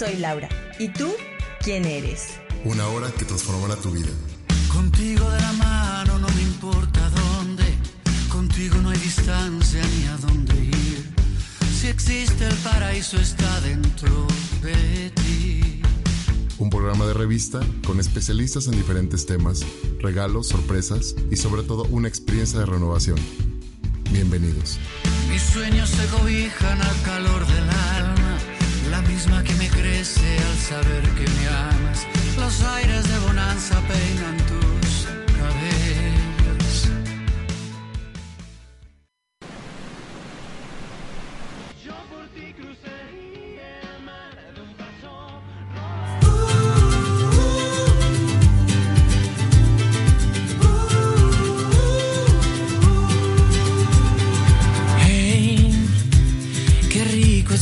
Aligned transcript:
Soy 0.00 0.16
Laura. 0.16 0.48
¿Y 0.78 0.88
tú 0.88 1.12
quién 1.62 1.84
eres? 1.84 2.28
Una 2.64 2.88
hora 2.88 3.10
que 3.18 3.26
transformará 3.26 3.76
tu 3.76 3.90
vida. 3.90 4.08
Contigo 4.72 5.28
de 5.28 5.40
la 5.42 5.52
mano 5.52 6.18
no 6.18 6.28
me 6.28 6.40
importa 6.40 7.10
dónde. 7.10 7.64
Contigo 8.30 8.76
no 8.76 8.88
hay 8.88 8.98
distancia 8.98 9.82
ni 9.82 10.06
a 10.06 10.16
dónde 10.16 10.54
ir. 10.54 11.14
Si 11.78 11.88
existe 11.88 12.46
el 12.46 12.54
paraíso 12.64 13.18
está 13.18 13.60
dentro 13.60 14.26
de 14.62 15.10
ti. 15.10 15.82
Un 16.56 16.70
programa 16.70 17.04
de 17.04 17.12
revista 17.12 17.60
con 17.86 18.00
especialistas 18.00 18.68
en 18.68 18.72
diferentes 18.72 19.26
temas, 19.26 19.66
regalos, 19.98 20.48
sorpresas 20.48 21.14
y 21.30 21.36
sobre 21.36 21.62
todo 21.62 21.84
una 21.90 22.08
experiencia 22.08 22.58
de 22.60 22.64
renovación. 22.64 23.18
Bienvenidos. 24.10 24.78
Mis 25.28 25.42
sueños 25.42 25.90
se 25.90 26.06
cobijan 26.06 26.80
al 26.80 27.02
calor 27.02 27.46
del 27.46 27.68
alma 27.68 28.29
la 29.02 29.08
misma 29.08 29.42
que 29.42 29.54
me 29.54 29.68
crece 29.68 30.38
al 30.38 30.58
saber 30.58 31.02
que 31.16 31.24
me 31.30 31.48
amas. 31.48 32.06
Los 32.36 32.62
aires 32.62 33.08
de 33.08 33.18
bonanza 33.18 33.80
peinan 33.88 34.36
tus 34.48 35.06
cabellos. 35.36 36.88
Yo 41.84 41.94
por 42.10 42.26
ti 42.34 42.52
crucé 42.52 43.00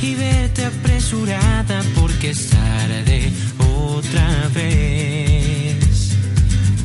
y 0.00 0.14
verte 0.14 0.64
apresurada 0.64 1.82
porque 1.94 2.30
es 2.30 2.50
tarde 2.50 3.32
otra 3.58 4.48
vez. 4.54 6.12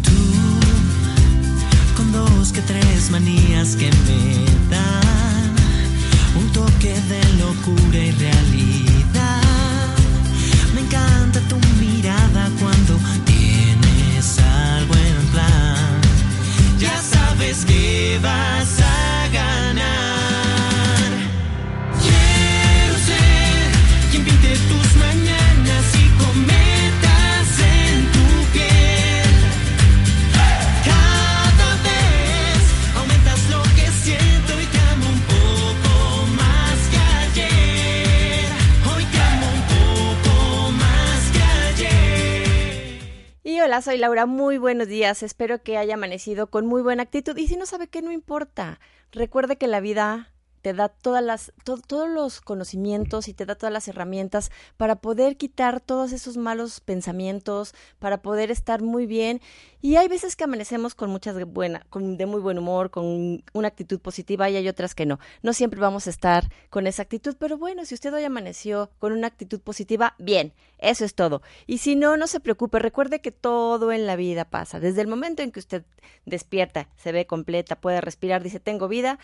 Tú 0.01 0.21
con 1.95 2.11
dos 2.11 2.51
que 2.51 2.61
tres 2.61 3.11
manías 3.11 3.75
que 3.75 3.89
me 3.91 4.45
dan 4.69 5.55
un 6.39 6.51
toque 6.51 6.93
de 7.09 7.23
locura 7.39 7.97
y 7.97 8.11
realidad. 8.11 8.92
Soy 43.83 43.97
Laura, 43.97 44.25
muy 44.25 44.57
buenos 44.57 44.87
días. 44.87 45.23
Espero 45.23 45.61
que 45.61 45.77
haya 45.77 45.95
amanecido 45.95 46.47
con 46.47 46.65
muy 46.65 46.81
buena 46.81 47.03
actitud. 47.03 47.35
Y 47.35 47.47
si 47.47 47.57
no 47.57 47.65
sabe 47.65 47.87
qué, 47.87 48.01
no 48.01 48.13
importa. 48.13 48.79
Recuerde 49.11 49.57
que 49.57 49.67
la 49.67 49.81
vida 49.81 50.31
te 50.63 50.73
da 50.73 50.89
todas 50.89 51.23
las, 51.23 51.53
to- 51.63 51.77
todos 51.77 52.09
los 52.09 52.41
conocimientos 52.41 53.27
y 53.27 53.33
te 53.33 53.45
da 53.45 53.53
todas 53.53 53.71
las 53.71 53.87
herramientas 53.87 54.49
para 54.77 54.95
poder 54.95 55.37
quitar 55.37 55.81
todos 55.81 56.13
esos 56.13 56.37
malos 56.37 56.79
pensamientos, 56.79 57.75
para 57.99 58.21
poder 58.23 58.49
estar 58.49 58.81
muy 58.81 59.05
bien. 59.05 59.41
Y 59.81 59.97
hay 59.97 60.07
veces 60.07 60.35
que 60.35 60.45
amanecemos 60.45 60.95
con 60.95 61.09
muchas 61.09 61.35
buena, 61.45 61.85
con, 61.89 62.15
de 62.15 62.25
muy 62.25 62.39
buen 62.39 62.57
humor, 62.57 62.89
con 62.89 63.43
una 63.53 63.67
actitud 63.67 63.99
positiva 63.99 64.49
y 64.49 64.55
hay 64.55 64.67
otras 64.69 64.95
que 64.95 65.05
no. 65.05 65.19
No 65.41 65.51
siempre 65.51 65.81
vamos 65.81 66.07
a 66.07 66.09
estar 66.09 66.49
con 66.69 66.87
esa 66.87 67.01
actitud, 67.01 67.35
pero 67.37 67.57
bueno, 67.57 67.83
si 67.85 67.93
usted 67.93 68.13
hoy 68.13 68.23
amaneció 68.23 68.89
con 68.99 69.11
una 69.11 69.27
actitud 69.27 69.59
positiva, 69.59 70.15
bien, 70.17 70.53
eso 70.79 71.03
es 71.03 71.13
todo. 71.13 71.41
Y 71.67 71.79
si 71.79 71.97
no, 71.97 72.15
no 72.15 72.27
se 72.27 72.39
preocupe, 72.39 72.79
recuerde 72.79 73.19
que 73.19 73.31
todo 73.31 73.91
en 73.91 74.05
la 74.07 74.15
vida 74.15 74.45
pasa. 74.45 74.79
Desde 74.79 75.01
el 75.01 75.07
momento 75.07 75.41
en 75.41 75.51
que 75.51 75.59
usted 75.59 75.83
despierta, 76.25 76.87
se 76.95 77.11
ve 77.11 77.27
completa, 77.27 77.75
puede 77.75 77.99
respirar, 77.99 78.41
dice, 78.41 78.61
tengo 78.61 78.87
vida, 78.87 79.19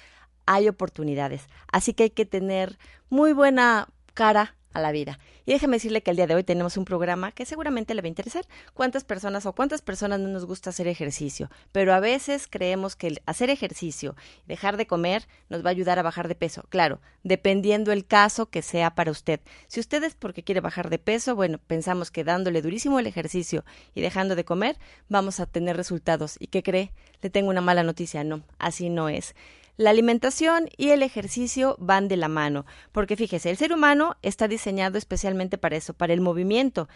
hay 0.50 0.68
oportunidades. 0.68 1.48
Así 1.72 1.94
que 1.94 2.04
hay 2.04 2.10
que 2.10 2.26
tener 2.26 2.80
muy 3.12 3.34
buena 3.34 3.88
cara 4.16 4.56
a 4.74 4.82
la 4.82 4.92
vida. 4.92 5.20
Y 5.46 5.52
déjeme 5.52 5.78
decirle 5.78 6.02
que 6.02 6.10
el 6.10 6.18
día 6.18 6.26
de 6.26 6.34
hoy 6.34 6.44
tenemos 6.44 6.76
un 6.76 6.86
programa 6.86 7.32
que 7.32 7.46
seguramente 7.46 7.94
le 7.94 8.02
va 8.02 8.08
a 8.08 8.10
interesar. 8.10 8.46
¿Cuántas 8.74 9.04
personas 9.04 9.46
o 9.46 9.54
cuántas 9.54 9.84
personas 9.84 10.20
no 10.20 10.28
nos 10.28 10.46
gusta 10.46 10.72
hacer 10.72 10.88
ejercicio? 10.88 11.52
Pero 11.72 11.94
a 11.94 12.00
veces 12.00 12.48
creemos 12.50 12.96
que 12.96 13.08
el 13.08 13.22
hacer 13.28 13.52
ejercicio 13.52 14.16
dejar 14.48 14.76
de 14.78 14.88
comer 14.88 15.28
nos 15.50 15.64
va 15.64 15.68
a 15.68 15.72
ayudar 15.72 16.00
a 16.00 16.04
bajar 16.04 16.28
de 16.28 16.34
peso. 16.34 16.64
Claro, 16.70 17.00
dependiendo 17.24 17.92
el 17.92 18.08
caso 18.08 18.48
que 18.48 18.64
sea 18.64 18.96
para 18.96 19.12
usted. 19.12 19.42
Si 19.68 19.80
usted 19.80 20.04
es 20.04 20.16
porque 20.16 20.44
quiere 20.44 20.62
bajar 20.62 20.90
de 20.90 20.98
peso, 20.98 21.36
bueno, 21.36 21.60
pensamos 21.60 22.10
que 22.10 22.24
dándole 22.24 22.64
durísimo 22.64 22.98
el 22.98 23.06
ejercicio 23.06 23.66
y 23.94 24.02
dejando 24.02 24.36
de 24.36 24.46
comer, 24.46 24.80
vamos 25.10 25.40
a 25.40 25.46
tener 25.46 25.78
resultados. 25.78 26.38
¿Y 26.40 26.48
qué 26.48 26.64
cree? 26.64 26.92
Le 27.22 27.30
tengo 27.30 27.52
una 27.52 27.62
mala 27.62 27.84
noticia. 27.84 28.24
No, 28.24 28.42
así 28.58 28.90
no 28.90 29.10
es. 29.10 29.36
La 29.80 29.92
alimentación 29.92 30.68
y 30.76 30.90
el 30.90 31.04
ejercicio 31.04 31.78
van 31.80 32.10
de 32.10 32.18
la 32.18 32.28
mano, 32.28 32.66
porque 32.92 33.16
fíjese, 33.16 33.50
el 33.50 33.56
ser 33.56 33.72
humano 33.72 34.18
está 34.22 34.50
diseñado 34.50 34.98
especialmente 34.98 35.58
para 35.58 35.78
eso, 35.78 35.94
para 35.94 36.12
el 36.12 36.20
movimiento. 36.20 36.90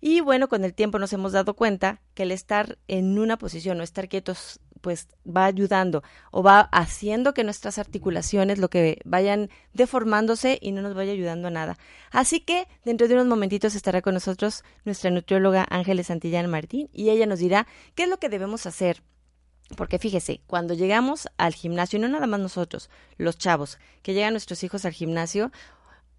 Y 0.00 0.22
bueno, 0.22 0.48
con 0.48 0.64
el 0.64 0.72
tiempo 0.72 0.98
nos 0.98 1.12
hemos 1.12 1.32
dado 1.32 1.52
cuenta 1.52 2.00
que 2.14 2.22
el 2.22 2.30
estar 2.30 2.78
en 2.88 3.18
una 3.18 3.36
posición 3.36 3.78
o 3.80 3.82
estar 3.82 4.08
quietos 4.08 4.60
pues 4.80 5.08
va 5.26 5.44
ayudando 5.44 6.02
o 6.30 6.42
va 6.42 6.60
haciendo 6.72 7.34
que 7.34 7.44
nuestras 7.44 7.76
articulaciones 7.76 8.58
lo 8.58 8.70
que 8.70 9.02
vayan 9.04 9.50
deformándose 9.74 10.58
y 10.62 10.72
no 10.72 10.80
nos 10.80 10.94
vaya 10.94 11.12
ayudando 11.12 11.48
a 11.48 11.50
nada. 11.50 11.76
Así 12.10 12.40
que 12.40 12.66
dentro 12.82 13.08
de 13.08 13.14
unos 13.14 13.26
momentitos 13.26 13.74
estará 13.74 14.00
con 14.00 14.14
nosotros 14.14 14.64
nuestra 14.86 15.10
nutrióloga 15.10 15.66
Ángeles 15.68 16.06
Santillán 16.06 16.48
Martín 16.48 16.88
y 16.94 17.10
ella 17.10 17.26
nos 17.26 17.40
dirá 17.40 17.66
qué 17.94 18.04
es 18.04 18.08
lo 18.08 18.16
que 18.16 18.30
debemos 18.30 18.64
hacer 18.64 19.02
porque 19.76 19.98
fíjese, 19.98 20.40
cuando 20.46 20.74
llegamos 20.74 21.28
al 21.38 21.54
gimnasio, 21.54 21.98
y 21.98 22.02
no 22.02 22.08
nada 22.08 22.26
más 22.26 22.40
nosotros, 22.40 22.90
los 23.16 23.38
chavos, 23.38 23.78
que 24.02 24.14
llegan 24.14 24.34
nuestros 24.34 24.62
hijos 24.64 24.84
al 24.84 24.92
gimnasio 24.92 25.50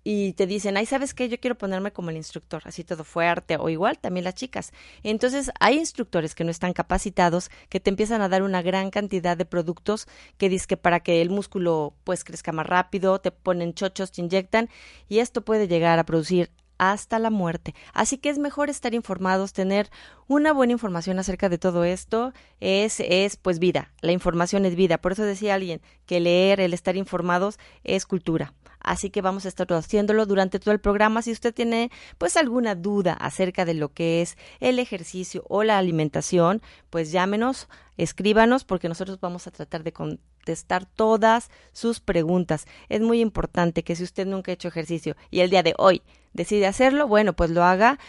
y 0.03 0.33
te 0.33 0.47
dicen, 0.47 0.75
ay, 0.75 0.85
¿sabes 0.85 1.13
qué? 1.13 1.29
Yo 1.29 1.39
quiero 1.39 1.57
ponerme 1.57 1.93
como 1.93 2.09
el 2.09 2.17
instructor, 2.17 2.61
así 2.65 2.83
todo 2.83 3.03
fuerte, 3.05 3.55
o 3.57 3.69
igual 3.69 3.97
también 3.99 4.25
las 4.25 4.35
chicas. 4.35 4.73
Entonces, 5.01 5.49
hay 5.59 5.77
instructores 5.77 6.35
que 6.35 6.43
no 6.43 6.51
están 6.51 6.73
capacitados, 6.73 7.49
que 7.69 7.79
te 7.79 7.89
empiezan 7.89 8.21
a 8.21 8.27
dar 8.27 8.43
una 8.43 8.61
gran 8.61 8.89
cantidad 8.89 9.37
de 9.37 9.45
productos 9.45 10.07
que 10.37 10.49
dicen 10.49 10.67
que 10.67 10.77
para 10.77 10.99
que 10.99 11.21
el 11.21 11.29
músculo 11.29 11.93
pues 12.03 12.23
crezca 12.23 12.51
más 12.51 12.67
rápido, 12.67 13.19
te 13.19 13.31
ponen 13.31 13.73
chochos, 13.73 14.11
te 14.11 14.21
inyectan, 14.21 14.69
y 15.07 15.19
esto 15.19 15.41
puede 15.41 15.67
llegar 15.67 15.99
a 15.99 16.05
producir 16.05 16.51
hasta 16.77 17.19
la 17.19 17.29
muerte. 17.29 17.75
Así 17.93 18.17
que 18.17 18.29
es 18.29 18.39
mejor 18.39 18.69
estar 18.69 18.93
informados, 18.93 19.53
tener 19.53 19.89
una 20.27 20.53
buena 20.53 20.73
información 20.73 21.19
acerca 21.19 21.49
de 21.49 21.57
todo 21.57 21.83
esto 21.83 22.33
es 22.59 22.99
es 22.99 23.37
pues 23.37 23.59
vida. 23.59 23.91
La 24.01 24.11
información 24.11 24.65
es 24.65 24.75
vida. 24.75 24.97
Por 24.97 25.13
eso 25.13 25.23
decía 25.23 25.55
alguien 25.55 25.81
que 26.05 26.19
leer, 26.19 26.59
el 26.59 26.73
estar 26.73 26.95
informados 26.95 27.59
es 27.83 28.05
cultura. 28.05 28.53
Así 28.83 29.09
que 29.09 29.21
vamos 29.21 29.45
a 29.45 29.47
estar 29.47 29.71
haciéndolo 29.73 30.25
durante 30.25 30.59
todo 30.59 30.73
el 30.73 30.79
programa. 30.79 31.21
Si 31.21 31.31
usted 31.31 31.53
tiene 31.53 31.89
pues 32.17 32.37
alguna 32.37 32.75
duda 32.75 33.13
acerca 33.13 33.65
de 33.65 33.73
lo 33.73 33.93
que 33.93 34.21
es 34.21 34.37
el 34.59 34.77
ejercicio 34.79 35.43
o 35.47 35.63
la 35.63 35.77
alimentación, 35.77 36.61
pues 36.89 37.11
llámenos, 37.11 37.69
escríbanos 37.97 38.65
porque 38.65 38.89
nosotros 38.89 39.19
vamos 39.19 39.47
a 39.47 39.51
tratar 39.51 39.83
de 39.83 39.93
contestar 39.93 40.85
todas 40.85 41.49
sus 41.71 41.99
preguntas. 41.99 42.65
Es 42.89 43.01
muy 43.01 43.21
importante 43.21 43.83
que 43.83 43.95
si 43.95 44.03
usted 44.03 44.27
nunca 44.27 44.51
ha 44.51 44.55
hecho 44.55 44.67
ejercicio 44.67 45.15
y 45.31 45.39
el 45.39 45.49
día 45.49 45.63
de 45.63 45.73
hoy 45.77 46.03
decide 46.33 46.67
hacerlo, 46.67 47.07
bueno, 47.07 47.33
pues 47.33 47.51
lo 47.51 47.63
haga 47.63 47.99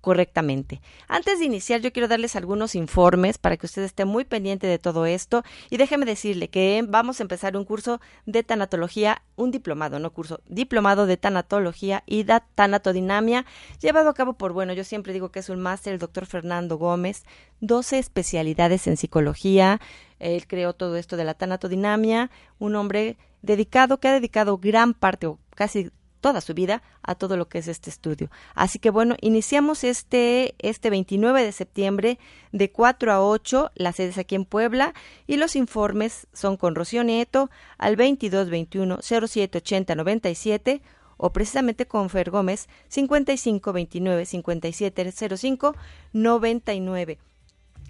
correctamente. 0.00 0.80
Antes 1.08 1.38
de 1.38 1.44
iniciar, 1.44 1.80
yo 1.80 1.92
quiero 1.92 2.08
darles 2.08 2.36
algunos 2.36 2.74
informes 2.74 3.38
para 3.38 3.56
que 3.56 3.66
usted 3.66 3.82
esté 3.82 4.04
muy 4.04 4.24
pendiente 4.24 4.66
de 4.66 4.78
todo 4.78 5.06
esto 5.06 5.42
y 5.70 5.76
déjeme 5.76 6.06
decirle 6.06 6.48
que 6.48 6.84
vamos 6.86 7.20
a 7.20 7.24
empezar 7.24 7.56
un 7.56 7.64
curso 7.64 8.00
de 8.26 8.42
tanatología, 8.42 9.22
un 9.36 9.50
diplomado, 9.50 9.98
no 9.98 10.12
curso, 10.12 10.40
diplomado 10.46 11.06
de 11.06 11.16
tanatología 11.16 12.04
y 12.06 12.22
de 12.22 12.40
tanatodinamia, 12.54 13.44
llevado 13.80 14.10
a 14.10 14.14
cabo 14.14 14.34
por, 14.34 14.52
bueno, 14.52 14.72
yo 14.72 14.84
siempre 14.84 15.12
digo 15.12 15.30
que 15.30 15.40
es 15.40 15.48
un 15.48 15.60
máster, 15.60 15.92
el 15.92 15.98
doctor 15.98 16.26
Fernando 16.26 16.78
Gómez, 16.78 17.24
12 17.60 17.98
especialidades 17.98 18.86
en 18.86 18.96
psicología, 18.96 19.80
él 20.18 20.46
creó 20.46 20.72
todo 20.72 20.96
esto 20.96 21.16
de 21.16 21.24
la 21.24 21.34
tanatodinamia, 21.34 22.30
un 22.58 22.76
hombre 22.76 23.16
dedicado, 23.42 23.98
que 23.98 24.08
ha 24.08 24.12
dedicado 24.12 24.58
gran 24.58 24.94
parte 24.94 25.26
o 25.26 25.38
casi 25.54 25.90
toda 26.20 26.40
su 26.40 26.54
vida 26.54 26.82
a 27.02 27.14
todo 27.14 27.36
lo 27.36 27.48
que 27.48 27.58
es 27.58 27.68
este 27.68 27.90
estudio. 27.90 28.30
Así 28.54 28.78
que 28.78 28.90
bueno, 28.90 29.16
iniciamos 29.20 29.84
este, 29.84 30.54
este 30.58 30.90
29 30.90 31.42
de 31.42 31.52
septiembre 31.52 32.18
de 32.52 32.70
4 32.70 33.12
a 33.12 33.22
8, 33.22 33.70
la 33.74 33.92
sede 33.92 34.08
es 34.08 34.18
aquí 34.18 34.34
en 34.34 34.44
Puebla 34.44 34.94
y 35.26 35.36
los 35.36 35.56
informes 35.56 36.26
son 36.32 36.56
con 36.56 36.74
Rocío 36.74 37.04
Nieto 37.04 37.50
al 37.78 37.96
2221 37.96 38.98
0780 39.02 39.94
97 39.94 40.82
o 41.16 41.32
precisamente 41.32 41.86
con 41.86 42.08
Fer 42.08 42.30
Gómez 42.30 42.68
55 42.88 43.72
29 43.72 44.24
57 44.24 45.12
05 45.36 45.76
99. 46.12 47.18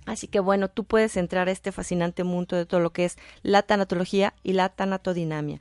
Así 0.07 0.27
que 0.27 0.41
bueno, 0.41 0.69
tú 0.69 0.85
puedes 0.85 1.17
entrar 1.19 1.49
a 1.49 1.53
este 1.53 1.71
fascinante 1.71 2.25
mundo 2.25 2.57
de 2.57 2.65
todo 2.65 2.81
lo 2.81 2.91
que 2.91 3.05
es 3.05 3.19
la 3.43 3.63
tanatología 3.63 4.33
y 4.43 4.55
la 4.55 4.71
tanatodinamia. 4.71 5.61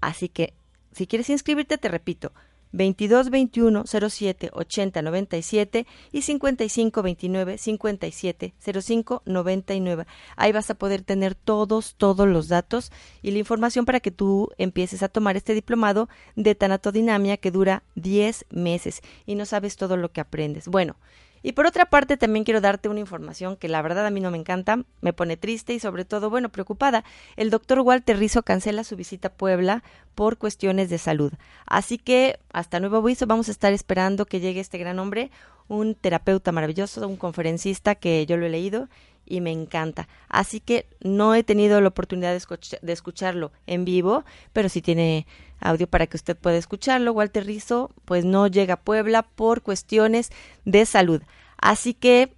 Así 0.00 0.30
que 0.30 0.54
si 0.94 1.06
quieres 1.06 1.30
inscribirte, 1.30 1.78
te 1.78 1.88
repito, 1.88 2.32
22 2.74 3.30
21 3.30 3.84
07 3.86 4.50
80 4.52 5.02
97 5.02 5.86
y 6.10 6.22
55 6.22 7.02
29 7.02 7.58
57 7.58 8.54
05 8.60 9.22
99. 9.24 10.06
Ahí 10.36 10.52
vas 10.52 10.70
a 10.70 10.74
poder 10.74 11.02
tener 11.02 11.36
todos, 11.36 11.94
todos 11.94 12.26
los 12.26 12.48
datos 12.48 12.90
y 13.22 13.30
la 13.30 13.38
información 13.38 13.84
para 13.84 14.00
que 14.00 14.10
tú 14.10 14.50
empieces 14.58 15.04
a 15.04 15.08
tomar 15.08 15.36
este 15.36 15.54
diplomado 15.54 16.08
de 16.34 16.56
tanatodinamia 16.56 17.36
que 17.36 17.52
dura 17.52 17.84
10 17.94 18.46
meses 18.50 19.02
y 19.24 19.36
no 19.36 19.46
sabes 19.46 19.76
todo 19.76 19.96
lo 19.96 20.10
que 20.10 20.20
aprendes. 20.20 20.66
Bueno, 20.66 20.96
y 21.46 21.52
por 21.52 21.66
otra 21.66 21.84
parte, 21.84 22.16
también 22.16 22.46
quiero 22.46 22.62
darte 22.62 22.88
una 22.88 23.00
información 23.00 23.56
que 23.56 23.68
la 23.68 23.82
verdad 23.82 24.06
a 24.06 24.10
mí 24.10 24.18
no 24.18 24.30
me 24.30 24.38
encanta, 24.38 24.82
me 25.02 25.12
pone 25.12 25.36
triste 25.36 25.74
y 25.74 25.78
sobre 25.78 26.06
todo, 26.06 26.30
bueno, 26.30 26.48
preocupada. 26.48 27.04
El 27.36 27.50
doctor 27.50 27.80
Walter 27.80 28.16
Rizzo 28.18 28.42
cancela 28.42 28.82
su 28.82 28.96
visita 28.96 29.28
a 29.28 29.32
Puebla 29.32 29.84
por 30.14 30.38
cuestiones 30.38 30.88
de 30.88 30.96
salud. 30.96 31.34
Así 31.66 31.98
que, 31.98 32.38
hasta 32.54 32.80
nuevo 32.80 32.96
aviso, 32.96 33.26
vamos 33.26 33.48
a 33.48 33.50
estar 33.50 33.74
esperando 33.74 34.24
que 34.24 34.40
llegue 34.40 34.58
este 34.58 34.78
gran 34.78 34.98
hombre, 34.98 35.30
un 35.68 35.94
terapeuta 35.94 36.50
maravilloso, 36.50 37.06
un 37.06 37.18
conferencista 37.18 37.94
que 37.94 38.24
yo 38.24 38.38
lo 38.38 38.46
he 38.46 38.50
leído 38.50 38.88
y 39.26 39.42
me 39.42 39.52
encanta. 39.52 40.08
Así 40.30 40.60
que 40.60 40.86
no 41.00 41.34
he 41.34 41.42
tenido 41.42 41.78
la 41.82 41.88
oportunidad 41.88 42.32
de, 42.32 42.92
escucharlo 42.92 43.52
en 43.66 43.84
vivo, 43.84 44.24
pero 44.54 44.70
si 44.70 44.80
tiene 44.80 45.26
audio 45.64 45.86
para 45.88 46.06
que 46.06 46.16
usted 46.16 46.36
pueda 46.36 46.56
escucharlo. 46.56 47.12
Walter 47.12 47.44
Rizzo, 47.44 47.90
pues 48.04 48.24
no 48.24 48.46
llega 48.46 48.74
a 48.74 48.80
Puebla 48.80 49.22
por 49.22 49.62
cuestiones 49.62 50.30
de 50.64 50.86
salud. 50.86 51.22
Así 51.56 51.94
que, 51.94 52.34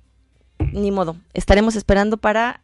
ni 0.72 0.90
modo, 0.90 1.16
estaremos 1.34 1.76
esperando 1.76 2.16
para 2.16 2.60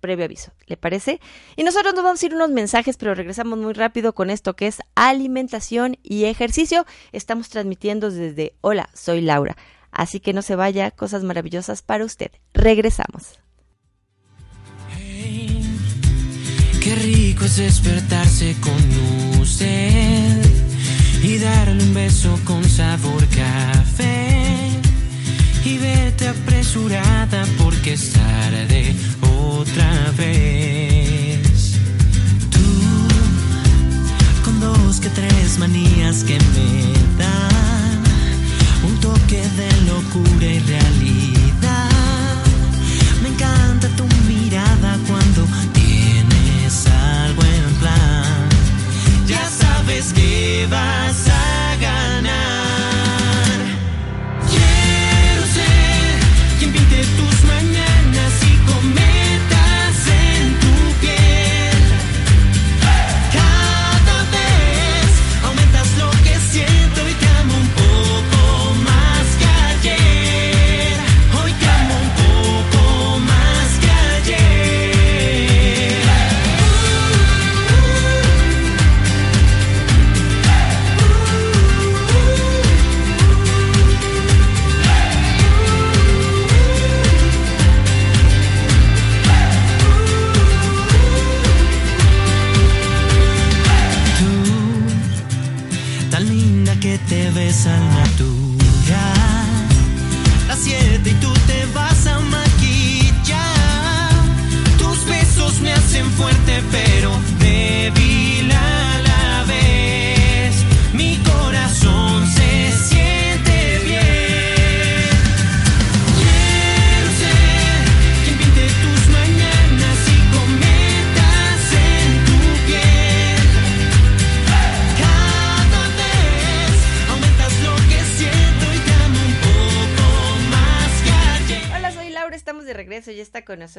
previo 0.00 0.24
aviso, 0.24 0.52
¿le 0.66 0.76
parece? 0.76 1.20
Y 1.56 1.64
nosotros 1.64 1.94
nos 1.94 2.04
vamos 2.04 2.22
a 2.22 2.26
ir 2.26 2.34
unos 2.34 2.50
mensajes, 2.50 2.96
pero 2.96 3.14
regresamos 3.14 3.58
muy 3.58 3.72
rápido 3.72 4.14
con 4.14 4.30
esto 4.30 4.54
que 4.54 4.66
es 4.66 4.78
alimentación 4.94 5.98
y 6.02 6.24
ejercicio. 6.24 6.86
Estamos 7.12 7.48
transmitiendo 7.48 8.10
desde 8.10 8.54
Hola, 8.60 8.88
soy 8.94 9.20
Laura. 9.20 9.56
Así 9.90 10.20
que 10.20 10.32
no 10.32 10.42
se 10.42 10.56
vaya, 10.56 10.90
cosas 10.90 11.24
maravillosas 11.24 11.82
para 11.82 12.04
usted. 12.04 12.30
Regresamos. 12.52 13.40
Qué 16.82 16.94
rico 16.94 17.44
es 17.46 17.56
despertarse 17.56 18.54
con 18.60 19.25
y 21.22 21.38
darle 21.38 21.84
un 21.84 21.94
beso 21.94 22.36
con 22.44 22.64
sabor 22.68 23.24
café 23.28 24.70
y 25.64 25.78
verte 25.78 26.26
apresurada 26.28 27.46
porque 27.56 27.92
es 27.92 28.12
tarde 28.12 28.92
otra 29.22 30.12
vez. 30.18 31.78
Tú 32.50 32.60
con 34.44 34.58
dos 34.58 34.98
que 34.98 35.10
tres 35.10 35.58
manías 35.60 36.24
que 36.24 36.38
me 36.54 36.92
dan 37.16 38.02
un 38.82 39.00
toque 39.00 39.42
de 39.60 39.70
locura 39.86 40.46
y 40.46 40.58
realidad. 40.58 41.90
Me 43.22 43.28
encanta 43.28 43.88
tu 43.96 44.04
sabes 50.14 51.25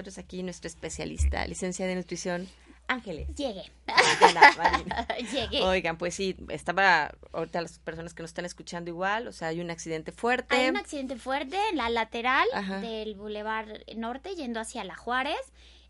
nosotros 0.08 0.24
aquí 0.24 0.42
nuestro 0.42 0.68
especialista, 0.68 1.46
licenciada 1.46 1.92
en 1.92 1.98
nutrición, 1.98 2.48
Ángeles. 2.88 3.28
Llegué. 3.36 3.70
Llegué. 5.34 5.62
Oigan, 5.62 5.98
pues 5.98 6.16
sí, 6.16 6.38
estaba 6.48 7.12
ahorita 7.34 7.62
las 7.62 7.80
personas 7.80 8.14
que 8.14 8.24
nos 8.24 8.30
están 8.30 8.46
escuchando 8.46 8.90
igual, 8.90 9.28
o 9.28 9.34
sea, 9.34 9.50
hay 9.50 9.60
un 9.60 9.70
accidente 9.70 10.14
fuerte. 10.14 10.56
Hay 10.56 10.70
un 10.70 10.78
accidente 10.78 11.18
fuerte 11.18 11.58
en 11.70 11.76
la 11.76 11.90
lateral 11.90 12.48
Ajá. 12.54 12.80
del 12.80 13.16
Boulevard 13.16 13.82
Norte 13.98 14.36
yendo 14.36 14.62
hacia 14.62 14.86
La 14.86 14.96
Juárez. 14.96 15.42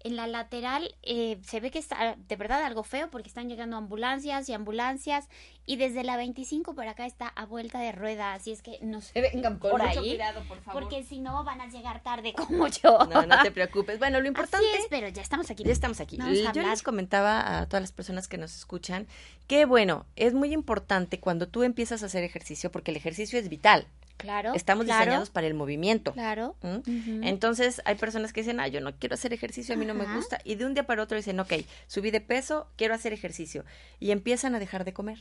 En 0.03 0.15
la 0.15 0.27
lateral 0.27 0.95
eh, 1.03 1.39
se 1.43 1.59
ve 1.59 1.71
que 1.71 1.79
está 1.79 2.15
de 2.17 2.35
verdad 2.35 2.63
algo 2.63 2.83
feo 2.83 3.09
porque 3.09 3.27
están 3.27 3.49
llegando 3.49 3.77
ambulancias 3.77 4.47
y 4.49 4.53
ambulancias 4.53 5.27
y 5.65 5.75
desde 5.75 6.03
la 6.03 6.15
25 6.15 6.75
por 6.75 6.87
acá 6.87 7.05
está 7.05 7.27
a 7.27 7.45
vuelta 7.45 7.79
de 7.79 7.91
rueda, 7.91 8.33
así 8.33 8.51
es 8.51 8.61
que 8.61 8.79
no 8.81 9.01
se 9.01 9.19
vengan 9.19 9.59
por 9.59 9.73
mucho 9.73 9.99
ahí 9.99 10.11
cuidado, 10.11 10.41
por 10.47 10.61
favor. 10.61 10.81
porque 10.81 11.03
si 11.03 11.19
no 11.19 11.43
van 11.43 11.59
a 11.59 11.67
llegar 11.67 12.01
tarde 12.01 12.33
como 12.33 12.67
yo. 12.67 12.99
No, 13.09 13.25
no 13.25 13.41
te 13.41 13.51
preocupes. 13.57 13.99
Bueno, 13.99 14.21
lo 14.21 14.27
importante 14.27 14.65
Así 14.65 14.77
es, 14.77 14.87
pero 14.89 15.09
ya 15.09 15.21
estamos 15.21 15.51
aquí. 15.51 15.63
Ya 15.63 15.73
estamos 15.73 15.99
aquí. 15.99 16.17
Vamos 16.17 16.53
Yo 16.53 16.61
les 16.61 16.83
comentaba 16.83 17.59
a 17.59 17.65
todas 17.65 17.81
las 17.81 17.91
personas 17.91 18.27
que 18.27 18.37
nos 18.37 18.55
escuchan 18.55 19.07
que, 19.47 19.65
bueno, 19.65 20.05
es 20.15 20.33
muy 20.33 20.53
importante 20.53 21.19
cuando 21.19 21.47
tú 21.47 21.63
empiezas 21.63 22.03
a 22.03 22.07
hacer 22.07 22.23
ejercicio, 22.23 22.71
porque 22.71 22.91
el 22.91 22.97
ejercicio 22.97 23.39
es 23.39 23.49
vital. 23.49 23.87
Claro. 24.17 24.53
Estamos 24.55 24.85
claro, 24.85 25.01
diseñados 25.01 25.29
para 25.29 25.47
el 25.47 25.53
movimiento. 25.53 26.13
Claro. 26.13 26.55
¿Mm? 26.61 27.23
Entonces, 27.23 27.81
hay 27.85 27.95
personas 27.95 28.33
que 28.33 28.41
dicen, 28.41 28.59
ah, 28.59 28.67
yo 28.67 28.81
no 28.81 28.95
quiero 28.97 29.13
hacer 29.13 29.31
ejercicio, 29.33 29.75
a 29.75 29.77
mí 29.77 29.85
no 29.85 29.93
me 29.93 30.03
Ajá. 30.05 30.15
gusta. 30.15 30.39
Y 30.43 30.55
de 30.55 30.65
un 30.65 30.73
día 30.73 30.85
para 30.87 31.03
otro 31.03 31.15
dicen, 31.17 31.39
ok, 31.39 31.53
subí 31.87 32.11
de 32.11 32.21
peso, 32.21 32.69
quiero 32.77 32.93
hacer 32.95 33.13
ejercicio. 33.13 33.63
Y 33.99 34.11
empiezan 34.11 34.55
a 34.55 34.59
dejar 34.59 34.83
de 34.85 34.93
comer. 34.93 35.19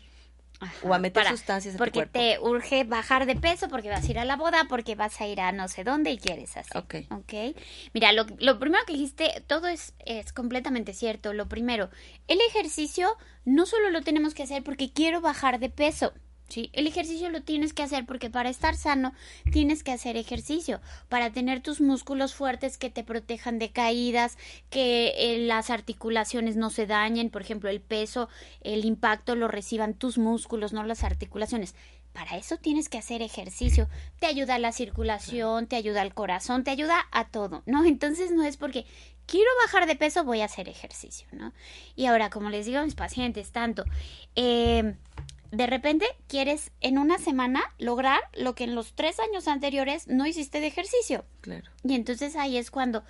o 0.83 0.95
a 0.95 0.99
meter 0.99 1.23
para- 1.25 1.31
sustancias 1.37 1.75
a 1.75 1.77
tu 1.77 1.85
porque 1.85 2.07
te 2.07 2.39
urge 2.41 2.85
bajar 2.85 3.27
de 3.27 3.37
peso, 3.37 3.69
porque 3.69 3.91
vas 3.91 4.03
a 4.09 4.11
ir 4.11 4.19
a 4.19 4.25
la 4.25 4.37
boda, 4.37 4.65
porque 4.71 4.95
vas 4.95 5.21
a 5.21 5.27
ir 5.27 5.39
a 5.39 5.53
no 5.53 5.69
sé 5.69 5.85
dónde 5.85 6.11
y 6.13 6.17
quieres 6.17 6.57
así. 6.57 6.71
Ok. 6.75 6.95
Ok. 7.11 7.55
Mira, 7.93 8.13
lo, 8.13 8.25
lo 8.39 8.59
primero 8.59 8.83
que 8.87 8.95
dijiste, 8.95 9.45
todo 9.47 9.69
es, 9.69 9.93
es 10.07 10.33
completamente 10.33 10.95
cierto. 10.95 11.35
Lo 11.35 11.47
primero, 11.47 11.91
el 12.27 12.39
ejercicio 12.49 13.19
no 13.45 13.67
solo 13.67 13.91
lo 13.91 14.01
tenemos 14.01 14.33
que 14.33 14.45
hacer 14.45 14.63
porque 14.63 14.91
quiero 14.91 15.21
bajar 15.21 15.59
de 15.61 15.69
peso. 15.69 16.15
Sí, 16.49 16.71
el 16.73 16.87
ejercicio 16.87 17.29
lo 17.31 17.43
tienes 17.43 17.73
que 17.73 17.83
hacer 17.83 18.07
porque 18.07 18.31
para 18.31 18.49
estar 18.49 18.77
sano 18.77 19.13
tienes 19.51 19.83
que 19.83 19.91
hacer 19.91 20.17
ejercicio, 20.17 20.81
para 21.09 21.31
tener 21.33 21.61
tus 21.61 21.81
músculos 21.81 22.35
fuertes 22.35 22.79
que 22.79 22.89
te 22.89 23.03
protejan 23.03 23.59
de 23.59 23.71
caídas, 23.71 24.39
que 24.71 25.13
eh, 25.17 25.39
las 25.39 25.71
articulaciones 25.71 26.57
no 26.57 26.71
se 26.71 26.87
dañen, 26.87 27.31
por 27.31 27.43
ejemplo, 27.43 27.69
el 27.69 27.81
peso, 27.81 28.29
el 28.61 28.85
impacto 28.85 29.35
lo 29.35 29.49
reciban 29.49 29.95
tus 29.95 30.19
músculos, 30.19 30.73
no 30.73 30.85
las 30.85 31.03
articulaciones. 31.03 31.75
Para 32.13 32.39
eso 32.39 32.57
tienes 32.57 32.89
que 32.89 32.97
hacer 32.97 33.21
ejercicio. 33.21 33.89
Te 34.21 34.27
ayuda 34.27 34.59
la 34.59 34.73
circulación, 34.73 35.67
te 35.67 35.77
ayuda 35.77 36.01
al 36.01 36.15
corazón, 36.15 36.65
te 36.65 36.71
ayuda 36.71 37.07
a 37.11 37.27
todo, 37.29 37.63
¿no? 37.67 37.85
Entonces 37.85 38.31
no 38.31 38.43
es 38.45 38.57
porque 38.57 38.87
quiero 39.27 39.51
bajar 39.65 39.87
de 39.87 39.97
peso, 39.97 40.25
voy 40.25 40.41
a 40.41 40.47
hacer 40.47 40.69
ejercicio, 40.69 41.27
¿no? 41.33 41.53
Y 41.95 42.07
ahora, 42.07 42.31
como 42.31 42.49
les 42.49 42.65
digo 42.65 42.79
a 42.79 42.85
mis 42.85 42.95
pacientes, 42.95 43.51
tanto, 43.51 43.85
eh, 44.35 44.95
de 45.51 45.67
repente 45.67 46.07
quieres 46.29 46.71
en 46.81 46.99
una 46.99 47.19
semana 47.19 47.63
lograr 47.79 48.21
lo 48.35 48.55
que 48.55 48.65
en 48.65 48.75
los 48.75 48.95
tres 48.95 49.19
años 49.21 49.49
anteriores 49.49 50.09
no 50.09 50.27
hiciste 50.27 50.61
de 50.61 50.67
ejercicio. 50.67 51.25
Claro. 51.41 51.71
Y 51.85 51.95
entonces 51.95 52.37
ahí 52.37 52.57
es 52.57 52.71
cuando 52.71 53.05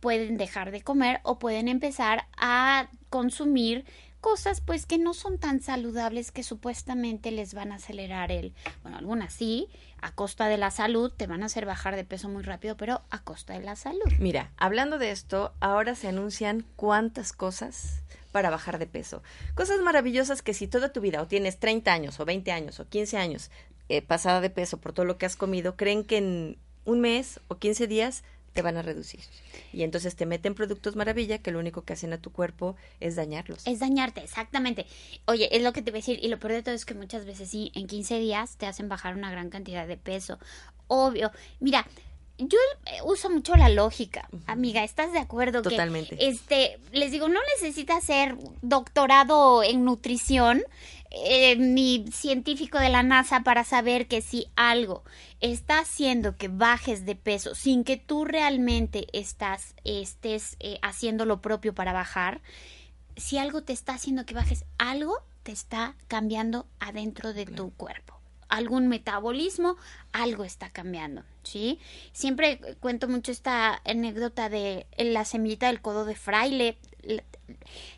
pueden 0.00 0.36
dejar 0.36 0.70
de 0.70 0.82
comer 0.82 1.20
o 1.22 1.38
pueden 1.38 1.68
empezar 1.68 2.26
a 2.36 2.88
consumir 3.10 3.84
cosas 4.20 4.60
pues 4.60 4.86
que 4.86 4.98
no 4.98 5.14
son 5.14 5.38
tan 5.38 5.60
saludables 5.60 6.30
que 6.30 6.42
supuestamente 6.42 7.30
les 7.30 7.54
van 7.54 7.72
a 7.72 7.76
acelerar 7.76 8.30
el, 8.30 8.54
bueno, 8.82 8.98
algunas 8.98 9.32
sí, 9.32 9.68
a 10.00 10.12
costa 10.14 10.46
de 10.46 10.58
la 10.58 10.70
salud, 10.70 11.12
te 11.14 11.26
van 11.26 11.42
a 11.42 11.46
hacer 11.46 11.66
bajar 11.66 11.96
de 11.96 12.04
peso 12.04 12.28
muy 12.28 12.42
rápido, 12.42 12.76
pero 12.76 13.02
a 13.10 13.22
costa 13.22 13.54
de 13.54 13.60
la 13.60 13.76
salud. 13.76 14.12
Mira, 14.18 14.52
hablando 14.56 14.98
de 14.98 15.10
esto, 15.10 15.54
ahora 15.60 15.94
se 15.94 16.08
anuncian 16.08 16.66
cuántas 16.76 17.32
cosas 17.32 18.02
para 18.32 18.50
bajar 18.50 18.78
de 18.78 18.86
peso. 18.86 19.22
Cosas 19.54 19.80
maravillosas 19.80 20.42
que 20.42 20.54
si 20.54 20.66
toda 20.66 20.92
tu 20.92 21.00
vida, 21.00 21.20
o 21.22 21.26
tienes 21.26 21.58
30 21.58 21.92
años, 21.92 22.20
o 22.20 22.24
20 22.24 22.52
años, 22.52 22.80
o 22.80 22.88
15 22.88 23.16
años, 23.16 23.50
eh, 23.88 24.02
pasada 24.02 24.40
de 24.40 24.50
peso 24.50 24.78
por 24.78 24.92
todo 24.92 25.06
lo 25.06 25.18
que 25.18 25.26
has 25.26 25.36
comido, 25.36 25.76
creen 25.76 26.04
que 26.04 26.18
en 26.18 26.58
un 26.84 27.00
mes 27.00 27.40
o 27.48 27.58
15 27.58 27.86
días 27.86 28.22
te 28.52 28.62
van 28.62 28.76
a 28.76 28.82
reducir. 28.82 29.20
Y 29.72 29.82
entonces 29.82 30.16
te 30.16 30.26
meten 30.26 30.54
productos 30.54 30.96
maravilla 30.96 31.38
que 31.38 31.52
lo 31.52 31.58
único 31.58 31.82
que 31.82 31.92
hacen 31.92 32.12
a 32.12 32.18
tu 32.18 32.32
cuerpo 32.32 32.76
es 32.98 33.16
dañarlos. 33.16 33.66
Es 33.66 33.78
dañarte, 33.78 34.22
exactamente. 34.22 34.86
Oye, 35.26 35.54
es 35.56 35.62
lo 35.62 35.72
que 35.72 35.82
te 35.82 35.90
voy 35.90 35.98
a 35.98 36.02
decir. 36.02 36.18
Y 36.22 36.28
lo 36.28 36.38
peor 36.38 36.54
de 36.54 36.62
todo 36.62 36.74
es 36.74 36.84
que 36.84 36.94
muchas 36.94 37.24
veces 37.24 37.50
sí, 37.50 37.70
en 37.74 37.86
15 37.86 38.18
días 38.18 38.56
te 38.56 38.66
hacen 38.66 38.88
bajar 38.88 39.14
una 39.14 39.30
gran 39.30 39.50
cantidad 39.50 39.86
de 39.86 39.96
peso. 39.96 40.38
Obvio. 40.88 41.30
Mira, 41.60 41.86
yo 42.40 42.58
eh, 42.86 42.98
uso 43.04 43.30
mucho 43.30 43.56
la 43.56 43.68
lógica. 43.68 44.28
Amiga, 44.46 44.82
¿estás 44.84 45.12
de 45.12 45.18
acuerdo? 45.18 45.62
que, 45.62 45.70
Totalmente. 45.70 46.16
este, 46.26 46.78
les 46.92 47.10
digo, 47.10 47.28
no 47.28 47.40
necesitas 47.54 48.04
ser 48.04 48.36
doctorado 48.62 49.62
en 49.62 49.84
nutrición. 49.84 50.62
eh, 51.10 51.56
ni 51.56 52.04
científico 52.12 52.78
de 52.78 52.88
la 52.88 53.02
NASA 53.02 53.40
para 53.40 53.64
saber 53.64 54.06
que 54.06 54.22
si 54.22 54.46
algo 54.54 55.02
está 55.40 55.80
haciendo 55.80 56.36
que 56.36 56.46
bajes 56.46 57.04
de 57.04 57.16
peso 57.16 57.56
sin 57.56 57.82
que 57.82 57.96
tú 57.96 58.24
realmente 58.24 59.08
estás 59.12 59.74
estés 59.82 60.56
eh, 60.60 60.78
haciendo 60.82 61.24
lo 61.24 61.40
propio 61.42 61.74
para 61.74 61.92
bajar, 61.92 62.42
si 63.16 63.38
algo 63.38 63.62
te 63.62 63.72
está 63.72 63.94
haciendo 63.94 64.24
que 64.24 64.34
bajes, 64.34 64.64
algo 64.78 65.18
te 65.42 65.50
está 65.50 65.96
cambiando 66.06 66.66
adentro 66.78 67.32
de 67.32 67.46
tu 67.46 67.72
cuerpo. 67.72 68.19
Algún 68.50 68.88
metabolismo, 68.88 69.76
algo 70.12 70.44
está 70.44 70.68
cambiando, 70.70 71.22
¿sí? 71.42 71.78
Siempre 72.12 72.60
cuento 72.80 73.08
mucho 73.08 73.32
esta 73.32 73.80
anécdota 73.84 74.48
de 74.48 74.86
la 74.98 75.24
semillita 75.24 75.68
del 75.68 75.80
codo 75.80 76.04
de 76.04 76.16
fraile. 76.16 76.76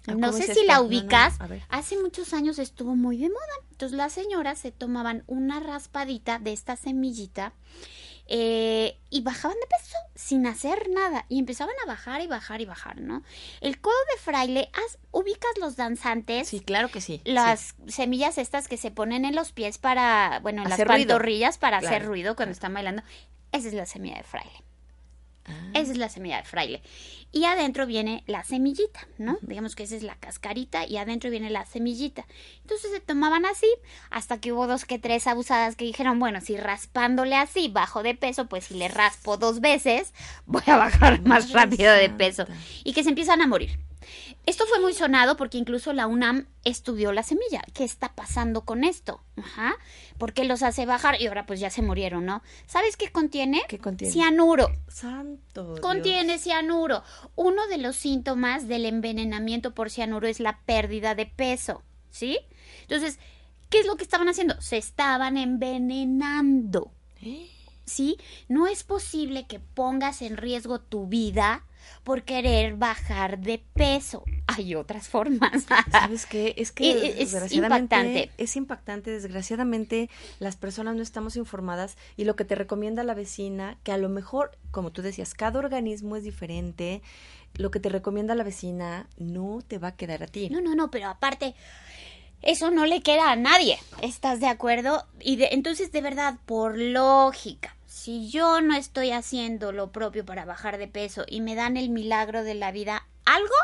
No 0.06 0.14
¿cómo 0.14 0.32
sé 0.32 0.44
es 0.44 0.54
si 0.54 0.60
esta? 0.60 0.64
la 0.64 0.74
No, 0.74 0.82
no, 0.82 0.88
ubicas. 0.88 1.38
Hace 1.68 1.98
muchos 2.00 2.32
años 2.32 2.58
estuvo 2.58 2.94
muy 2.94 3.16
de 3.16 3.28
moda. 3.28 3.40
Entonces 3.72 3.96
las 3.96 4.12
señoras 4.12 4.58
se 4.58 4.70
tomaban 4.70 5.24
una 5.26 5.58
raspadita 5.58 6.38
de 6.38 6.52
esta 6.52 6.76
semillita 6.76 7.52
eh, 8.26 8.98
y 9.10 9.20
bajaban 9.22 9.56
de 9.58 9.66
peso 9.66 9.96
sin 10.14 10.46
hacer 10.46 10.88
nada 10.90 11.26
y 11.28 11.38
empezaban 11.38 11.74
a 11.84 11.86
bajar 11.86 12.20
y 12.22 12.26
bajar 12.26 12.60
y 12.60 12.64
bajar, 12.64 13.00
¿no? 13.00 13.22
El 13.60 13.80
codo 13.80 13.94
de 14.14 14.20
fraile, 14.22 14.70
haz- 14.72 14.98
ubicas 15.10 15.50
los 15.60 15.76
danzantes, 15.76 16.48
Sí, 16.48 16.60
claro 16.60 16.88
que 16.88 17.00
sí. 17.00 17.20
las 17.24 17.74
semillas 17.88 18.38
estas 18.38 18.68
que 18.68 18.76
se 18.76 18.90
ponen 18.90 19.24
en 19.24 19.34
los 19.34 19.52
pies 19.52 19.78
para, 19.78 20.38
bueno, 20.42 20.62
en 20.62 20.68
las 20.70 20.78
ruido. 20.78 20.88
pantorrillas 20.88 21.58
para 21.58 21.78
hacer 21.78 22.04
ruido 22.06 22.36
cuando 22.36 22.50
claro. 22.50 22.52
están 22.52 22.74
bailando. 22.74 23.02
Esa 23.52 23.68
es 23.68 23.74
la 23.74 23.86
semilla 23.86 24.16
de 24.16 24.22
fraile. 24.22 24.62
Ah, 25.44 25.70
Esa 25.74 25.92
es 25.92 25.98
la 25.98 26.08
semilla 26.08 26.38
de 26.38 26.44
fraile. 26.44 26.82
Y 27.32 27.44
adentro 27.44 27.86
viene 27.86 28.22
la 28.26 28.44
semillita, 28.44 29.08
¿no? 29.18 29.38
Digamos 29.42 29.74
que 29.74 29.84
esa 29.84 29.96
es 29.96 30.02
la 30.02 30.16
cascarita 30.16 30.86
y 30.86 30.98
adentro 30.98 31.30
viene 31.30 31.50
la 31.50 31.64
semillita. 31.64 32.26
Entonces 32.60 32.90
se 32.90 33.00
tomaban 33.00 33.46
así 33.46 33.66
hasta 34.10 34.38
que 34.38 34.52
hubo 34.52 34.66
dos 34.66 34.84
que 34.84 34.98
tres 34.98 35.26
abusadas 35.26 35.74
que 35.74 35.84
dijeron, 35.84 36.18
bueno, 36.18 36.40
si 36.40 36.56
raspándole 36.56 37.36
así 37.36 37.68
bajo 37.68 38.02
de 38.02 38.14
peso, 38.14 38.46
pues 38.46 38.64
si 38.64 38.74
le 38.74 38.88
raspo 38.88 39.36
dos 39.36 39.60
veces, 39.60 40.12
voy 40.46 40.62
a 40.66 40.76
bajar 40.76 41.22
más 41.22 41.52
rápido 41.52 41.92
de 41.92 42.10
peso. 42.10 42.44
Y 42.84 42.92
que 42.92 43.02
se 43.02 43.08
empiezan 43.08 43.40
a 43.40 43.46
morir. 43.46 43.78
Esto 44.44 44.66
fue 44.66 44.80
muy 44.80 44.92
sonado 44.92 45.36
porque 45.36 45.56
incluso 45.56 45.92
la 45.92 46.08
UNAM 46.08 46.48
estudió 46.64 47.12
la 47.12 47.22
semilla. 47.22 47.62
¿Qué 47.74 47.84
está 47.84 48.12
pasando 48.12 48.62
con 48.64 48.82
esto? 48.82 49.22
Ajá. 49.36 49.76
¿Por 50.18 50.32
qué 50.32 50.44
los 50.44 50.64
hace 50.64 50.84
bajar? 50.84 51.20
Y 51.20 51.28
ahora 51.28 51.46
pues 51.46 51.60
ya 51.60 51.70
se 51.70 51.80
murieron, 51.80 52.26
¿no? 52.26 52.42
¿Sabes 52.66 52.96
qué 52.96 53.12
contiene? 53.12 53.62
¿Qué 53.68 53.78
contiene? 53.78 54.12
Cianuro. 54.12 54.68
Santo. 54.88 55.74
Dios. 55.74 55.80
Contiene 55.80 56.38
cianuro. 56.38 57.04
Uno 57.36 57.66
de 57.68 57.78
los 57.78 57.94
síntomas 57.94 58.66
del 58.66 58.84
envenenamiento 58.86 59.74
por 59.74 59.90
cianuro 59.90 60.26
es 60.26 60.40
la 60.40 60.58
pérdida 60.60 61.14
de 61.14 61.26
peso, 61.26 61.82
¿sí? 62.10 62.40
Entonces, 62.82 63.20
¿qué 63.70 63.78
es 63.80 63.86
lo 63.86 63.96
que 63.96 64.02
estaban 64.02 64.28
haciendo? 64.28 64.60
Se 64.60 64.76
estaban 64.76 65.36
envenenando, 65.36 66.90
¿sí? 67.84 68.18
No 68.48 68.66
es 68.66 68.82
posible 68.82 69.46
que 69.46 69.60
pongas 69.60 70.20
en 70.20 70.36
riesgo 70.36 70.80
tu 70.80 71.06
vida 71.06 71.64
por 72.04 72.22
querer 72.22 72.76
bajar 72.76 73.38
de 73.38 73.62
peso. 73.74 74.24
Hay 74.46 74.74
otras 74.74 75.08
formas. 75.08 75.66
¿Sabes 75.90 76.26
qué? 76.26 76.54
Es 76.56 76.72
que 76.72 76.90
es 77.08 77.32
desgraciadamente 77.32 77.96
impactante. 77.96 78.30
es 78.38 78.56
impactante. 78.56 79.10
Desgraciadamente 79.10 80.10
las 80.38 80.56
personas 80.56 80.96
no 80.96 81.02
estamos 81.02 81.36
informadas 81.36 81.96
y 82.16 82.24
lo 82.24 82.36
que 82.36 82.44
te 82.44 82.54
recomienda 82.54 83.04
la 83.04 83.14
vecina, 83.14 83.78
que 83.82 83.92
a 83.92 83.98
lo 83.98 84.08
mejor, 84.08 84.58
como 84.70 84.92
tú 84.92 85.02
decías, 85.02 85.34
cada 85.34 85.58
organismo 85.58 86.16
es 86.16 86.24
diferente. 86.24 87.02
Lo 87.54 87.70
que 87.70 87.80
te 87.80 87.88
recomienda 87.88 88.34
la 88.34 88.44
vecina 88.44 89.08
no 89.18 89.60
te 89.66 89.78
va 89.78 89.88
a 89.88 89.96
quedar 89.96 90.22
a 90.22 90.26
ti. 90.26 90.48
No, 90.48 90.60
no, 90.60 90.74
no, 90.74 90.90
pero 90.90 91.08
aparte, 91.08 91.54
eso 92.42 92.70
no 92.70 92.86
le 92.86 93.02
queda 93.02 93.30
a 93.30 93.36
nadie. 93.36 93.78
¿Estás 94.00 94.40
de 94.40 94.48
acuerdo? 94.48 95.06
Y 95.20 95.36
de, 95.36 95.50
entonces, 95.52 95.92
de 95.92 96.00
verdad, 96.00 96.38
por 96.44 96.78
lógica, 96.78 97.76
si 98.02 98.28
yo 98.30 98.60
no 98.60 98.74
estoy 98.74 99.12
haciendo 99.12 99.70
lo 99.70 99.92
propio 99.92 100.24
para 100.24 100.44
bajar 100.44 100.76
de 100.78 100.88
peso 100.88 101.24
y 101.28 101.40
me 101.40 101.54
dan 101.54 101.76
el 101.76 101.88
milagro 101.88 102.42
de 102.42 102.54
la 102.54 102.72
vida, 102.72 103.06
algo, 103.24 103.54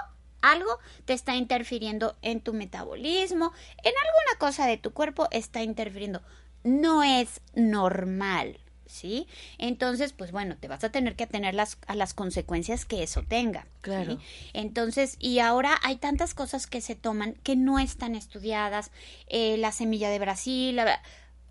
algo 0.43 0.79
te 1.07 1.13
está 1.13 1.35
interfiriendo 1.35 2.17
en 2.23 2.41
tu 2.41 2.53
metabolismo, 2.55 3.53
en 3.79 3.93
alguna 3.97 4.39
cosa 4.39 4.67
de 4.67 4.77
tu 4.77 4.93
cuerpo 4.93 5.27
está 5.33 5.63
interfiriendo. 5.63 6.23
No 6.63 7.03
es 7.03 7.41
normal. 7.55 8.61
¿Sí? 8.87 9.27
Entonces, 9.59 10.15
pues 10.15 10.33
bueno, 10.33 10.57
te 10.59 10.67
vas 10.67 10.83
a 10.83 10.91
tener 10.91 11.15
que 11.15 11.25
atener 11.25 11.53
las, 11.55 11.77
a 11.89 11.95
las 11.95 12.15
consecuencias 12.15 12.87
que 12.87 13.03
eso 13.03 13.23
tenga. 13.23 13.65
¿sí? 13.65 13.69
Claro. 13.83 14.19
Entonces, 14.55 15.17
y 15.19 15.41
ahora 15.41 15.77
hay 15.83 15.97
tantas 15.97 16.33
cosas 16.33 16.67
que 16.67 16.81
se 16.81 16.95
toman 16.95 17.35
que 17.43 17.55
no 17.55 17.79
están 17.79 18.15
estudiadas. 18.15 18.91
eh, 19.27 19.59
la 19.59 19.73
semilla 19.73 20.09
de 20.09 20.19
Brasil, 20.19 20.77
la- 20.77 21.03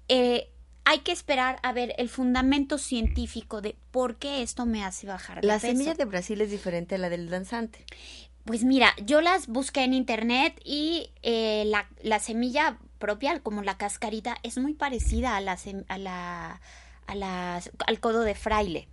eh, 0.07 0.49
hay 0.89 0.99
que 0.99 1.11
esperar 1.11 1.59
a 1.63 1.73
ver 1.73 1.93
el 1.97 2.07
fundamento 2.07 2.77
científico 2.77 3.59
de 3.61 3.75
por 3.91 4.15
qué 4.15 4.41
esto 4.41 4.65
me 4.65 4.83
hace 4.85 5.05
bajar 5.05 5.41
de 5.41 5.47
La 5.47 5.55
peso. 5.55 5.67
semilla 5.67 5.93
de 5.95 6.05
Brasil 6.05 6.39
es 6.39 6.49
diferente 6.49 6.95
a 6.95 6.97
la 6.97 7.09
del 7.09 7.29
danzante. 7.29 7.83
Pues 8.45 8.63
mira, 8.63 8.93
yo 9.05 9.19
las 9.19 9.47
busqué 9.47 9.83
en 9.83 9.93
internet 9.93 10.57
y 10.63 11.11
eh, 11.23 11.63
la, 11.65 11.89
la 12.01 12.19
semilla 12.19 12.77
propia, 12.99 13.37
como 13.41 13.61
la 13.63 13.77
cascarita, 13.77 14.37
es 14.43 14.57
muy 14.57 14.73
parecida 14.73 15.35
a 15.35 15.41
la, 15.41 15.57
sem- 15.57 15.83
a 15.89 15.97
la, 15.97 16.61
a 17.07 17.15
la- 17.15 17.61
al 17.85 17.99
codo 17.99 18.21
de 18.21 18.35
fraile. 18.35 18.87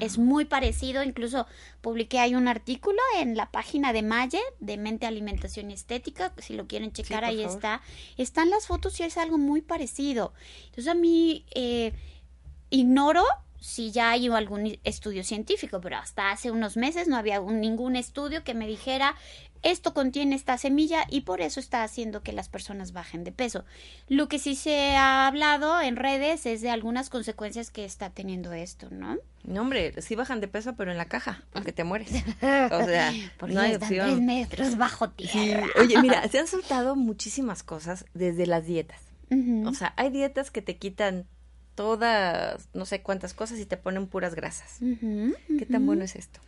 Es 0.00 0.18
muy 0.18 0.44
parecido, 0.44 1.02
incluso 1.02 1.46
publiqué 1.80 2.18
ahí 2.18 2.34
un 2.34 2.48
artículo 2.48 2.98
en 3.18 3.36
la 3.36 3.50
página 3.50 3.92
de 3.92 4.02
Maye, 4.02 4.40
de 4.60 4.76
Mente, 4.76 5.06
Alimentación 5.06 5.70
y 5.70 5.74
Estética, 5.74 6.32
si 6.38 6.54
lo 6.54 6.66
quieren 6.66 6.92
checar, 6.92 7.24
ahí 7.24 7.42
favor. 7.42 7.56
está. 7.56 7.80
Están 8.16 8.50
las 8.50 8.66
fotos 8.66 8.98
y 9.00 9.04
es 9.04 9.16
algo 9.16 9.38
muy 9.38 9.62
parecido. 9.62 10.32
Entonces 10.66 10.88
a 10.88 10.94
mí 10.94 11.44
eh, 11.54 11.92
ignoro 12.70 13.24
si 13.60 13.90
ya 13.90 14.10
hay 14.10 14.28
algún 14.28 14.78
estudio 14.84 15.24
científico, 15.24 15.80
pero 15.80 15.96
hasta 15.96 16.30
hace 16.30 16.50
unos 16.50 16.76
meses 16.76 17.08
no 17.08 17.16
había 17.16 17.40
un- 17.40 17.60
ningún 17.60 17.96
estudio 17.96 18.44
que 18.44 18.54
me 18.54 18.66
dijera 18.66 19.16
esto 19.70 19.92
contiene 19.94 20.34
esta 20.36 20.56
semilla 20.58 21.04
y 21.08 21.22
por 21.22 21.40
eso 21.40 21.60
está 21.60 21.82
haciendo 21.82 22.22
que 22.22 22.32
las 22.32 22.48
personas 22.48 22.92
bajen 22.92 23.24
de 23.24 23.32
peso. 23.32 23.64
Lo 24.08 24.28
que 24.28 24.38
sí 24.38 24.54
se 24.54 24.96
ha 24.96 25.26
hablado 25.26 25.80
en 25.80 25.96
redes 25.96 26.46
es 26.46 26.60
de 26.60 26.70
algunas 26.70 27.10
consecuencias 27.10 27.70
que 27.70 27.84
está 27.84 28.10
teniendo 28.10 28.52
esto, 28.52 28.88
¿no? 28.90 29.16
No, 29.44 29.60
hombre, 29.62 30.00
sí 30.02 30.14
bajan 30.16 30.40
de 30.40 30.48
peso, 30.48 30.74
pero 30.76 30.90
en 30.90 30.98
la 30.98 31.04
caja, 31.06 31.44
porque 31.52 31.72
te 31.72 31.84
mueres. 31.84 32.10
O 32.42 32.84
sea, 32.84 33.12
Porque 33.38 33.54
no 33.54 33.60
hay 33.60 33.72
están 33.72 33.88
tres 33.88 34.00
opción. 34.02 34.26
metros 34.26 34.76
bajo 34.76 35.06
Sí. 35.18 35.28
tierra. 35.28 35.66
Oye, 35.80 36.00
mira, 36.02 36.26
se 36.28 36.38
han 36.38 36.46
soltado 36.46 36.96
muchísimas 36.96 37.62
cosas 37.62 38.04
desde 38.14 38.46
las 38.46 38.66
dietas. 38.66 39.00
O 39.64 39.74
sea, 39.74 39.92
hay 39.96 40.10
dietas 40.10 40.50
que 40.50 40.62
te 40.62 40.76
quitan 40.76 41.26
todas, 41.74 42.68
no 42.74 42.86
sé 42.86 43.02
cuántas 43.02 43.34
cosas 43.34 43.58
y 43.58 43.66
te 43.66 43.76
ponen 43.76 44.06
puras 44.06 44.34
grasas. 44.34 44.78
¿Qué 45.58 45.66
tan 45.66 45.84
bueno 45.86 46.04
es 46.04 46.16
esto? 46.16 46.40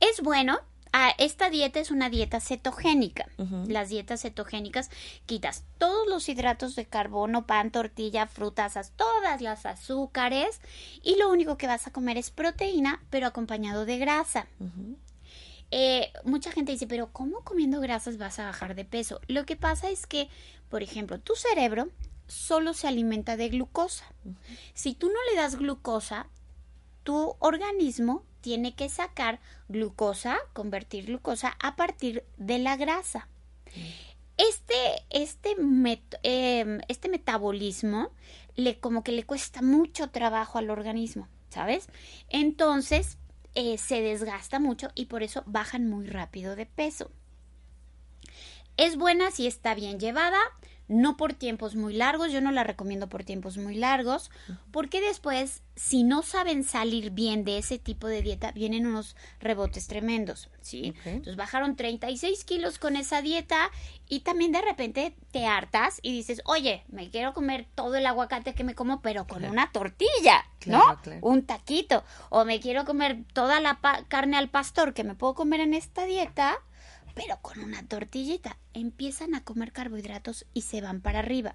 Es 0.00 0.20
bueno. 0.22 0.58
Ah, 0.94 1.12
esta 1.18 1.50
dieta 1.50 1.80
es 1.80 1.90
una 1.90 2.08
dieta 2.08 2.40
cetogénica. 2.40 3.26
Las 3.66 3.88
dietas 3.88 4.22
cetogénicas 4.22 4.90
quitas 5.26 5.64
todos 5.78 6.08
los 6.08 6.28
hidratos 6.28 6.76
de 6.76 6.86
carbono, 6.86 7.46
pan, 7.46 7.72
tortilla, 7.72 8.28
frutas, 8.28 8.92
todas 8.96 9.40
las 9.40 9.66
azúcares 9.66 10.60
y 11.02 11.16
lo 11.16 11.30
único 11.30 11.58
que 11.58 11.66
vas 11.66 11.86
a 11.86 11.92
comer 11.92 12.16
es 12.16 12.30
proteína, 12.30 13.02
pero 13.10 13.26
acompañado 13.26 13.84
de 13.84 13.98
grasa. 13.98 14.46
Eh, 15.72 16.12
mucha 16.24 16.52
gente 16.52 16.70
dice, 16.70 16.86
pero 16.86 17.10
¿cómo 17.12 17.40
comiendo 17.40 17.80
grasas 17.80 18.16
vas 18.16 18.38
a 18.38 18.46
bajar 18.46 18.76
de 18.76 18.84
peso? 18.84 19.20
Lo 19.26 19.44
que 19.44 19.56
pasa 19.56 19.90
es 19.90 20.06
que, 20.06 20.28
por 20.68 20.84
ejemplo, 20.84 21.18
tu 21.18 21.34
cerebro 21.34 21.88
solo 22.28 22.72
se 22.72 22.86
alimenta 22.86 23.36
de 23.36 23.48
glucosa. 23.48 24.04
Si 24.74 24.94
tú 24.94 25.08
no 25.08 25.18
le 25.30 25.36
das 25.36 25.56
glucosa, 25.56 26.28
tu 27.02 27.34
organismo 27.40 28.22
tiene 28.44 28.74
que 28.74 28.90
sacar 28.90 29.40
glucosa, 29.70 30.36
convertir 30.52 31.06
glucosa 31.06 31.56
a 31.60 31.76
partir 31.76 32.24
de 32.36 32.58
la 32.58 32.76
grasa. 32.76 33.26
Este, 34.36 34.74
este, 35.08 35.56
em, 36.22 36.80
este 36.88 37.08
metabolismo 37.08 38.10
le 38.54 38.78
como 38.80 39.02
que 39.02 39.12
le 39.12 39.24
cuesta 39.24 39.62
mucho 39.62 40.10
trabajo 40.10 40.58
al 40.58 40.68
organismo, 40.68 41.26
¿sabes? 41.48 41.88
Entonces 42.28 43.16
eh, 43.54 43.78
se 43.78 44.02
desgasta 44.02 44.60
mucho 44.60 44.88
y 44.94 45.06
por 45.06 45.22
eso 45.22 45.42
bajan 45.46 45.88
muy 45.88 46.06
rápido 46.06 46.54
de 46.54 46.66
peso. 46.66 47.10
Es 48.76 48.98
buena 48.98 49.30
si 49.30 49.46
está 49.46 49.74
bien 49.74 49.98
llevada, 49.98 50.38
no 50.86 51.16
por 51.16 51.32
tiempos 51.32 51.76
muy 51.76 51.94
largos, 51.94 52.30
yo 52.30 52.40
no 52.40 52.52
la 52.52 52.62
recomiendo 52.64 53.08
por 53.08 53.24
tiempos 53.24 53.56
muy 53.56 53.74
largos, 53.74 54.30
porque 54.70 55.00
después, 55.00 55.62
si 55.76 56.02
no 56.04 56.22
saben 56.22 56.62
salir 56.62 57.10
bien 57.10 57.44
de 57.44 57.56
ese 57.58 57.78
tipo 57.78 58.06
de 58.06 58.20
dieta, 58.20 58.52
vienen 58.52 58.86
unos 58.86 59.16
rebotes 59.40 59.86
tremendos, 59.86 60.50
¿sí? 60.60 60.94
Entonces 61.06 61.36
bajaron 61.36 61.74
36 61.76 62.44
kilos 62.44 62.78
con 62.78 62.96
esa 62.96 63.22
dieta 63.22 63.70
y 64.08 64.20
también 64.20 64.52
de 64.52 64.60
repente 64.60 65.16
te 65.30 65.46
hartas 65.46 66.00
y 66.02 66.12
dices, 66.12 66.42
oye, 66.44 66.84
me 66.88 67.08
quiero 67.08 67.32
comer 67.32 67.66
todo 67.74 67.94
el 67.96 68.04
aguacate 68.06 68.54
que 68.54 68.64
me 68.64 68.74
como, 68.74 69.00
pero 69.00 69.26
con 69.26 69.38
Claro. 69.38 69.52
una 69.54 69.72
tortilla, 69.72 70.44
¿no? 70.66 70.80
Claro, 70.82 70.98
claro. 71.02 71.20
Un 71.22 71.46
taquito. 71.46 72.04
O 72.28 72.44
me 72.44 72.60
quiero 72.60 72.84
comer 72.84 73.24
toda 73.32 73.58
la 73.60 73.78
carne 74.08 74.36
al 74.36 74.50
pastor 74.50 74.92
que 74.92 75.02
me 75.04 75.14
puedo 75.14 75.34
comer 75.34 75.60
en 75.60 75.72
esta 75.74 76.04
dieta, 76.04 76.58
pero 77.14 77.38
con 77.40 77.60
una 77.60 77.86
tortillita. 77.86 78.58
Empiezan 78.72 79.34
a 79.34 79.44
comer 79.44 79.72
carbohidratos 79.72 80.46
y 80.52 80.62
se 80.62 80.80
van 80.80 81.00
para 81.00 81.20
arriba. 81.20 81.54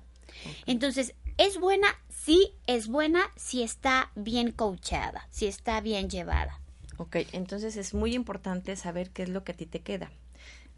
Entonces, 0.66 1.14
¿es 1.38 1.60
buena? 1.60 1.88
Sí, 2.10 2.54
es 2.68 2.88
buena 2.88 3.22
si 3.36 3.64
está 3.64 4.12
bien 4.16 4.52
coachada, 4.52 5.28
si 5.30 5.48
está 5.48 5.82
bien 5.82 6.10
llevada. 6.10 6.60
Ok, 6.98 7.18
entonces 7.32 7.78
es 7.78 7.94
muy 7.94 8.14
importante 8.14 8.76
saber 8.76 9.10
qué 9.12 9.24
es 9.24 9.30
lo 9.30 9.44
que 9.44 9.54
a 9.54 9.56
ti 9.56 9.66
te 9.66 9.80
queda. 9.82 10.12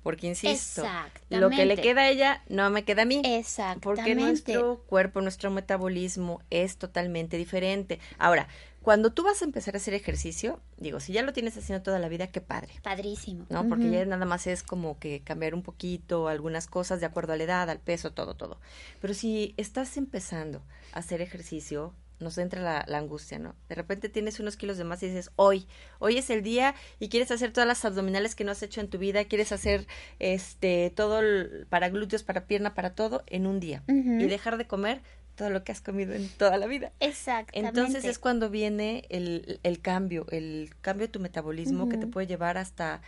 Porque 0.04 0.28
insisto, 0.28 0.84
lo 1.30 1.52
que 1.52 1.66
le 1.66 1.78
queda 1.78 2.02
a 2.02 2.10
ella 2.10 2.44
no 2.50 2.70
me 2.72 2.84
queda 2.84 3.04
a 3.04 3.06
mí. 3.06 3.22
Exactamente. 3.24 3.82
Porque 3.84 4.16
nuestro 4.16 4.80
cuerpo, 4.88 5.22
nuestro 5.22 5.52
metabolismo 5.52 6.42
es 6.50 6.78
totalmente 6.78 7.38
diferente. 7.38 8.00
Ahora, 8.18 8.48
cuando 8.82 9.12
tú 9.14 9.24
vas 9.24 9.42
a 9.42 9.46
empezar 9.46 9.76
a 9.76 9.78
hacer 9.78 9.94
ejercicio, 9.94 10.60
digo, 10.78 11.00
si 11.00 11.14
ya 11.14 11.22
lo 11.22 11.34
tienes 11.34 11.56
haciendo 11.58 11.84
toda 11.84 12.00
la 12.00 12.10
vida, 12.10 12.28
qué 12.28 12.42
padre. 12.42 12.74
Padrísimo. 12.82 13.46
¿no? 13.50 13.68
Porque 13.68 13.90
ya 13.92 14.06
nada 14.06 14.26
más 14.26 14.48
es 14.48 14.64
como 14.64 14.98
que 15.00 15.22
cambiar 15.22 15.54
un 15.54 15.62
poquito 15.62 16.28
algunas 16.28 16.68
cosas 16.68 17.00
de 17.00 17.06
acuerdo 17.06 17.34
a 17.34 17.38
la 17.38 17.44
edad, 17.44 17.70
al 17.70 17.80
peso, 17.80 18.12
todo, 18.12 18.36
todo. 18.36 18.60
Pero 19.00 19.14
si 19.14 19.54
estás 19.58 19.98
empezando 19.98 20.64
a 20.94 21.00
hacer 21.00 21.22
ejercicio, 21.22 21.94
nos 22.20 22.38
entra 22.38 22.62
la, 22.62 22.86
la 22.88 23.00
angustia, 23.00 23.40
¿no? 23.40 23.56
De 23.68 23.74
repente 23.74 24.08
tienes 24.08 24.40
unos 24.40 24.56
kilos 24.56 24.78
de 24.78 24.84
más 24.84 25.02
y 25.02 25.08
dices, 25.08 25.32
hoy, 25.38 25.68
hoy 25.98 26.20
es 26.20 26.30
el 26.30 26.44
día 26.44 26.76
y 27.00 27.10
quieres 27.10 27.32
hacer 27.32 27.52
todas 27.52 27.68
las 27.68 27.84
abdominales 27.84 28.36
que 28.36 28.44
no 28.44 28.52
has 28.52 28.62
hecho 28.62 28.80
en 28.80 28.90
tu 28.90 29.00
vida, 29.00 29.26
quieres 29.26 29.52
hacer 29.52 29.88
este 30.20 30.92
todo 30.96 31.20
el- 31.20 31.66
para 31.70 31.90
glúteos, 31.90 32.22
para 32.24 32.46
pierna, 32.46 32.74
para 32.76 32.94
todo 32.94 33.24
en 33.28 33.48
un 33.48 33.60
día 33.60 33.84
y 34.22 34.28
dejar 34.28 34.58
de 34.58 34.68
comer 34.68 35.02
todo 35.42 35.50
lo 35.50 35.64
que 35.64 35.72
has 35.72 35.82
comido 35.82 36.14
en 36.14 36.30
toda 36.30 36.56
la 36.58 36.68
vida. 36.68 36.92
Exactamente. 37.00 37.68
Entonces 37.80 38.06
es 38.06 38.20
cuando 38.20 38.52
viene 38.52 39.06
el, 39.10 39.60
el 39.64 39.82
cambio, 39.82 40.28
el 40.30 40.70
cambio 40.82 41.08
de 41.08 41.12
tu 41.12 41.20
metabolismo 41.20 41.90
que 41.90 41.98
te 41.98 42.06
puede 42.06 42.28
llevar 42.28 42.60
hasta... 42.60 43.02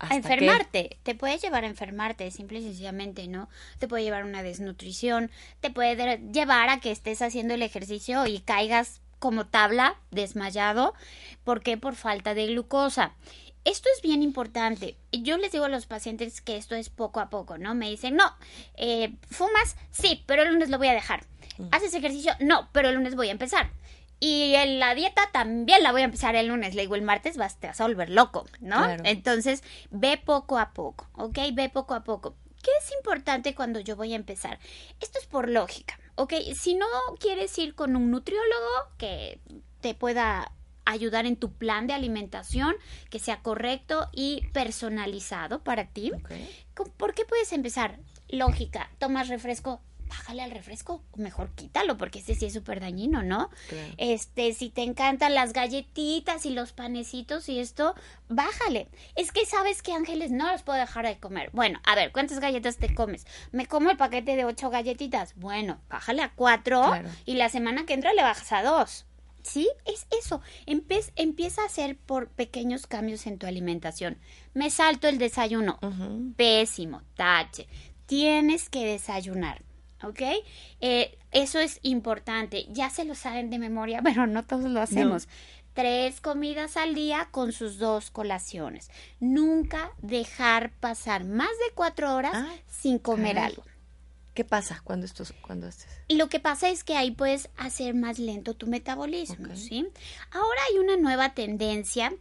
a 0.00 0.08
que- 0.08 0.16
enfermarte, 0.16 0.98
te 1.04 1.14
puede 1.14 1.38
llevar 1.38 1.62
a 1.62 1.68
enfermarte, 1.68 2.28
simple 2.32 2.58
y 2.58 2.62
sencillamente, 2.64 3.28
¿no? 3.28 3.48
Te 3.78 3.86
puede 3.86 4.02
llevar 4.02 4.22
a 4.22 4.26
una 4.26 4.42
desnutrición, 4.42 5.30
te 5.60 5.70
puede 5.70 5.94
de- 5.94 6.18
llevar 6.32 6.68
a 6.68 6.80
que 6.80 6.90
estés 6.90 7.22
haciendo 7.22 7.54
el 7.54 7.62
ejercicio 7.62 8.26
y 8.26 8.40
caigas 8.40 9.00
como 9.20 9.46
tabla, 9.46 9.94
desmayado, 10.10 10.94
¿por 11.44 11.62
qué? 11.62 11.76
Por 11.76 11.94
falta 11.94 12.34
de 12.34 12.48
glucosa. 12.48 13.14
Esto 13.64 13.88
es 13.94 14.02
bien 14.02 14.22
importante. 14.22 14.96
Yo 15.12 15.36
les 15.36 15.52
digo 15.52 15.64
a 15.66 15.68
los 15.68 15.86
pacientes 15.86 16.40
que 16.40 16.56
esto 16.56 16.74
es 16.74 16.88
poco 16.88 17.20
a 17.20 17.28
poco, 17.28 17.56
¿no? 17.58 17.74
Me 17.74 17.90
dicen, 17.90 18.16
no, 18.16 18.24
eh, 18.76 19.14
¿fumas? 19.30 19.76
Sí, 19.90 20.22
pero 20.26 20.42
el 20.42 20.52
lunes 20.52 20.70
lo 20.70 20.78
voy 20.78 20.88
a 20.88 20.94
dejar. 20.94 21.24
¿Haces 21.72 21.94
ejercicio? 21.94 22.32
No, 22.40 22.68
pero 22.72 22.88
el 22.88 22.94
lunes 22.96 23.14
voy 23.16 23.28
a 23.28 23.32
empezar. 23.32 23.70
Y 24.20 24.54
en 24.56 24.78
la 24.80 24.94
dieta 24.94 25.22
también 25.32 25.82
la 25.82 25.92
voy 25.92 26.02
a 26.02 26.06
empezar 26.06 26.34
el 26.34 26.48
lunes. 26.48 26.74
Le 26.74 26.82
digo, 26.82 26.94
el 26.96 27.02
martes 27.02 27.36
vas, 27.36 27.58
te 27.60 27.68
vas 27.68 27.80
a 27.80 27.86
volver 27.86 28.10
loco, 28.10 28.46
¿no? 28.60 28.76
Claro. 28.82 29.02
Entonces, 29.06 29.62
ve 29.90 30.20
poco 30.24 30.58
a 30.58 30.72
poco, 30.72 31.08
¿ok? 31.14 31.38
Ve 31.52 31.68
poco 31.68 31.94
a 31.94 32.02
poco. 32.02 32.34
¿Qué 32.62 32.70
es 32.82 32.92
importante 32.96 33.54
cuando 33.54 33.78
yo 33.78 33.94
voy 33.94 34.12
a 34.12 34.16
empezar? 34.16 34.58
Esto 35.00 35.20
es 35.20 35.26
por 35.26 35.48
lógica, 35.48 35.98
¿ok? 36.16 36.32
Si 36.60 36.74
no 36.74 36.86
quieres 37.20 37.56
ir 37.58 37.76
con 37.76 37.94
un 37.94 38.10
nutriólogo 38.10 38.88
que 38.98 39.40
te 39.80 39.94
pueda 39.94 40.50
ayudar 40.84 41.24
en 41.26 41.36
tu 41.36 41.52
plan 41.52 41.86
de 41.86 41.92
alimentación, 41.92 42.74
que 43.10 43.20
sea 43.20 43.40
correcto 43.42 44.08
y 44.12 44.42
personalizado 44.52 45.62
para 45.62 45.86
ti, 45.86 46.10
Ok. 46.12 46.32
¿con- 46.74 46.90
¿por 46.92 47.14
qué 47.14 47.24
puedes 47.24 47.52
empezar? 47.52 47.98
Lógica, 48.28 48.90
tomas 48.98 49.28
refresco, 49.28 49.80
bájale 50.08 50.42
al 50.42 50.50
refresco, 50.50 51.02
o 51.12 51.18
mejor 51.18 51.50
quítalo, 51.54 51.96
porque 51.96 52.18
ese 52.20 52.34
sí 52.34 52.46
es 52.46 52.52
súper 52.54 52.80
dañino, 52.80 53.22
¿no? 53.22 53.50
Claro. 53.68 53.94
Este, 53.98 54.52
si 54.54 54.70
te 54.70 54.82
encantan 54.82 55.34
las 55.34 55.52
galletitas 55.52 56.46
y 56.46 56.50
los 56.50 56.72
panecitos 56.72 57.48
y 57.48 57.58
esto, 57.60 57.94
bájale. 58.28 58.88
Es 59.14 59.32
que 59.32 59.46
sabes 59.46 59.82
que 59.82 59.92
Ángeles 59.92 60.30
no 60.30 60.50
los 60.50 60.62
puedo 60.62 60.78
dejar 60.78 61.06
de 61.06 61.18
comer. 61.18 61.50
Bueno, 61.52 61.80
a 61.84 61.94
ver, 61.94 62.12
¿cuántas 62.12 62.40
galletas 62.40 62.76
te 62.78 62.94
comes? 62.94 63.26
Me 63.52 63.66
como 63.66 63.90
el 63.90 63.96
paquete 63.96 64.36
de 64.36 64.44
ocho 64.44 64.70
galletitas. 64.70 65.34
Bueno, 65.36 65.80
bájale 65.88 66.22
a 66.22 66.32
cuatro 66.34 66.82
Claro. 66.82 67.08
y 67.24 67.34
la 67.34 67.48
semana 67.48 67.86
que 67.86 67.94
entra 67.94 68.12
le 68.12 68.22
bajas 68.22 68.52
a 68.52 68.62
dos. 68.62 69.04
¿Sí? 69.42 69.68
Es 69.86 70.06
eso. 70.22 70.42
Empe- 70.66 71.10
empieza 71.16 71.62
a 71.62 71.66
hacer 71.66 71.96
por 71.96 72.28
pequeños 72.28 72.86
cambios 72.86 73.26
en 73.26 73.38
tu 73.38 73.46
alimentación. 73.46 74.18
Me 74.52 74.68
salto 74.68 75.08
el 75.08 75.16
desayuno. 75.16 75.78
Pésimo, 76.36 77.02
tache. 77.14 77.66
Tienes 78.06 78.68
que 78.68 78.84
desayunar. 78.84 79.62
¿Ok? 80.02 80.20
Eh, 80.80 81.18
eso 81.32 81.58
es 81.58 81.80
importante. 81.82 82.66
Ya 82.70 82.90
se 82.90 83.04
lo 83.04 83.14
saben 83.14 83.50
de 83.50 83.58
memoria, 83.58 84.00
pero 84.04 84.26
no 84.26 84.44
todos 84.44 84.64
lo 84.70 84.80
hacemos. 84.80 85.28
Tres 85.74 86.20
comidas 86.20 86.76
al 86.76 86.94
día 86.94 87.28
con 87.30 87.52
sus 87.52 87.78
dos 87.78 88.10
colaciones. 88.10 88.90
Nunca 89.20 89.90
dejar 90.02 90.72
pasar 90.72 91.24
más 91.24 91.48
de 91.50 91.74
cuatro 91.74 92.14
horas 92.14 92.32
Ah, 92.34 92.52
sin 92.68 92.98
comer 92.98 93.34
caray. 93.36 93.50
algo. 93.50 93.64
¿Qué 94.34 94.44
pasa 94.44 94.80
cuando 94.84 95.04
esto 95.06 95.24
cuando 95.40 95.66
estés? 95.66 95.88
Y 96.08 96.16
lo 96.16 96.28
que 96.28 96.38
pasa 96.40 96.68
es 96.68 96.84
que 96.84 96.96
ahí 96.96 97.10
puedes 97.10 97.48
hacer 97.56 97.94
más 97.94 98.18
lento 98.20 98.54
tu 98.54 98.66
metabolismo. 98.68 99.54
¿sí? 99.56 99.86
Ahora 100.30 100.60
hay 100.70 100.78
una 100.78 100.96
nueva 100.96 101.34
tendencia 101.34 102.12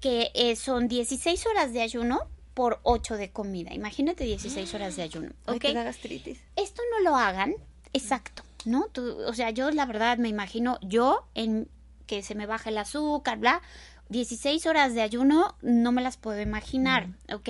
que 0.00 0.30
eh, 0.34 0.56
son 0.56 0.88
16 0.88 1.46
horas 1.46 1.72
de 1.72 1.80
ayuno 1.80 2.20
por 2.54 2.80
8 2.82 3.16
de 3.16 3.30
comida. 3.30 3.72
Imagínate 3.74 4.24
16 4.24 4.74
horas 4.74 4.96
de 4.96 5.02
ayuno, 5.02 5.30
Ay, 5.46 5.56
¿ok? 5.56 5.64
da 5.74 5.82
gastritis. 5.84 6.38
Esto 6.56 6.82
no 6.92 7.10
lo 7.10 7.16
hagan, 7.16 7.54
exacto, 7.92 8.42
¿no? 8.64 8.88
Tú- 8.92 9.18
o 9.26 9.34
sea, 9.34 9.50
yo 9.50 9.70
la 9.70 9.86
verdad 9.86 10.18
me 10.18 10.28
imagino 10.28 10.78
yo 10.82 11.26
en 11.34 11.68
que 12.06 12.22
se 12.22 12.34
me 12.34 12.46
baja 12.46 12.70
el 12.70 12.78
azúcar, 12.78 13.38
bla, 13.38 13.62
16 14.08 14.66
horas 14.66 14.94
de 14.94 15.00
ayuno 15.00 15.56
no 15.62 15.92
me 15.92 16.02
las 16.02 16.18
puedo 16.18 16.40
imaginar, 16.40 17.08
¿ok? 17.32 17.48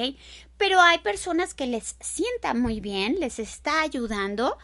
Pero 0.57 0.81
hay 0.81 0.99
personas 0.99 1.55
que 1.55 1.67
les 1.67 1.97
sienta 2.01 2.55
muy 2.55 2.79
bien, 2.81 3.19
les 3.19 3.39
está 3.39 3.83
ayudando 3.83 4.57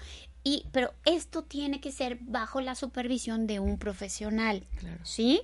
Y, 0.45 0.65
pero 0.73 0.95
esto 1.05 1.43
tiene 1.43 1.81
que 1.81 1.91
ser 1.91 2.17
bajo 2.23 2.61
la 2.61 2.75
supervisión 2.77 3.47
de 3.49 3.59
un 3.59 3.77
profesional, 3.77 4.65
¿sí? 5.03 5.43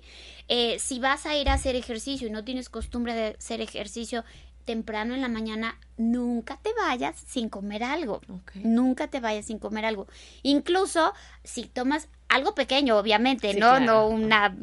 Eh, 0.48 0.78
si 0.78 0.98
vas 1.00 1.26
a 1.26 1.36
ir 1.36 1.48
a 1.48 1.54
hacer 1.54 1.74
ejercicio 1.74 2.28
y 2.28 2.30
no 2.30 2.44
tienes 2.44 2.68
costumbre 2.70 3.12
de 3.12 3.26
hacer 3.36 3.60
ejercicio 3.60 4.24
temprano 4.64 5.14
en 5.14 5.20
la 5.20 5.28
mañana, 5.28 5.78
nunca 5.96 6.58
te 6.62 6.70
vayas 6.74 7.16
sin 7.26 7.48
comer 7.48 7.84
algo. 7.84 8.20
Ok. 8.28 8.56
Nunca 8.56 9.08
te 9.08 9.20
vayas 9.20 9.46
sin 9.46 9.58
comer 9.58 9.84
algo. 9.84 10.06
Incluso 10.42 11.12
si 11.44 11.64
tomas 11.66 12.08
algo 12.28 12.54
pequeño, 12.54 12.96
obviamente, 12.98 13.52
Sí, 13.52 13.60
¿no? 13.60 13.68
claro. 13.70 13.84
No 13.84 14.06
una 14.08 14.56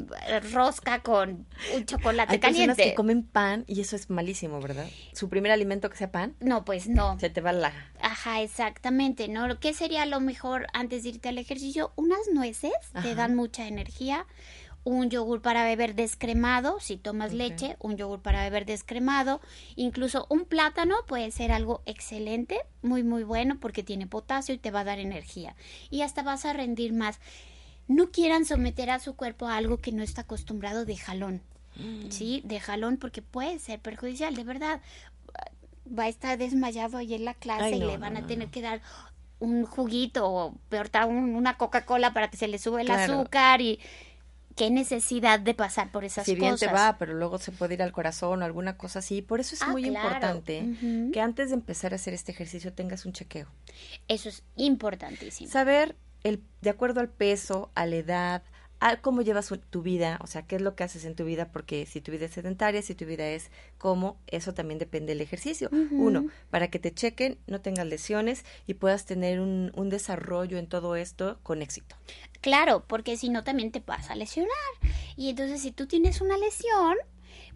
rosca 0.52 1.00
con 1.00 1.46
un 1.74 1.86
chocolate 1.86 2.32
Hay 2.32 2.38
personas 2.38 2.76
caliente. 2.76 2.82
que 2.90 2.94
comen 2.94 3.22
pan 3.22 3.64
y 3.66 3.80
eso 3.80 3.96
es 3.96 4.10
malísimo, 4.10 4.60
¿verdad? 4.60 4.86
Su 5.14 5.28
primer 5.30 5.52
alimento 5.52 5.88
que 5.88 5.96
sea 5.96 6.10
pan, 6.12 6.34
No, 6.40 6.64
pues 6.66 6.88
no. 6.88 7.18
se 7.18 7.30
te 7.30 7.40
va 7.40 7.52
la... 7.52 7.72
Ajá, 8.02 8.42
exactamente, 8.42 9.28
¿no? 9.28 9.58
¿Qué 9.58 9.72
sería 9.72 10.04
lo 10.06 10.20
mejor 10.20 10.66
antes 10.74 11.02
de 11.04 11.10
irte 11.10 11.28
al 11.30 11.38
ejercicio? 11.38 11.92
Unas 11.96 12.20
nueces 12.32 12.72
te 13.02 13.14
dan 13.14 13.34
mucha 13.34 13.66
energía. 13.66 14.26
Un 14.84 15.10
yogur 15.10 15.42
para 15.42 15.64
beber 15.64 15.94
descremado, 15.94 16.80
si 16.80 16.96
tomas 16.96 17.32
leche, 17.32 17.76
un 17.78 17.96
yogur 17.96 18.20
para 18.20 18.42
beber 18.42 18.66
descremado. 18.66 19.40
Incluso 19.76 20.26
un 20.28 20.44
plátano 20.44 20.96
puede 21.06 21.30
ser 21.30 21.52
algo 21.52 21.82
excelente, 21.86 22.58
muy, 22.82 23.04
muy 23.04 23.22
bueno 23.22 23.58
porque 23.60 23.84
tiene 23.84 24.08
potasio 24.08 24.54
y 24.54 24.58
te 24.58 24.72
va 24.72 24.80
a 24.80 24.84
dar 24.84 24.98
energía. 24.98 25.54
Y 25.90 26.02
hasta 26.02 26.22
vas 26.22 26.44
a 26.44 26.52
rendir 26.52 26.92
más. 26.92 27.20
No 27.88 28.10
quieran 28.10 28.44
someter 28.44 28.90
a 28.90 28.98
su 28.98 29.14
cuerpo 29.14 29.46
a 29.46 29.56
algo 29.56 29.78
que 29.78 29.92
no 29.92 30.02
está 30.02 30.22
acostumbrado 30.22 30.84
de 30.84 30.96
jalón. 30.96 31.42
Sí, 32.10 32.42
de 32.44 32.60
jalón 32.60 32.98
porque 32.98 33.22
puede 33.22 33.58
ser 33.58 33.80
perjudicial, 33.80 34.34
de 34.34 34.44
verdad. 34.44 34.80
Va 35.86 36.04
a 36.04 36.08
estar 36.08 36.38
desmayado 36.38 36.98
ahí 36.98 37.14
en 37.14 37.24
la 37.24 37.34
clase 37.34 37.64
Ay, 37.64 37.74
y 37.74 37.78
le 37.80 37.98
van 37.98 38.14
no, 38.14 38.20
a 38.20 38.26
tener 38.26 38.48
que 38.48 38.62
dar 38.62 38.80
un 39.40 39.64
juguito 39.64 40.30
o 40.30 40.54
peor 40.68 40.88
aún, 40.92 41.34
una 41.34 41.56
Coca-Cola 41.58 42.12
para 42.14 42.30
que 42.30 42.36
se 42.36 42.48
le 42.48 42.58
sube 42.58 42.82
el 42.82 42.86
Claro. 42.86 43.14
azúcar 43.14 43.60
y 43.60 43.80
qué 44.56 44.70
necesidad 44.70 45.40
de 45.40 45.54
pasar 45.54 45.90
por 45.92 46.04
esas 46.04 46.24
si 46.26 46.34
bien 46.34 46.52
cosas. 46.52 46.68
te 46.68 46.74
va, 46.74 46.96
pero 46.98 47.14
luego 47.14 47.38
se 47.38 47.52
puede 47.52 47.74
ir 47.74 47.82
al 47.82 47.92
corazón 47.92 48.42
o 48.42 48.44
alguna 48.44 48.76
cosa 48.76 48.98
así. 49.00 49.22
Por 49.22 49.40
eso 49.40 49.54
es 49.54 49.62
Ah, 49.62 49.68
muy 49.72 49.82
claro. 49.82 50.06
importante 50.08 50.64
que 51.12 51.20
antes 51.20 51.48
de 51.50 51.54
empezar 51.54 51.92
a 51.92 51.96
hacer 51.96 52.14
este 52.14 52.32
ejercicio 52.32 52.72
tengas 52.72 53.06
un 53.06 53.12
chequeo. 53.12 53.46
Eso 54.08 54.28
es 54.28 54.42
importantísimo. 54.56 55.50
Saber, 55.50 55.96
el, 56.22 56.42
de 56.60 56.70
acuerdo 56.70 57.00
al 57.00 57.08
peso, 57.08 57.70
a 57.74 57.86
la 57.86 57.96
edad, 57.96 58.42
a 58.84 58.96
cómo 59.00 59.22
llevas 59.22 59.52
tu 59.70 59.82
vida, 59.82 60.18
o 60.22 60.26
sea, 60.26 60.42
qué 60.42 60.56
es 60.56 60.62
lo 60.62 60.74
que 60.74 60.82
haces 60.82 61.04
en 61.04 61.14
tu 61.14 61.24
vida, 61.24 61.52
porque 61.52 61.86
si 61.86 62.00
tu 62.00 62.10
vida 62.10 62.24
es 62.26 62.32
sedentaria, 62.32 62.82
si 62.82 62.96
tu 62.96 63.04
vida 63.06 63.28
es 63.28 63.50
cómo, 63.78 64.18
eso 64.26 64.54
también 64.54 64.80
depende 64.80 65.12
del 65.12 65.20
ejercicio. 65.20 65.68
Uno, 65.92 66.26
para 66.50 66.66
que 66.68 66.80
te 66.80 66.92
chequen, 66.92 67.38
no 67.46 67.60
tengas 67.60 67.86
lesiones 67.86 68.44
y 68.66 68.74
puedas 68.74 69.04
tener 69.06 69.38
un, 69.38 69.70
un 69.76 69.88
desarrollo 69.88 70.58
en 70.58 70.66
todo 70.66 70.96
esto 70.96 71.38
con 71.44 71.62
éxito. 71.62 71.94
Claro, 72.42 72.84
porque 72.86 73.16
si 73.16 73.30
no 73.30 73.42
también 73.44 73.70
te 73.72 73.80
vas 73.80 74.10
a 74.10 74.14
lesionar. 74.14 74.50
Y 75.16 75.30
entonces 75.30 75.62
si 75.62 75.70
tú 75.72 75.86
tienes 75.86 76.20
una 76.20 76.36
lesión, 76.36 76.96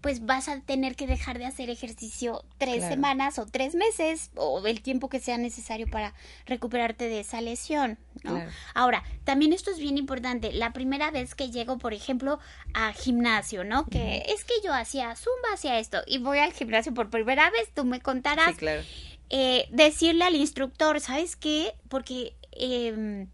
pues 0.01 0.25
vas 0.25 0.49
a 0.49 0.61
tener 0.61 0.95
que 0.95 1.07
dejar 1.07 1.39
de 1.39 1.47
hacer 1.47 1.69
ejercicio 1.71 2.45
tres 2.59 2.77
Claro. 2.79 2.95
semanas 2.95 3.39
o 3.39 3.47
tres 3.47 3.75
meses 3.75 4.31
o 4.37 4.65
el 4.67 4.81
tiempo 4.81 5.09
que 5.09 5.21
sea 5.21 5.37
necesario 5.39 5.87
para 5.91 6.15
recuperarte 6.47 7.09
de 7.09 7.21
esa 7.21 7.41
lesión. 7.41 7.99
¿no? 8.23 8.35
Claro. 8.35 8.51
Ahora, 8.75 9.05
también 9.25 9.53
esto 9.53 9.71
es 9.71 9.79
bien 9.79 9.99
importante. 9.99 10.53
La 10.53 10.73
primera 10.73 11.11
vez 11.11 11.35
que 11.35 11.51
llego, 11.51 11.79
por 11.79 11.93
ejemplo, 11.95 12.39
a 12.75 12.93
gimnasio, 12.93 13.65
¿no? 13.65 13.87
Que 13.87 14.23
es 14.29 14.45
que 14.45 14.55
yo 14.65 14.73
hacía 14.73 15.15
zumba, 15.17 15.55
hacía 15.55 15.79
esto 15.79 15.99
y 16.07 16.19
voy 16.19 16.39
al 16.39 16.53
gimnasio 16.53 16.95
por 16.95 17.11
primera 17.11 17.51
vez, 17.51 17.69
tú 17.75 17.85
me 17.85 18.01
contarás 18.01 18.57
claro. 18.57 18.83
eh, 19.31 19.67
decirle 19.71 20.25
al 20.25 20.37
instructor, 20.37 21.01
¿sabes 21.01 21.37
qué? 21.37 21.75
Porque 21.89 22.37
eh, 22.53 23.27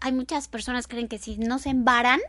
hay 0.00 0.12
muchas 0.12 0.48
personas 0.48 0.86
que 0.86 0.96
creen 0.96 1.08
que 1.08 1.18
si 1.18 1.36
no 1.36 1.58
se 1.58 1.70
embaran, 1.70 2.20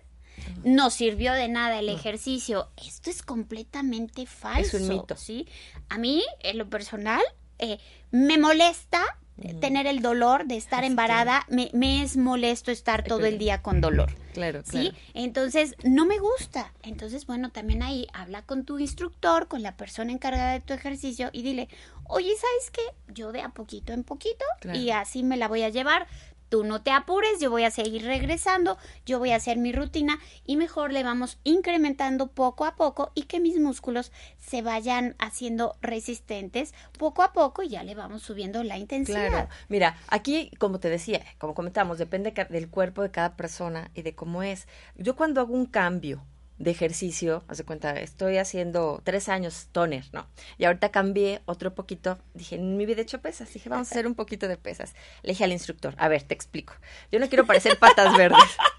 no 0.64 0.90
sirvió 0.90 1.34
de 1.34 1.48
nada 1.48 1.80
el 1.80 1.90
ejercicio. 1.90 2.70
Esto 2.78 3.10
es 3.10 3.24
completamente 3.24 4.26
falso. 4.26 4.78
Es 4.78 4.84
un 4.84 4.90
mito. 4.90 5.16
¿sí? 5.16 5.48
A 5.90 5.98
mí, 5.98 6.24
en 6.42 6.58
lo 6.58 6.70
personal, 6.70 7.22
eh, 7.60 7.80
me 8.12 8.38
molesta 8.38 9.02
eh, 9.40 9.54
tener 9.56 9.86
el 9.88 10.02
dolor 10.02 10.46
de 10.46 10.58
estar 10.58 10.80
Así 10.80 10.88
embarada. 10.88 11.46
Me, 11.50 11.70
me 11.74 12.02
es 12.04 12.18
molesto 12.18 12.72
estar 12.72 13.04
todo 13.04 13.20
el 13.20 13.34
claro. 13.34 13.38
día 13.38 13.62
con 13.62 13.82
dolor. 13.82 14.12
Claro, 14.34 14.62
¿sí? 14.64 14.92
claro. 14.92 14.98
Entonces, 15.14 15.76
no 15.84 16.06
me 16.06 16.20
gusta. 16.20 16.72
Entonces, 16.84 17.26
bueno, 17.26 17.52
también 17.52 17.82
ahí 17.84 18.08
habla 18.14 18.44
con 18.44 18.64
tu 18.64 18.80
instructor, 18.80 19.48
con 19.48 19.62
la 19.64 19.76
persona 19.76 20.12
encargada 20.12 20.54
de 20.54 20.60
tu 20.60 20.74
ejercicio 20.74 21.30
y 21.34 21.42
dile, 21.42 21.68
oye, 22.06 22.32
¿sabes 22.36 22.72
qué? 22.72 23.14
Yo 23.14 23.32
de 23.32 23.42
a 23.42 23.50
poquito 23.50 23.94
en 23.94 24.04
poquito 24.04 24.46
Claro. 24.60 24.78
y 24.80 24.92
así 24.92 25.24
me 25.24 25.38
la 25.38 25.48
voy 25.48 25.64
a 25.64 25.70
llevar. 25.70 26.08
Tú 26.50 26.64
no 26.64 26.82
te 26.82 26.92
apures, 26.92 27.40
yo 27.40 27.50
voy 27.50 27.64
a 27.64 27.72
seguir 27.72 28.04
regresando, 28.04 28.78
yo 29.06 29.20
voy 29.20 29.32
a 29.32 29.36
hacer 29.36 29.58
mi 29.58 29.72
rutina 29.72 30.20
y 30.46 30.56
mejor 30.56 30.94
le 30.94 31.04
vamos 31.04 31.40
incrementando 31.44 32.28
poco 32.28 32.66
a 32.66 32.76
poco 32.76 33.12
y 33.16 33.24
que 33.24 33.40
mis 33.40 33.60
músculos 33.60 34.12
se 34.38 34.62
vayan 34.62 35.16
haciendo 35.20 35.76
resistentes 35.82 36.74
poco 36.98 37.24
a 37.24 37.34
poco 37.34 37.64
y 37.64 37.70
ya 37.70 37.84
le 37.84 37.96
vamos 37.96 38.24
subiendo 38.24 38.64
la 38.64 38.78
intensidad. 38.78 39.30
Claro. 39.30 39.50
Mira, 39.68 39.98
aquí, 40.08 40.52
como 40.58 40.80
te 40.80 40.90
decía, 40.90 41.22
como 41.38 41.54
comentamos, 41.54 41.98
depende 41.98 42.34
del 42.50 42.70
cuerpo 42.70 43.02
de 43.02 43.12
cada 43.12 43.36
persona 43.36 43.92
y 43.94 44.02
de 44.02 44.16
cómo 44.16 44.44
es. 44.44 44.68
Yo 44.96 45.16
cuando 45.16 45.42
hago 45.42 45.54
un 45.54 45.66
cambio 45.66 46.24
de 46.60 46.72
ejercicio, 46.72 47.44
haz 47.48 47.60
de 47.60 47.64
cuenta, 47.64 48.00
estoy 48.00 48.38
haciendo 48.38 49.02
tres 49.04 49.30
años 49.30 49.68
toner, 49.72 50.06
¿no? 50.12 50.28
Y 50.58 50.66
ahorita 50.66 50.90
cambié 50.90 51.42
otro 51.46 51.76
poquito, 51.76 52.18
dije, 52.34 52.56
en 52.56 52.78
mi 52.78 52.86
vida 52.86 53.00
he 53.00 53.04
hecho 53.04 53.22
pesas, 53.22 53.54
dije, 53.54 53.70
vamos 53.70 53.90
a 53.90 53.92
hacer 53.92 54.08
un 54.08 54.16
poquito 54.16 54.48
de 54.48 54.58
pesas. 54.58 54.96
Le 55.22 55.34
dije 55.34 55.44
al 55.44 55.52
instructor, 55.52 55.94
a 55.98 56.08
ver, 56.08 56.24
te 56.24 56.34
explico, 56.34 56.74
yo 57.12 57.20
no 57.20 57.30
quiero 57.30 57.46
parecer 57.46 57.78
patas 57.78 58.16
verdes. 58.18 58.40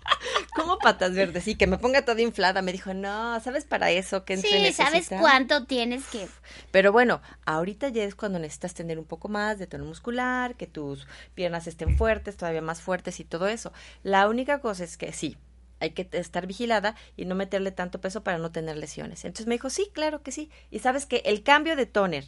¿Cómo 0.55 0.79
patas 0.79 1.15
verdes? 1.15 1.47
Y 1.47 1.55
que 1.55 1.69
me 1.69 1.79
ponga 1.79 2.05
toda 2.05 2.21
inflada. 2.21 2.63
Me 2.63 2.73
dijo, 2.73 2.93
no, 2.93 3.39
¿sabes 3.41 3.65
para 3.65 3.91
eso 3.93 4.25
que 4.25 4.37
Sí, 4.37 4.73
¿sabes 4.73 4.93
necesita?" 4.93 5.21
cuánto 5.21 5.67
tienes 5.67 6.05
que 6.07 6.27
Pero 6.73 6.91
bueno, 6.91 7.21
ahorita 7.47 7.89
ya 7.91 8.03
es 8.03 8.17
cuando 8.17 8.41
necesitas 8.41 8.75
tener 8.75 8.99
un 8.99 9.05
poco 9.05 9.29
más 9.29 9.59
de 9.59 9.69
tono 9.69 9.85
muscular, 9.85 10.57
que 10.57 10.67
tus 10.67 11.07
piernas 11.35 11.69
estén 11.69 11.97
fuertes, 11.97 12.37
todavía 12.37 12.61
más 12.61 12.83
fuertes 12.83 13.21
y 13.21 13.25
todo 13.25 13.47
eso. 13.47 13.73
La 14.03 14.29
única 14.29 14.61
cosa 14.61 14.83
es 14.83 14.97
que 14.97 15.13
sí, 15.13 15.37
hay 15.81 15.91
que 15.91 16.09
estar 16.13 16.47
vigilada 16.47 16.95
y 17.17 17.25
no 17.25 17.35
meterle 17.35 17.71
tanto 17.73 18.01
peso 18.01 18.23
para 18.25 18.39
no 18.39 18.51
tener 18.51 18.77
lesiones. 18.77 19.25
Entonces 19.25 19.47
me 19.47 19.55
dijo, 19.55 19.71
sí, 19.71 19.91
claro 19.93 20.23
que 20.23 20.33
sí. 20.33 20.51
Y 20.71 20.81
sabes 20.81 21.07
que 21.07 21.23
el 21.25 21.43
cambio 21.43 21.77
de 21.77 21.87
toner 21.87 22.25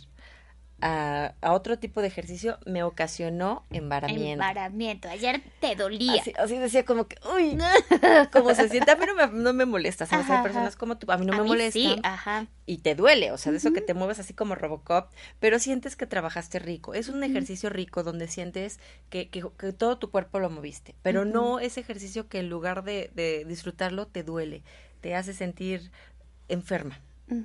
a, 0.82 1.34
a 1.40 1.52
otro 1.52 1.78
tipo 1.78 2.00
de 2.00 2.08
ejercicio 2.08 2.58
me 2.66 2.82
ocasionó 2.82 3.64
embaramiento. 3.70 4.32
embaramiento. 4.32 5.08
Ayer 5.08 5.42
te 5.60 5.74
dolía. 5.76 6.20
Así, 6.20 6.32
así 6.38 6.56
decía 6.58 6.84
como 6.84 7.06
que, 7.08 7.16
uy, 7.34 7.56
como 8.32 8.54
se 8.54 8.68
siente, 8.68 8.90
a 8.90 8.96
mí 8.96 9.04
no 9.06 9.14
me, 9.14 9.26
no 9.28 9.52
me 9.52 9.66
molesta, 9.66 10.06
¿sabes? 10.06 10.26
Ajá, 10.26 10.38
Hay 10.38 10.42
personas 10.42 10.76
como 10.76 10.98
tú, 10.98 11.10
a 11.10 11.16
mí 11.18 11.26
no 11.26 11.32
A 11.34 11.36
me 11.36 11.42
mí 11.42 11.48
molesta 11.48 11.78
Sí, 11.78 11.96
ajá. 12.02 12.46
y 12.66 12.78
te 12.78 12.94
duele, 12.94 13.32
o 13.32 13.38
sea, 13.38 13.52
de 13.52 13.58
eso 13.58 13.72
que 13.72 13.80
te 13.80 13.94
mueves 13.94 14.18
así 14.18 14.34
como 14.34 14.54
Robocop, 14.54 15.10
pero 15.38 15.58
sientes 15.58 15.96
que 15.96 16.06
trabajaste 16.06 16.58
rico. 16.58 16.94
Es 16.94 17.08
un 17.08 17.22
ejercicio 17.24 17.70
rico 17.70 18.02
donde 18.02 18.28
sientes 18.28 18.80
que, 19.08 19.28
que, 19.28 19.44
que 19.58 19.72
todo 19.72 19.98
tu 19.98 20.10
cuerpo 20.10 20.38
lo 20.38 20.50
moviste, 20.50 20.94
pero 21.02 21.24
no 21.24 21.60
ese 21.60 21.80
ejercicio 21.80 22.28
que 22.28 22.38
en 22.40 22.48
lugar 22.48 22.84
de, 22.84 23.10
de 23.14 23.44
disfrutarlo 23.44 24.06
te 24.06 24.22
duele, 24.22 24.62
te 25.00 25.14
hace 25.14 25.32
sentir 25.34 25.90
enferma. 26.48 27.00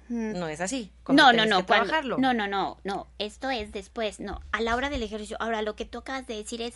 No 0.10 0.48
es 0.48 0.62
así. 0.62 0.92
como 1.04 1.18
No, 1.18 1.32
no, 1.34 1.46
no, 1.46 1.58
que 1.60 1.66
cuando- 1.66 1.86
trabajarlo. 1.86 2.18
no, 2.18 2.34
no, 2.34 2.48
no, 2.48 2.78
no, 2.84 3.08
esto 3.20 3.50
es 3.50 3.72
después, 3.72 4.20
no, 4.20 4.42
a 4.52 4.62
la 4.62 4.76
hora 4.76 4.90
del 4.90 5.04
ejercicio. 5.04 5.38
Ahora, 5.40 5.62
lo 5.62 5.76
que 5.76 5.86
tocas 5.86 6.26
de 6.28 6.36
decir 6.36 6.62
es, 6.62 6.76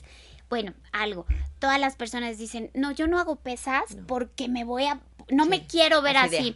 bueno, 0.49 0.73
algo, 0.91 1.25
todas 1.59 1.79
las 1.79 1.95
personas 1.95 2.37
dicen, 2.37 2.71
no, 2.73 2.91
yo 2.91 3.07
no 3.07 3.19
hago 3.19 3.35
pesas 3.37 3.83
porque 4.07 4.47
me 4.47 4.63
voy 4.63 4.85
a, 4.85 4.99
no 5.29 5.45
me 5.45 5.65
quiero 5.67 6.01
ver 6.01 6.17
así. 6.17 6.55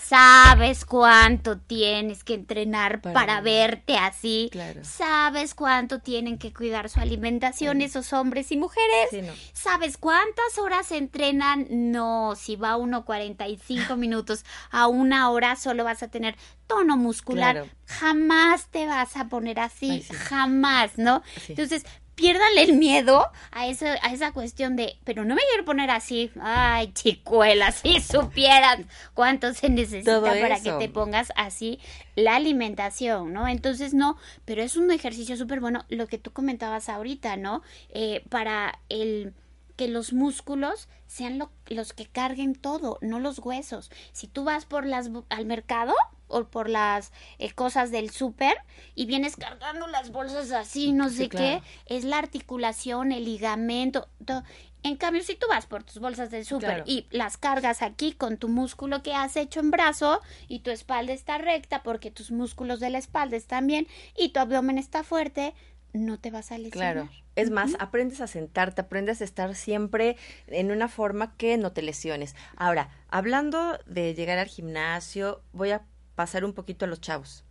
Sabes 0.00 0.84
cuánto 0.84 1.58
tienes 1.58 2.22
que 2.22 2.34
entrenar 2.34 3.00
Para- 3.00 3.14
para, 3.14 3.40
verte 3.40 3.96
así. 3.96 4.50
Claro. 4.52 4.84
Sabes 4.84 5.54
cuánto 5.54 6.00
tienen 6.00 6.38
que 6.38 6.52
cuidar 6.52 6.88
su 6.90 7.00
alimentación 7.00 7.80
esos 7.80 8.12
hombres 8.12 8.52
y 8.52 8.56
mujeres. 8.58 9.08
Sí, 9.10 9.22
no. 9.22 9.32
¿Sabes 9.54 9.96
cuántas 9.96 10.58
horas 10.58 10.92
entrenan? 10.92 11.66
No, 11.70 12.34
si 12.36 12.56
va 12.56 12.76
uno 12.76 13.04
45 13.06 13.96
minutos 13.96 14.44
a 14.70 14.86
una 14.86 15.30
hora 15.30 15.56
solo 15.56 15.82
vas 15.82 16.02
a 16.02 16.08
tener 16.08 16.36
tono 16.66 16.96
muscular. 16.96 17.54
Claro. 17.54 17.70
Jamás 17.86 18.68
te 18.68 18.86
vas 18.86 19.16
a 19.16 19.28
poner 19.28 19.58
así, 19.58 19.90
Ay, 19.90 20.02
sí. 20.02 20.12
jamás, 20.14 20.98
¿no? 20.98 21.22
Entonces, 21.48 21.84
piérdale 22.16 22.62
el 22.62 22.72
miedo 22.72 23.24
a, 23.52 23.66
eso, 23.68 23.86
a 24.02 24.12
esa 24.12 24.32
cuestión 24.32 24.74
de, 24.74 24.96
pero 25.04 25.24
no 25.24 25.34
me 25.36 25.42
quiero 25.48 25.64
poner 25.64 25.90
así. 25.90 26.30
Ay, 26.40 26.92
chicuela, 26.92 27.70
si 27.70 28.00
supieras 28.00 28.80
cuánto 29.14 29.54
se 29.54 29.68
necesita 29.68 30.12
Todo 30.16 30.22
para 30.26 30.56
eso. 30.56 30.78
que 30.78 30.86
te 30.86 30.92
pongas 30.92 31.32
así 31.36 31.78
la 32.16 32.34
alimentación, 32.36 33.32
¿no? 33.32 33.46
Entonces, 33.46 33.94
no, 33.94 34.16
pero 34.44 34.62
es 34.62 34.76
un 34.76 34.90
ejercicio 34.90 35.36
súper 35.36 35.60
bueno, 35.60 35.84
lo 35.88 36.08
que 36.08 36.18
tú 36.18 36.32
comentabas 36.32 36.88
ahorita, 36.88 37.36
¿no? 37.36 37.62
Eh, 37.90 38.24
para 38.28 38.80
el 38.88 39.32
que 39.76 39.88
los 39.88 40.14
músculos 40.14 40.88
sean 41.06 41.36
lo- 41.38 41.50
los 41.66 41.92
que 41.92 42.06
carguen 42.06 42.54
todo, 42.54 42.98
no 43.02 43.20
los 43.20 43.38
huesos. 43.38 43.90
Si 44.12 44.26
tú 44.26 44.42
vas 44.44 44.64
por 44.64 44.86
las 44.86 45.10
al 45.28 45.44
mercado, 45.44 45.94
o 46.28 46.44
por 46.44 46.68
las 46.68 47.12
eh, 47.38 47.52
cosas 47.52 47.90
del 47.90 48.10
súper 48.10 48.54
y 48.94 49.06
vienes 49.06 49.36
cargando 49.36 49.86
las 49.86 50.10
bolsas 50.10 50.50
así, 50.52 50.92
no 50.92 51.08
sé 51.08 51.28
claro. 51.28 51.62
qué, 51.86 51.94
es 51.96 52.04
la 52.04 52.18
articulación, 52.18 53.12
el 53.12 53.24
ligamento. 53.24 54.08
todo. 54.24 54.42
En 54.82 54.96
cambio, 54.96 55.22
si 55.22 55.34
tú 55.34 55.46
vas 55.48 55.66
por 55.66 55.82
tus 55.82 55.98
bolsas 55.98 56.30
del 56.30 56.44
súper 56.44 56.68
Claro. 56.68 56.84
y 56.86 57.06
las 57.10 57.36
cargas 57.36 57.82
aquí 57.82 58.12
con 58.12 58.36
tu 58.36 58.48
músculo 58.48 59.02
que 59.02 59.14
has 59.14 59.36
hecho 59.36 59.58
en 59.58 59.72
brazo 59.72 60.20
y 60.46 60.60
tu 60.60 60.70
espalda 60.70 61.12
está 61.12 61.38
recta 61.38 61.82
porque 61.82 62.12
tus 62.12 62.30
músculos 62.30 62.78
de 62.78 62.90
la 62.90 62.98
espalda 62.98 63.36
están 63.36 63.66
bien 63.66 63.88
y 64.16 64.28
tu 64.28 64.38
abdomen 64.38 64.78
está 64.78 65.02
fuerte, 65.02 65.54
no 65.92 66.18
te 66.20 66.30
vas 66.30 66.52
a 66.52 66.58
lesionar. 66.58 66.94
Claro. 66.94 67.10
Es 67.34 67.50
más, 67.50 67.72
aprendes 67.80 68.20
a 68.20 68.26
sentarte, 68.26 68.80
aprendes 68.82 69.20
a 69.20 69.24
estar 69.24 69.54
siempre 69.54 70.16
en 70.46 70.70
una 70.70 70.88
forma 70.88 71.36
que 71.36 71.56
no 71.58 71.72
te 71.72 71.82
lesiones. 71.82 72.34
Ahora, 72.56 72.90
hablando 73.08 73.78
de 73.86 74.14
llegar 74.14 74.38
al 74.38 74.46
gimnasio, 74.46 75.42
voy 75.52 75.70
a 75.72 75.82
pasar 76.16 76.44
un 76.44 76.52
poquito 76.52 76.84
a 76.84 76.88
los 76.88 77.00
chavos. 77.00 77.44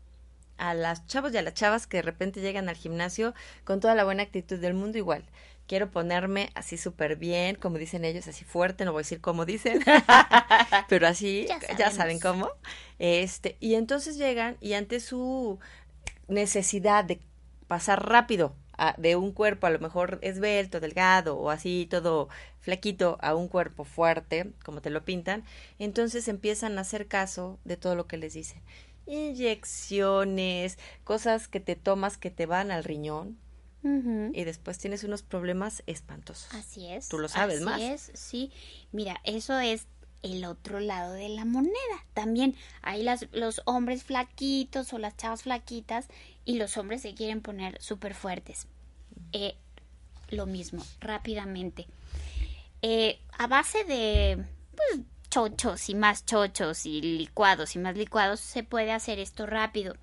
A 0.57 0.73
las 0.73 1.07
chavos 1.07 1.33
y 1.33 1.37
a 1.37 1.41
las 1.41 1.53
chavas 1.53 1.87
que 1.87 1.97
de 1.97 2.03
repente 2.03 2.41
llegan 2.41 2.67
al 2.67 2.75
gimnasio 2.75 3.33
con 3.63 3.79
toda 3.79 3.95
la 3.95 4.03
buena 4.03 4.23
actitud 4.23 4.59
del 4.59 4.73
mundo 4.73 4.97
igual. 4.97 5.23
Quiero 5.67 5.89
ponerme 5.89 6.49
así 6.53 6.77
súper 6.77 7.15
bien, 7.15 7.55
como 7.55 7.77
dicen 7.77 8.05
ellos, 8.05 8.27
así 8.27 8.43
fuerte, 8.45 8.85
no 8.85 8.91
voy 8.91 8.99
a 8.99 9.03
decir 9.03 9.19
cómo 9.21 9.45
dicen, 9.45 9.83
pero 10.89 11.07
así, 11.07 11.47
Ya 11.47 11.59
ya, 11.77 11.91
saben 11.91 12.19
cómo. 12.19 12.49
Este, 12.99 13.57
y 13.59 13.75
entonces 13.75 14.17
llegan 14.17 14.57
y 14.61 14.73
ante 14.73 14.99
su 14.99 15.59
necesidad 16.27 17.03
de 17.03 17.19
pasar 17.67 18.07
rápido 18.07 18.55
de 18.97 19.15
un 19.15 19.31
cuerpo 19.31 19.67
a 19.67 19.69
lo 19.69 19.79
mejor 19.79 20.19
esbelto, 20.21 20.79
delgado 20.79 21.37
o 21.37 21.49
así 21.49 21.87
todo 21.89 22.29
flaquito 22.59 23.17
a 23.21 23.35
un 23.35 23.47
cuerpo 23.47 23.83
fuerte, 23.83 24.51
como 24.63 24.81
te 24.81 24.89
lo 24.89 25.05
pintan, 25.05 25.43
entonces 25.79 26.27
empiezan 26.27 26.77
a 26.77 26.81
hacer 26.81 27.07
caso 27.07 27.59
de 27.63 27.77
todo 27.77 27.95
lo 27.95 28.07
que 28.07 28.17
les 28.17 28.33
dicen. 28.33 28.61
Inyecciones, 29.05 30.79
cosas 31.03 31.47
que 31.47 31.59
te 31.59 31.75
tomas 31.75 32.17
que 32.17 32.31
te 32.31 32.45
van 32.45 32.71
al 32.71 32.83
riñón 32.83 33.37
y 34.33 34.45
después 34.45 34.79
tienes 34.79 35.03
unos 35.03 35.21
problemas 35.21 35.83
espantosos. 35.85 36.51
Así 36.55 36.87
es. 36.87 37.07
Tú 37.07 37.19
lo 37.19 37.27
sabes 37.27 37.57
así 37.57 37.65
más. 37.65 37.81
es, 37.81 38.11
sí. 38.15 38.51
Mira, 38.91 39.21
eso 39.23 39.59
es 39.59 39.85
el 40.25 40.43
otro 40.45 40.79
lado 40.79 41.13
de 41.13 41.29
la 41.29 41.45
moneda. 41.45 42.03
También 42.13 42.55
hay 42.81 43.05
los 43.31 43.61
hombres 43.65 44.03
flaquitos 44.03 44.91
o 44.91 44.97
las 44.97 45.15
chavas 45.15 45.43
flaquitas 45.43 46.07
y 46.43 46.57
los 46.57 46.77
hombres 46.77 47.03
se 47.03 47.13
quieren 47.13 47.41
poner 47.41 47.81
súper 47.81 48.15
fuertes. 48.15 48.67
Eh, 49.31 49.55
lo 50.29 50.47
mismo, 50.47 50.83
rápidamente. 50.99 51.85
Eh, 52.81 53.19
a 53.37 53.47
base 53.47 53.83
de 53.83 54.43
pues, 54.75 55.01
chochos 55.29 55.89
y 55.89 55.95
más 55.95 56.25
chochos 56.25 56.85
y 56.85 57.01
licuados 57.01 57.75
y 57.75 57.79
más 57.79 57.95
licuados 57.95 58.39
se 58.39 58.63
puede 58.63 58.91
hacer 58.91 59.19
esto 59.19 59.45
rápido. 59.45 59.95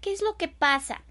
¿Qué 0.00 0.12
es 0.12 0.22
lo 0.22 0.36
que 0.36 0.48
pasa? 0.48 1.02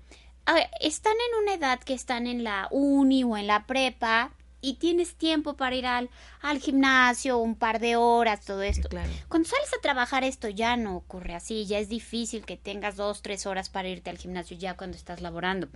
Están 0.80 1.13
en 1.13 1.43
una 1.43 1.54
edad 1.54 1.80
que 1.80 1.93
están 1.93 2.28
en 2.28 2.43
la 2.43 2.67
uni 2.71 3.23
o 3.23 3.36
en 3.38 3.47
la 3.47 3.65
prepa 3.65 4.32
y 4.63 4.76
tienes 4.76 5.15
tiempo 5.15 5.58
para 5.58 5.76
ir 5.76 5.86
al, 5.86 6.10
al 6.41 6.60
gimnasio, 6.60 7.38
un 7.38 7.56
par 7.56 7.80
de 7.80 7.97
horas, 7.97 8.45
todo 8.45 8.63
esto. 8.63 8.88
Claro. 8.88 9.12
Cuando 9.28 9.49
sales 9.49 9.69
a 9.78 9.82
trabajar 9.82 10.23
esto 10.23 10.47
ya 10.47 10.78
no 10.78 10.95
ocurre 10.95 11.36
así, 11.36 11.65
ya 11.65 11.80
es 11.80 11.89
difícil 11.89 12.45
que 12.45 12.56
tengas 12.56 12.95
dos, 12.95 13.21
tres 13.21 13.45
horas 13.45 13.69
para 13.69 13.89
irte 13.89 14.10
al 14.10 14.17
gimnasio 14.17 14.58
ya 14.58 14.78
cuando 14.78 14.95
estás 14.95 15.19
laborando. 15.19 15.67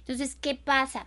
Entonces, 0.00 0.36
¿qué 0.38 0.54
pasa? 0.54 1.06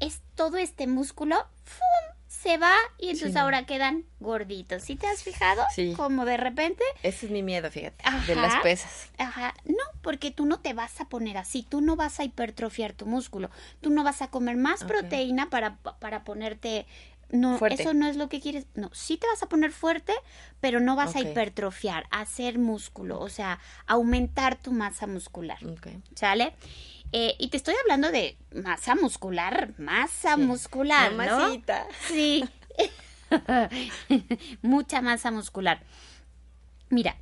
Es 0.00 0.22
todo 0.34 0.56
este 0.56 0.86
músculo, 0.86 1.36
¡fum! 1.64 2.17
Se 2.42 2.56
va 2.56 2.72
y 2.98 3.06
entonces 3.10 3.32
Sí, 3.32 3.38
ahora 3.38 3.66
quedan 3.66 4.04
gorditos. 4.20 4.82
¿Sí 4.82 4.96
te 4.96 5.06
has 5.08 5.22
fijado? 5.22 5.64
Sí. 5.74 5.92
Como 5.96 6.24
de 6.24 6.36
repente 6.36 6.82
Ese 7.02 7.26
es 7.26 7.32
mi 7.32 7.42
miedo, 7.42 7.70
fíjate, 7.70 8.04
de 8.26 8.34
las 8.36 8.62
pesas. 8.62 9.10
Ajá, 9.18 9.54
no, 9.64 9.74
porque 10.02 10.30
tú 10.30 10.46
no 10.46 10.60
te 10.60 10.72
vas 10.72 11.00
a 11.00 11.08
poner 11.08 11.36
así, 11.36 11.62
tú 11.68 11.80
no 11.80 11.96
vas 11.96 12.20
a 12.20 12.24
hipertrofiar 12.24 12.92
tu 12.92 13.06
músculo, 13.06 13.50
tú 13.80 13.90
no 13.90 14.04
vas 14.04 14.22
a 14.22 14.28
comer 14.28 14.56
más 14.56 14.84
proteína 14.84 15.50
para, 15.50 15.76
para 15.76 16.22
ponerte, 16.24 16.86
no, 17.30 17.58
Fuerte. 17.58 17.82
eso 17.82 17.92
no 17.92 18.06
es 18.06 18.16
lo 18.16 18.28
que 18.28 18.40
quieres, 18.40 18.66
no, 18.74 18.88
sí 18.94 19.16
te 19.18 19.26
vas 19.26 19.42
a 19.42 19.48
poner 19.48 19.72
fuerte, 19.72 20.14
pero 20.60 20.80
no 20.80 20.96
vas 20.96 21.16
a 21.16 21.20
hipertrofiar, 21.20 22.06
a 22.10 22.20
hacer 22.20 22.58
músculo, 22.58 23.20
o 23.20 23.28
sea, 23.28 23.58
aumentar 23.86 24.56
tu 24.56 24.72
masa 24.72 25.06
muscular, 25.06 25.58
Ok. 25.66 25.88
¿sale? 26.14 26.54
Eh, 27.12 27.34
y 27.38 27.48
te 27.48 27.56
estoy 27.56 27.74
hablando 27.82 28.10
de 28.10 28.36
masa 28.54 28.94
muscular, 28.94 29.72
masa 29.78 30.34
Sí. 30.36 30.40
muscular, 30.42 31.12
¿no? 31.12 31.16
Mamacita. 31.16 31.86
Sí. 32.06 32.44
Mucha 34.62 35.00
masa 35.02 35.30
muscular. 35.30 35.80
Mira, 36.90 37.16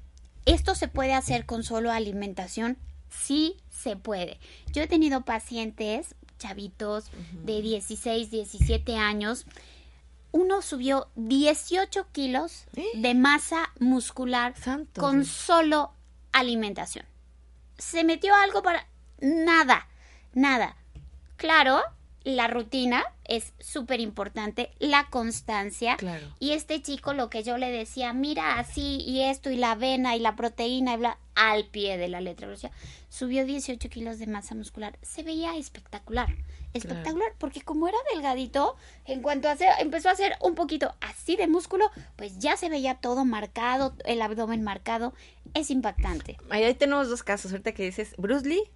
¿esto 0.45 0.75
se 0.75 0.89
puede 0.89 1.15
hacer 1.15 1.47
con 1.47 1.63
solo 1.63 1.91
alimentación? 1.93 2.79
Sí 3.11 3.57
se 3.71 3.97
puede. 3.97 4.39
Yo 4.73 4.83
he 4.83 4.87
tenido 4.89 5.23
pacientes, 5.25 6.15
chavitos 6.39 7.11
de 7.45 7.63
16, 7.63 8.31
17 8.31 8.97
años. 8.97 9.47
Uno 10.33 10.61
subió 10.63 11.09
18 11.17 12.09
kilos 12.13 12.67
de 12.95 13.15
masa 13.15 13.71
muscular 13.79 14.55
Santo 14.61 15.01
con 15.01 15.25
solo 15.25 15.93
alimentación. 16.33 17.07
Se 17.79 18.05
metió 18.05 18.35
algo 18.35 18.63
para 18.63 18.87
nada, 19.21 19.89
nada. 20.33 20.77
Claro, 21.37 21.83
la 22.27 22.49
rutina 22.49 23.05
es 23.25 23.53
súper 23.61 24.01
importante, 24.01 24.73
la 24.81 25.09
constancia. 25.11 25.97
Claro. 25.97 26.27
Y 26.41 26.53
este 26.53 26.83
chico 26.83 27.13
lo 27.13 27.31
que 27.31 27.45
yo 27.45 27.57
le 27.57 27.71
decía, 27.71 28.13
mira 28.13 28.59
así 28.59 28.99
y 28.99 29.23
esto 29.23 29.49
y 29.51 29.57
la 29.57 29.73
avena 29.73 30.17
y 30.17 30.19
la 30.19 30.35
proteína 30.35 30.95
y 30.95 30.97
bla, 30.97 31.19
al 31.37 31.67
pie 31.67 31.99
de 31.99 32.09
la 32.09 32.21
letra. 32.21 32.49
O 32.49 32.57
sea, 32.57 32.73
subió 33.09 33.45
18 33.45 33.89
kilos 33.91 34.19
de 34.19 34.27
masa 34.27 34.57
muscular. 34.57 34.99
Se 35.03 35.23
veía 35.23 35.57
espectacular. 35.57 36.35
Espectacular, 36.75 37.33
porque 37.39 37.63
como 37.63 37.87
era 37.89 37.97
delgadito, 38.13 38.77
en 39.07 39.23
cuanto 39.23 39.49
hace, 39.49 39.67
empezó 39.79 40.09
a 40.09 40.13
hacer 40.13 40.35
un 40.41 40.55
poquito 40.55 40.95
así 41.01 41.37
de 41.37 41.47
músculo, 41.47 41.91
pues 42.17 42.39
ya 42.39 42.57
se 42.57 42.69
veía 42.69 42.97
todo 42.97 43.25
marcado, 43.25 43.95
el 44.05 44.21
abdomen 44.21 44.63
marcado. 44.63 45.15
Es 45.55 45.71
impactante. 45.71 46.37
Ahí 46.51 46.75
tenemos 46.75 47.09
dos 47.09 47.23
casos, 47.23 47.53
ahorita 47.53 47.73
que 47.73 47.85
dices 47.85 48.15
Bruce 48.19 48.47
Lee 48.47 48.69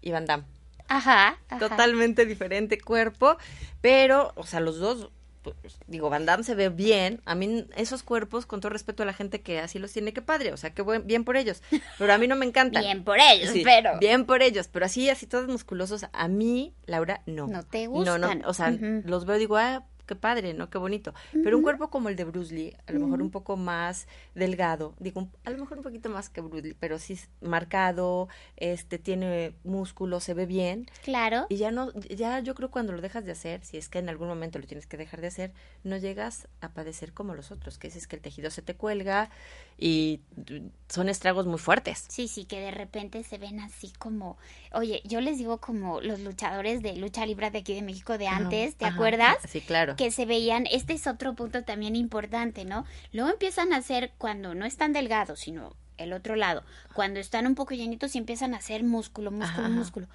y 0.00 0.10
Van 0.12 0.26
Damme. 0.26 0.44
Ajá. 0.88 1.38
ajá. 1.48 1.58
Totalmente 1.58 2.24
diferente 2.26 2.80
cuerpo, 2.80 3.36
pero, 3.82 4.32
o 4.36 4.44
sea, 4.46 4.60
los 4.60 4.78
dos, 4.78 5.10
pues, 5.42 5.54
digo, 5.86 6.08
Van 6.10 6.24
Damme 6.24 6.44
se 6.44 6.54
ve 6.54 6.70
bien. 6.70 7.20
A 7.26 7.34
mí 7.34 7.66
esos 7.76 8.02
cuerpos, 8.02 8.46
con 8.46 8.60
todo 8.60 8.70
respeto 8.70 9.02
a 9.02 9.06
la 9.06 9.12
gente 9.12 9.42
que 9.42 9.60
así 9.60 9.78
los 9.78 9.92
tiene, 9.92 10.12
qué 10.14 10.22
padre, 10.22 10.52
o 10.52 10.56
sea, 10.56 10.70
qué 10.70 10.80
buen, 10.82 11.06
bien 11.06 11.24
por 11.24 11.36
ellos. 11.36 11.62
Pero 11.98 12.12
a 12.12 12.18
mí 12.18 12.26
no 12.26 12.36
me 12.36 12.46
encantan. 12.46 12.82
Bien 12.82 13.04
por 13.04 13.18
ellos, 13.20 13.50
Sí, 13.50 13.62
pero. 13.64 13.98
Bien 13.98 14.24
por 14.24 14.42
ellos, 14.42 14.68
pero 14.68 14.86
así, 14.86 15.10
así 15.10 15.26
todos 15.26 15.46
musculosos, 15.48 16.06
a 16.12 16.28
mí, 16.28 16.72
Laura, 16.86 17.20
no. 17.26 17.46
No 17.46 17.64
te 17.64 17.84
No, 17.84 17.90
gustan. 17.90 18.20
no, 18.40 18.48
o 18.48 18.54
sea, 18.54 18.70
los 18.70 19.26
veo 19.26 19.36
y 19.36 19.40
digo, 19.40 19.56
ah, 19.58 19.84
qué 20.08 20.16
padre, 20.16 20.54
¿no? 20.54 20.70
Qué 20.70 20.78
bonito. 20.78 21.14
Pero 21.44 21.56
un 21.56 21.62
cuerpo 21.62 21.88
como 21.90 22.08
el 22.08 22.16
de 22.16 22.24
Bruce 22.24 22.52
Lee, 22.52 22.74
a 22.88 22.92
lo 22.92 22.98
mejor 22.98 23.22
un 23.22 23.30
poco 23.30 23.56
más 23.56 24.08
delgado, 24.34 24.94
digo, 24.98 25.28
a 25.44 25.50
lo 25.50 25.58
mejor 25.58 25.78
un 25.78 25.84
poquito 25.84 26.08
más 26.08 26.28
que 26.28 26.40
Bruce 26.40 26.66
Lee, 26.66 26.74
pero 26.78 26.98
sí 26.98 27.12
es 27.12 27.28
marcado, 27.40 28.28
este, 28.56 28.98
tiene 28.98 29.54
músculo, 29.62 30.18
se 30.18 30.34
ve 30.34 30.46
bien. 30.46 30.90
Claro. 31.04 31.46
Y 31.48 31.58
ya 31.58 31.70
no, 31.70 31.92
ya 31.92 32.40
yo 32.40 32.56
creo 32.56 32.70
cuando 32.72 32.92
lo 32.92 33.00
dejas 33.00 33.24
de 33.24 33.32
hacer, 33.32 33.64
si 33.64 33.76
es 33.76 33.88
que 33.88 34.00
en 34.00 34.08
algún 34.08 34.26
momento 34.26 34.58
lo 34.58 34.66
tienes 34.66 34.86
que 34.86 34.96
dejar 34.96 35.20
de 35.20 35.28
hacer, 35.28 35.52
no 35.84 35.96
llegas 35.96 36.48
a 36.60 36.70
padecer 36.70 37.12
como 37.12 37.34
los 37.34 37.52
otros, 37.52 37.78
que 37.78 37.86
es 37.88 38.06
que 38.08 38.16
el 38.16 38.22
tejido 38.22 38.50
se 38.50 38.62
te 38.62 38.74
cuelga 38.74 39.30
y 39.76 40.20
son 40.88 41.08
estragos 41.08 41.46
muy 41.46 41.58
fuertes. 41.58 42.06
Sí, 42.08 42.26
sí, 42.28 42.46
que 42.46 42.58
de 42.60 42.70
repente 42.70 43.22
se 43.22 43.38
ven 43.38 43.60
así 43.60 43.92
como, 43.98 44.38
oye, 44.72 45.02
yo 45.04 45.20
les 45.20 45.38
digo 45.38 45.58
como 45.58 46.00
los 46.00 46.20
luchadores 46.20 46.82
de 46.82 46.96
lucha 46.96 47.26
libre 47.26 47.50
de 47.50 47.58
aquí 47.58 47.74
de 47.74 47.82
México 47.82 48.18
de 48.18 48.26
antes, 48.26 48.74
¿te 48.76 48.86
Ajá, 48.86 48.94
acuerdas? 48.94 49.36
Sí, 49.48 49.60
claro. 49.60 49.94
Que 49.98 50.10
se 50.10 50.24
veían, 50.24 50.66
este 50.70 50.94
es 50.94 51.06
otro 51.06 51.34
punto 51.34 51.64
también 51.64 51.94
importante, 51.96 52.64
¿no? 52.64 52.86
Luego 53.12 53.30
empiezan 53.30 53.74
a 53.74 53.76
hacer 53.78 54.12
cuando 54.16 54.54
no 54.54 54.64
están 54.64 54.94
delgados, 54.94 55.40
sino 55.40 55.74
el 55.98 56.12
otro 56.14 56.36
lado, 56.36 56.62
cuando 56.94 57.18
están 57.20 57.46
un 57.46 57.54
poco 57.54 57.74
llenitos 57.74 58.14
y 58.14 58.18
empiezan 58.18 58.54
a 58.54 58.58
hacer 58.58 58.84
músculo, 58.84 59.30
músculo, 59.32 59.66
Ajá. 59.66 59.68
músculo, 59.68 60.06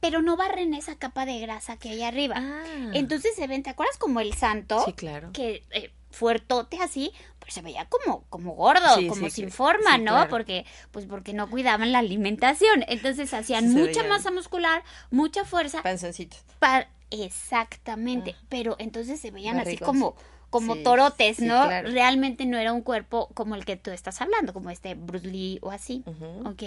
pero 0.00 0.22
no 0.22 0.36
barren 0.36 0.72
esa 0.74 0.96
capa 0.96 1.26
de 1.26 1.38
grasa 1.40 1.76
que 1.76 1.90
hay 1.90 2.02
arriba. 2.02 2.36
Ah. 2.38 2.62
Entonces 2.94 3.34
se 3.34 3.46
ven, 3.48 3.62
¿te 3.62 3.70
acuerdas 3.70 3.98
como 3.98 4.20
el 4.20 4.32
santo? 4.34 4.82
Sí, 4.84 4.92
claro. 4.92 5.30
que 5.32 5.64
eh, 5.72 5.92
fuertote 6.12 6.78
así, 6.80 7.12
pues 7.40 7.54
se 7.54 7.62
veía 7.62 7.86
como, 7.86 8.22
como 8.28 8.52
gordo, 8.54 8.94
Sí, 8.96 9.08
como 9.08 9.24
sí, 9.24 9.30
sin 9.32 9.50
sí, 9.50 9.56
forma, 9.56 9.98
¿no? 9.98 10.12
claro. 10.12 10.30
Porque, 10.30 10.64
pues 10.92 11.06
porque 11.06 11.32
no 11.32 11.50
cuidaban 11.50 11.90
la 11.90 11.98
alimentación. 11.98 12.84
Entonces 12.86 13.34
hacían 13.34 13.68
mucha 13.70 13.86
veían. 14.02 14.08
masa 14.08 14.30
muscular, 14.30 14.84
mucha 15.10 15.44
fuerza. 15.44 15.82
Panzoncitos. 15.82 16.44
pa- 16.60 16.86
Exactamente. 17.12 18.34
Ah. 18.36 18.44
pero 18.48 18.76
entonces 18.78 19.20
se 19.20 19.30
veían 19.30 19.58
así 19.58 19.76
como, 19.76 20.16
como 20.52 20.74
Sí, 20.74 20.82
torotes, 20.84 21.38
sí, 21.38 21.46
¿no? 21.46 21.64
claro. 21.64 21.90
Realmente 21.90 22.44
no 22.44 22.58
era 22.58 22.72
un 22.74 22.82
cuerpo 22.82 23.28
como 23.34 23.54
el 23.54 23.64
que 23.64 23.76
tú 23.76 23.90
estás 23.90 24.20
hablando, 24.20 24.52
como 24.52 24.68
este 24.70 24.94
Bruce 24.94 25.26
Lee 25.26 25.58
o 25.62 25.70
así. 25.72 26.04
¿ok? 26.44 26.62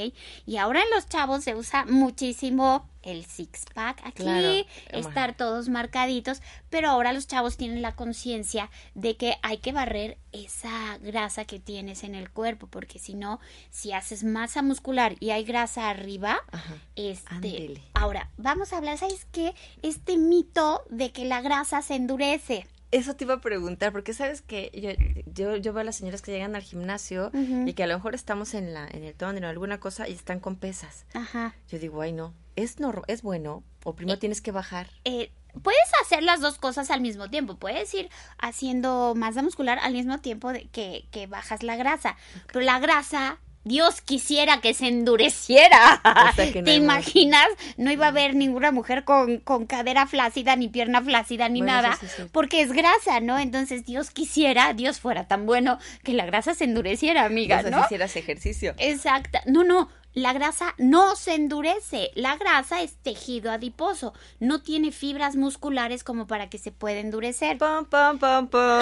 Y 0.47 0.57
ahora 0.57 0.81
en 0.81 0.89
los 0.93 1.07
chavos 1.07 1.43
se 1.43 1.53
usa 1.55 1.85
muchísimo 1.85 2.89
el 3.03 3.23
six 3.25 3.65
pack 3.75 4.01
aquí, 4.03 4.23
Claro. 4.23 4.65
estar 4.89 5.37
todos 5.37 5.69
marcaditos, 5.69 6.41
pero 6.71 6.89
ahora 6.89 7.13
los 7.13 7.27
chavos 7.27 7.55
tienen 7.55 7.83
la 7.83 7.95
conciencia 7.95 8.71
de 8.95 9.15
que 9.15 9.35
hay 9.43 9.59
que 9.59 9.71
barrer 9.71 10.17
esa 10.31 10.97
grasa 10.97 11.45
que 11.45 11.59
tienes 11.59 12.03
en 12.03 12.15
el 12.15 12.31
cuerpo, 12.31 12.65
porque 12.65 12.97
si 12.97 13.13
no, 13.13 13.39
si 13.69 13.93
haces 13.93 14.23
masa 14.23 14.63
muscular 14.63 15.15
y 15.19 15.29
hay 15.29 15.43
grasa 15.43 15.89
arriba, 15.91 16.39
Ajá. 16.51 16.73
este, 16.95 17.79
ahora 17.93 18.31
vamos 18.37 18.73
a 18.73 18.77
hablar, 18.77 18.97
¿sabes 18.97 19.27
qué? 19.31 19.53
Este 19.83 20.17
mito 20.17 20.83
de 20.89 21.11
que 21.11 21.25
la 21.25 21.41
grasa 21.41 21.83
se 21.83 21.93
endurece. 21.95 22.65
Eso 22.95 23.13
te 23.15 23.25
iba 23.25 23.33
a 23.33 23.41
preguntar, 23.41 23.91
porque 23.91 24.13
sabes 24.13 24.41
que 24.41 24.71
yo, 24.73 24.89
yo, 25.33 25.57
yo 25.57 25.73
veo 25.73 25.81
a 25.81 25.83
las 25.83 25.97
señoras 25.97 26.21
que 26.21 26.31
llegan 26.31 26.55
al 26.55 26.61
gimnasio 26.63 27.29
y 27.67 27.73
que 27.73 27.83
a 27.83 27.87
lo 27.87 27.95
mejor 27.95 28.15
estamos 28.15 28.53
en 28.53 28.73
la 28.73 28.87
en 28.87 29.03
el 29.03 29.13
tono 29.13 29.45
o 29.45 29.49
alguna 29.49 29.79
cosa 29.79 30.07
y 30.07 30.13
están 30.13 30.39
con 30.39 30.55
pesas. 30.55 31.05
Ajá. 31.13 31.53
Yo 31.69 31.77
digo, 31.79 32.01
ay 32.01 32.13
no, 32.13 32.33
es 32.55 32.79
nor- 32.79 33.03
es 33.07 33.21
bueno 33.21 33.63
o 33.83 33.95
primero 33.95 34.17
tienes 34.19 34.41
que 34.41 34.51
bajar. 34.51 34.87
eh, 35.03 35.31
puedes 35.61 35.89
hacer 36.03 36.21
las 36.23 36.41
dos 36.41 36.57
cosas 36.57 36.89
al 36.91 36.99
mismo 37.01 37.29
tiempo. 37.29 37.55
Puedes 37.57 37.93
ir 37.93 38.09
haciendo 38.37 39.13
masa 39.15 39.41
muscular 39.41 39.79
al 39.81 39.93
mismo 39.93 40.19
tiempo 40.19 40.51
de 40.53 40.67
que, 40.69 41.05
que 41.11 41.27
bajas 41.27 41.63
la 41.63 41.75
grasa. 41.77 42.17
Pero 42.47 42.61
la 42.65 42.79
grasa, 42.79 43.39
Dios 43.65 43.99
quisiera 44.01 44.61
que 44.61 44.73
se 44.73 44.87
endureciera. 44.87 46.01
O 46.31 46.35
sea 46.35 46.51
que 46.51 46.59
no 46.61 46.65
¿Te 46.65 46.75
imaginas? 46.75 47.47
No 47.77 47.91
iba 47.91 48.05
a 48.05 48.09
haber 48.09 48.35
ninguna 48.35 48.71
mujer 48.71 49.03
con, 49.03 49.37
con 49.39 49.65
cadera 49.65 50.07
flácida, 50.07 50.55
ni 50.55 50.69
pierna 50.69 51.01
flácida, 51.01 51.49
ni 51.49 51.59
Bueno, 51.59 51.73
nada. 51.73 51.97
sí 51.99 52.05
porque 52.31 52.61
es 52.61 52.71
grasa, 52.71 53.19
¿no? 53.19 53.39
Entonces 53.39 53.85
Dios 53.85 54.11
quisiera, 54.11 54.73
Dios 54.73 54.99
fuera 54.99 55.27
tan 55.27 55.45
bueno 55.45 55.79
que 56.03 56.13
la 56.13 56.25
grasa 56.25 56.53
se 56.53 56.65
endureciera, 56.65 57.25
amiga, 57.25 57.57
o 57.57 57.61
sea, 57.61 57.71
¿no? 57.71 57.83
hicieras 57.83 58.15
ejercicio. 58.15 58.75
Exacta. 58.77 59.41
No, 59.45 59.63
no. 59.63 59.89
La 60.15 60.33
grasa 60.33 60.73
no 60.77 61.15
se 61.15 61.35
endurece. 61.35 62.09
La 62.15 62.37
grasa 62.37 62.81
es 62.81 62.95
tejido 62.95 63.51
adiposo. 63.51 64.13
No 64.39 64.61
tiene 64.61 64.91
fibras 64.91 65.35
musculares 65.35 66.03
como 66.03 66.25
para 66.25 66.49
que 66.49 66.57
se 66.57 66.71
pueda 66.71 66.99
endurecer. 66.99 67.57
Pum, 67.57 67.85
pum, 67.85 68.17
pum, 68.17 68.49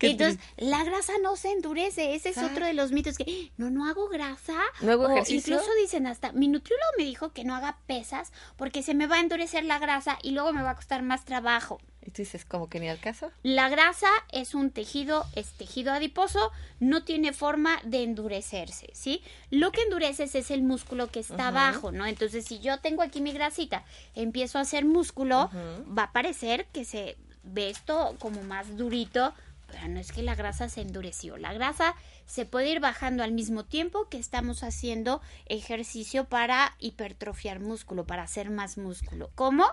Entonces, 0.00 0.38
la 0.56 0.82
grasa 0.84 1.12
no 1.22 1.36
se 1.36 1.52
endurece. 1.52 2.14
Ese 2.14 2.30
es 2.30 2.38
Ah. 2.38 2.48
otro 2.50 2.64
de 2.66 2.72
los 2.74 2.92
mitos 2.92 3.16
que 3.18 3.52
no, 3.56 3.70
no 3.70 3.86
hago 3.86 4.08
grasa. 4.08 4.54
¿No 4.80 4.92
hago 4.92 5.04
O 5.04 5.10
ejercicio? 5.12 5.54
Incluso 5.54 5.70
dicen 5.80 6.06
hasta, 6.06 6.32
mi 6.32 6.48
nutriólogo 6.48 6.90
me 6.98 7.04
dijo 7.04 7.32
que 7.32 7.44
no 7.44 7.54
haga 7.54 7.78
pesas 7.86 8.32
porque 8.56 8.82
se 8.82 8.94
me 8.94 9.06
va 9.06 9.16
a 9.16 9.20
endurecer 9.20 9.64
la 9.64 9.78
grasa 9.78 10.18
y 10.22 10.30
luego 10.32 10.52
me 10.52 10.62
va 10.62 10.70
a 10.70 10.76
costar 10.76 11.02
más 11.02 11.24
trabajo. 11.24 11.78
Y 12.04 12.10
tú 12.10 12.22
dices, 12.22 12.44
como 12.44 12.68
que 12.68 12.80
ni 12.80 12.88
al 12.88 12.98
caso. 12.98 13.30
La 13.42 13.68
grasa 13.68 14.08
es 14.32 14.54
un 14.54 14.70
tejido, 14.70 15.24
es 15.36 15.52
tejido 15.52 15.92
adiposo, 15.92 16.50
no 16.80 17.04
tiene 17.04 17.32
forma 17.32 17.80
de 17.84 18.02
endurecerse, 18.02 18.90
¿sí? 18.92 19.22
Lo 19.50 19.70
que 19.70 19.82
endureces 19.82 20.34
es 20.34 20.50
el 20.50 20.62
músculo 20.62 21.10
que 21.10 21.20
está 21.20 21.48
abajo, 21.48 21.92
¿no? 21.92 22.06
Entonces, 22.06 22.44
si 22.44 22.58
yo 22.58 22.80
tengo 22.80 23.02
aquí 23.02 23.20
mi 23.20 23.32
grasita, 23.32 23.84
empiezo 24.14 24.58
a 24.58 24.62
hacer 24.62 24.84
músculo, 24.84 25.50
va 25.96 26.04
a 26.04 26.12
parecer 26.12 26.66
que 26.72 26.84
se 26.84 27.16
ve 27.44 27.70
esto 27.70 28.16
como 28.18 28.42
más 28.42 28.76
durito, 28.76 29.32
pero 29.68 29.88
no 29.88 30.00
es 30.00 30.12
que 30.12 30.22
la 30.22 30.34
grasa 30.34 30.68
se 30.68 30.82
endureció. 30.82 31.36
La 31.36 31.52
grasa 31.52 31.94
se 32.26 32.44
puede 32.44 32.70
ir 32.70 32.80
bajando 32.80 33.22
al 33.22 33.32
mismo 33.32 33.64
tiempo 33.64 34.08
que 34.08 34.18
estamos 34.18 34.62
haciendo 34.62 35.20
ejercicio 35.46 36.24
para 36.24 36.74
hipertrofiar 36.78 37.60
músculo, 37.60 38.04
para 38.04 38.22
hacer 38.22 38.50
más 38.50 38.76
músculo. 38.76 39.30
¿Cómo? 39.34 39.66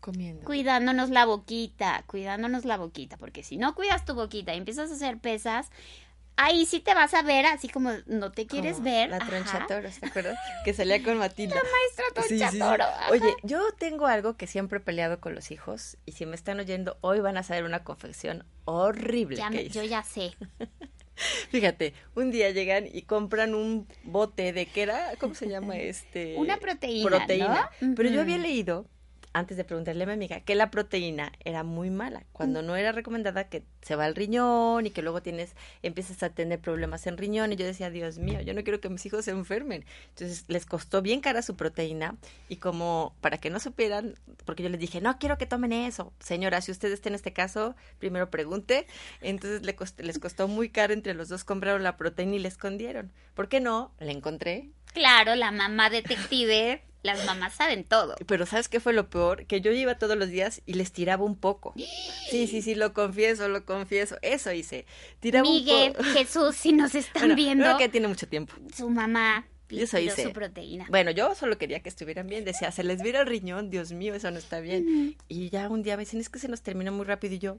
Comiendo. 0.00 0.44
cuidándonos 0.44 1.10
la 1.10 1.24
boquita, 1.26 2.04
cuidándonos 2.06 2.64
la 2.64 2.76
boquita, 2.76 3.16
porque 3.16 3.42
si 3.42 3.56
no 3.56 3.74
cuidas 3.74 4.04
tu 4.04 4.14
boquita 4.14 4.54
y 4.54 4.58
empiezas 4.58 4.90
a 4.90 4.94
hacer 4.94 5.18
pesas, 5.18 5.70
ahí 6.36 6.64
sí 6.64 6.80
te 6.80 6.94
vas 6.94 7.12
a 7.12 7.20
ver 7.22 7.44
así 7.44 7.68
como 7.68 7.90
no 8.06 8.32
te 8.32 8.46
quieres 8.46 8.76
Como 8.76 8.84
ver. 8.86 9.10
La 9.10 9.18
ajá. 9.18 9.26
tronchatoros, 9.28 9.98
¿te 10.00 10.06
acuerdas? 10.06 10.38
Que 10.64 10.72
salía 10.72 11.02
con 11.02 11.18
Matilda. 11.18 11.54
Maestra 11.56 12.22
Sí, 12.26 12.38
sí. 12.50 12.60
Oye, 13.10 13.34
yo 13.42 13.60
tengo 13.78 14.06
algo 14.06 14.36
que 14.38 14.46
siempre 14.46 14.78
he 14.78 14.80
peleado 14.80 15.20
con 15.20 15.34
los 15.34 15.50
hijos 15.50 15.98
y 16.06 16.12
si 16.12 16.24
me 16.26 16.34
están 16.34 16.58
oyendo 16.60 16.96
hoy 17.02 17.20
van 17.20 17.36
a 17.36 17.42
saber 17.42 17.64
una 17.64 17.84
confección 17.84 18.44
horrible. 18.64 19.36
Ya 19.36 19.50
que 19.50 19.56
me- 19.64 19.68
yo 19.68 19.82
ya 19.84 20.02
sé. 20.02 20.32
Fíjate, 21.50 21.92
un 22.14 22.30
día 22.30 22.50
llegan 22.50 22.86
y 22.90 23.02
compran 23.02 23.54
un 23.54 23.86
bote 24.04 24.54
de 24.54 24.64
que 24.66 24.82
era, 24.82 25.16
¿cómo 25.18 25.34
se 25.34 25.48
llama 25.48 25.76
este? 25.78 26.36
Una 26.38 26.56
proteína, 26.56 27.06
Proteína. 27.10 27.70
¿no? 27.82 27.94
Pero 27.94 28.08
yo 28.10 28.22
había 28.22 28.38
leído 28.38 28.86
antes 29.32 29.56
de 29.56 29.64
preguntarle 29.64 30.04
a 30.04 30.06
mi 30.06 30.12
amiga 30.14 30.40
que 30.40 30.54
la 30.54 30.70
proteína 30.70 31.32
era 31.44 31.62
muy 31.62 31.90
mala, 31.90 32.24
cuando 32.32 32.62
no 32.62 32.74
era 32.76 32.92
recomendada 32.92 33.44
que 33.48 33.62
se 33.82 33.94
va 33.96 34.04
al 34.04 34.14
riñón 34.16 34.86
y 34.86 34.90
que 34.90 35.02
luego 35.02 35.22
tienes 35.22 35.54
empiezas 35.82 36.22
a 36.22 36.30
tener 36.30 36.58
problemas 36.58 37.06
en 37.06 37.16
riñón 37.16 37.52
y 37.52 37.56
yo 37.56 37.64
decía, 37.64 37.90
Dios 37.90 38.18
mío, 38.18 38.40
yo 38.40 38.54
no 38.54 38.64
quiero 38.64 38.80
que 38.80 38.88
mis 38.88 39.06
hijos 39.06 39.24
se 39.24 39.30
enfermen. 39.30 39.84
Entonces 40.10 40.44
les 40.48 40.66
costó 40.66 41.00
bien 41.02 41.20
cara 41.20 41.42
su 41.42 41.54
proteína 41.56 42.16
y 42.48 42.56
como 42.56 43.14
para 43.20 43.38
que 43.38 43.50
no 43.50 43.60
supieran, 43.60 44.16
porque 44.44 44.62
yo 44.62 44.68
les 44.68 44.80
dije, 44.80 45.00
no 45.00 45.18
quiero 45.18 45.38
que 45.38 45.46
tomen 45.46 45.72
eso. 45.72 46.12
Señora, 46.18 46.60
si 46.60 46.72
usted 46.72 46.90
está 46.92 47.08
en 47.08 47.14
este 47.14 47.32
caso, 47.32 47.76
primero 47.98 48.30
pregunte. 48.30 48.86
Entonces 49.20 49.62
le 49.64 49.76
cost- 49.76 50.00
les 50.02 50.18
costó 50.18 50.48
muy 50.48 50.70
caro 50.70 50.92
entre 50.92 51.14
los 51.14 51.28
dos 51.28 51.44
compraron 51.44 51.82
la 51.82 51.96
proteína 51.96 52.36
y 52.36 52.38
la 52.40 52.48
escondieron. 52.48 53.12
¿Por 53.34 53.48
qué 53.48 53.60
no? 53.60 53.92
La 54.00 54.10
encontré. 54.12 54.70
Claro, 54.92 55.36
la 55.36 55.52
mamá 55.52 55.88
detective, 55.88 56.82
las 57.02 57.24
mamás 57.26 57.54
saben 57.54 57.84
todo. 57.84 58.14
Pero 58.26 58.46
¿sabes 58.46 58.68
qué 58.68 58.80
fue 58.80 58.92
lo 58.92 59.08
peor? 59.08 59.46
Que 59.46 59.60
yo 59.60 59.72
iba 59.72 59.96
todos 59.98 60.16
los 60.16 60.28
días 60.28 60.62
y 60.66 60.74
les 60.74 60.92
tiraba 60.92 61.24
un 61.24 61.36
poco. 61.36 61.72
Sí, 62.30 62.46
sí, 62.46 62.62
sí, 62.62 62.74
lo 62.74 62.92
confieso, 62.92 63.48
lo 63.48 63.64
confieso. 63.64 64.16
Eso 64.22 64.52
hice. 64.52 64.86
Tiraba 65.20 65.48
Miguel, 65.48 65.90
un 65.90 65.96
poco. 65.96 66.04
Jesús, 66.12 66.56
si 66.56 66.72
nos 66.72 66.94
están 66.94 67.22
Bueno, 67.22 67.34
viendo, 67.36 67.64
creo 67.64 67.78
que 67.78 67.88
tiene 67.88 68.08
mucho 68.08 68.28
tiempo. 68.28 68.54
su 68.74 68.90
mamá 68.90 69.46
Yo 69.70 69.84
eso 69.84 69.98
hice. 69.98 70.24
su 70.24 70.32
proteína. 70.32 70.86
Bueno, 70.90 71.10
yo 71.10 71.34
solo 71.34 71.56
quería 71.56 71.80
que 71.80 71.88
estuvieran 71.88 72.26
bien. 72.26 72.44
Decía, 72.44 72.70
se 72.72 72.84
les 72.84 73.02
viera 73.02 73.20
el 73.20 73.26
riñón, 73.26 73.70
Dios 73.70 73.92
mío, 73.92 74.14
eso 74.14 74.30
no 74.30 74.38
está 74.38 74.60
bien. 74.60 75.16
Y 75.28 75.48
ya 75.50 75.68
un 75.68 75.82
día 75.82 75.96
me 75.96 76.02
dicen, 76.02 76.20
es 76.20 76.28
que 76.28 76.38
se 76.38 76.48
nos 76.48 76.62
terminó 76.62 76.92
muy 76.92 77.06
rápido. 77.06 77.34
Y 77.34 77.38
yo, 77.38 77.56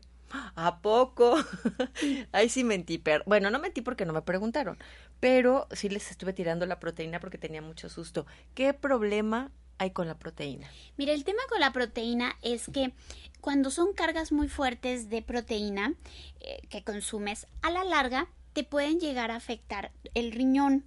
¿a 0.56 0.80
poco? 0.82 1.36
Ahí 2.32 2.50
sí 2.50 2.64
mentí. 2.64 2.98
Pero, 2.98 3.24
bueno, 3.26 3.50
no 3.50 3.60
mentí 3.60 3.82
porque 3.82 4.06
no 4.06 4.14
me 4.14 4.22
preguntaron. 4.22 4.78
Pero 5.22 5.68
sí 5.72 5.88
les 5.88 6.12
estuve 6.12 6.34
tirando 6.34 6.66
la 6.66 6.80
proteína 6.80 7.22
porque 7.22 7.38
tenía 7.38 7.62
mucho 7.62 7.88
susto. 7.88 8.26
¿Qué 8.54 8.74
problema 8.74 9.52
hay 9.78 9.92
con 9.92 10.08
la 10.08 10.20
proteína? 10.20 10.70
Mira, 10.98 11.14
el 11.14 11.24
tema 11.24 11.42
con 11.48 11.62
la 11.62 11.72
proteína 11.72 12.36
es 12.42 12.68
que 12.74 12.92
cuando 13.40 13.72
son 13.72 13.94
cargas 13.94 14.32
muy 14.32 14.50
fuertes 14.50 15.10
de 15.10 15.22
proteína 15.22 15.94
eh, 16.40 16.62
que 16.70 16.84
consumes, 16.84 17.48
a 17.62 17.72
la 17.72 17.86
larga 17.86 18.28
te 18.54 18.64
pueden 18.64 19.00
llegar 19.00 19.32
a 19.32 19.36
afectar 19.36 19.92
el 20.14 20.32
riñón. 20.32 20.86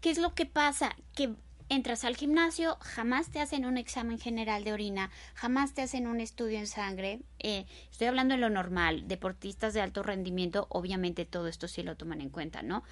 ¿Qué 0.00 0.10
es 0.10 0.18
lo 0.18 0.34
que 0.34 0.44
pasa? 0.44 0.96
Que 1.14 1.32
entras 1.72 2.04
al 2.04 2.16
gimnasio, 2.16 2.76
jamás 2.80 3.30
te 3.30 3.40
hacen 3.40 3.64
un 3.64 3.78
examen 3.78 4.18
general 4.18 4.62
de 4.62 4.74
orina, 4.74 5.10
jamás 5.34 5.72
te 5.72 5.80
hacen 5.80 6.06
un 6.06 6.20
estudio 6.20 6.58
en 6.58 6.66
sangre. 6.66 7.20
eh, 7.38 7.64
estoy 7.90 8.08
hablando 8.08 8.34
de 8.34 8.40
lo 8.40 8.50
normal, 8.50 9.08
deportistas 9.08 9.72
de 9.72 9.80
alto 9.80 10.02
rendimiento, 10.02 10.66
obviamente 10.68 11.24
todo 11.24 11.48
esto 11.48 11.68
sí 11.68 11.82
lo 11.82 11.96
toman 11.96 12.20
en 12.20 12.28
cuenta, 12.28 12.62
¿no? 12.62 12.84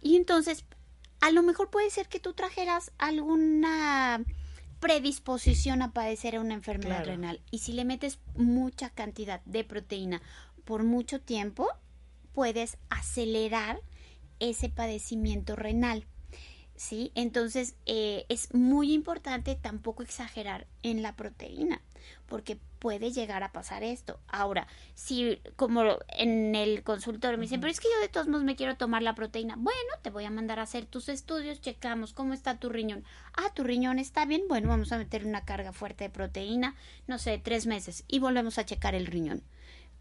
Y 0.00 0.16
entonces, 0.16 0.64
a 1.20 1.30
lo 1.30 1.44
mejor 1.44 1.70
puede 1.70 1.90
ser 1.90 2.08
que 2.08 2.18
tú 2.18 2.32
trajeras 2.32 2.90
alguna 2.98 4.24
predisposición 4.80 5.80
a 5.80 5.92
padecer 5.92 6.38
una 6.38 6.54
enfermedad 6.54 7.04
Claro. 7.04 7.12
renal. 7.12 7.40
Y 7.52 7.60
si 7.60 7.72
le 7.72 7.84
metes 7.84 8.18
mucha 8.34 8.90
cantidad 8.90 9.42
de 9.44 9.62
proteína 9.62 10.20
por 10.64 10.82
mucho 10.82 11.20
tiempo, 11.20 11.68
puedes 12.32 12.78
acelerar 12.90 13.80
ese 14.40 14.68
padecimiento 14.70 15.54
renal. 15.54 16.04
¿Sí? 16.76 17.12
Entonces 17.14 17.76
eh, 17.86 18.26
es 18.28 18.52
muy 18.52 18.92
importante 18.92 19.54
tampoco 19.54 20.02
exagerar 20.02 20.66
en 20.82 21.02
la 21.02 21.14
proteína, 21.14 21.80
porque 22.26 22.58
puede 22.80 23.12
llegar 23.12 23.44
a 23.44 23.52
pasar 23.52 23.84
esto. 23.84 24.18
Ahora, 24.26 24.66
si 24.94 25.40
como 25.54 25.84
en 26.08 26.54
el 26.56 26.82
consultorio 26.82 27.38
me 27.38 27.44
dicen, 27.44 27.60
pero 27.60 27.70
es 27.70 27.78
que 27.78 27.86
yo 27.94 28.00
de 28.00 28.08
todos 28.08 28.26
modos 28.26 28.44
me 28.44 28.56
quiero 28.56 28.76
tomar 28.76 29.02
la 29.02 29.14
proteína, 29.14 29.54
bueno, 29.56 29.78
te 30.02 30.10
voy 30.10 30.24
a 30.24 30.30
mandar 30.30 30.58
a 30.58 30.62
hacer 30.62 30.84
tus 30.84 31.08
estudios, 31.08 31.60
checamos 31.60 32.12
cómo 32.12 32.34
está 32.34 32.58
tu 32.58 32.68
riñón. 32.68 33.04
Ah, 33.36 33.54
tu 33.54 33.62
riñón 33.62 34.00
está 34.00 34.26
bien, 34.26 34.42
bueno, 34.48 34.68
vamos 34.68 34.90
a 34.90 34.98
meter 34.98 35.24
una 35.24 35.44
carga 35.44 35.72
fuerte 35.72 36.04
de 36.04 36.10
proteína, 36.10 36.74
no 37.06 37.18
sé, 37.18 37.38
tres 37.38 37.66
meses, 37.66 38.02
y 38.08 38.18
volvemos 38.18 38.58
a 38.58 38.66
checar 38.66 38.96
el 38.96 39.06
riñón 39.06 39.42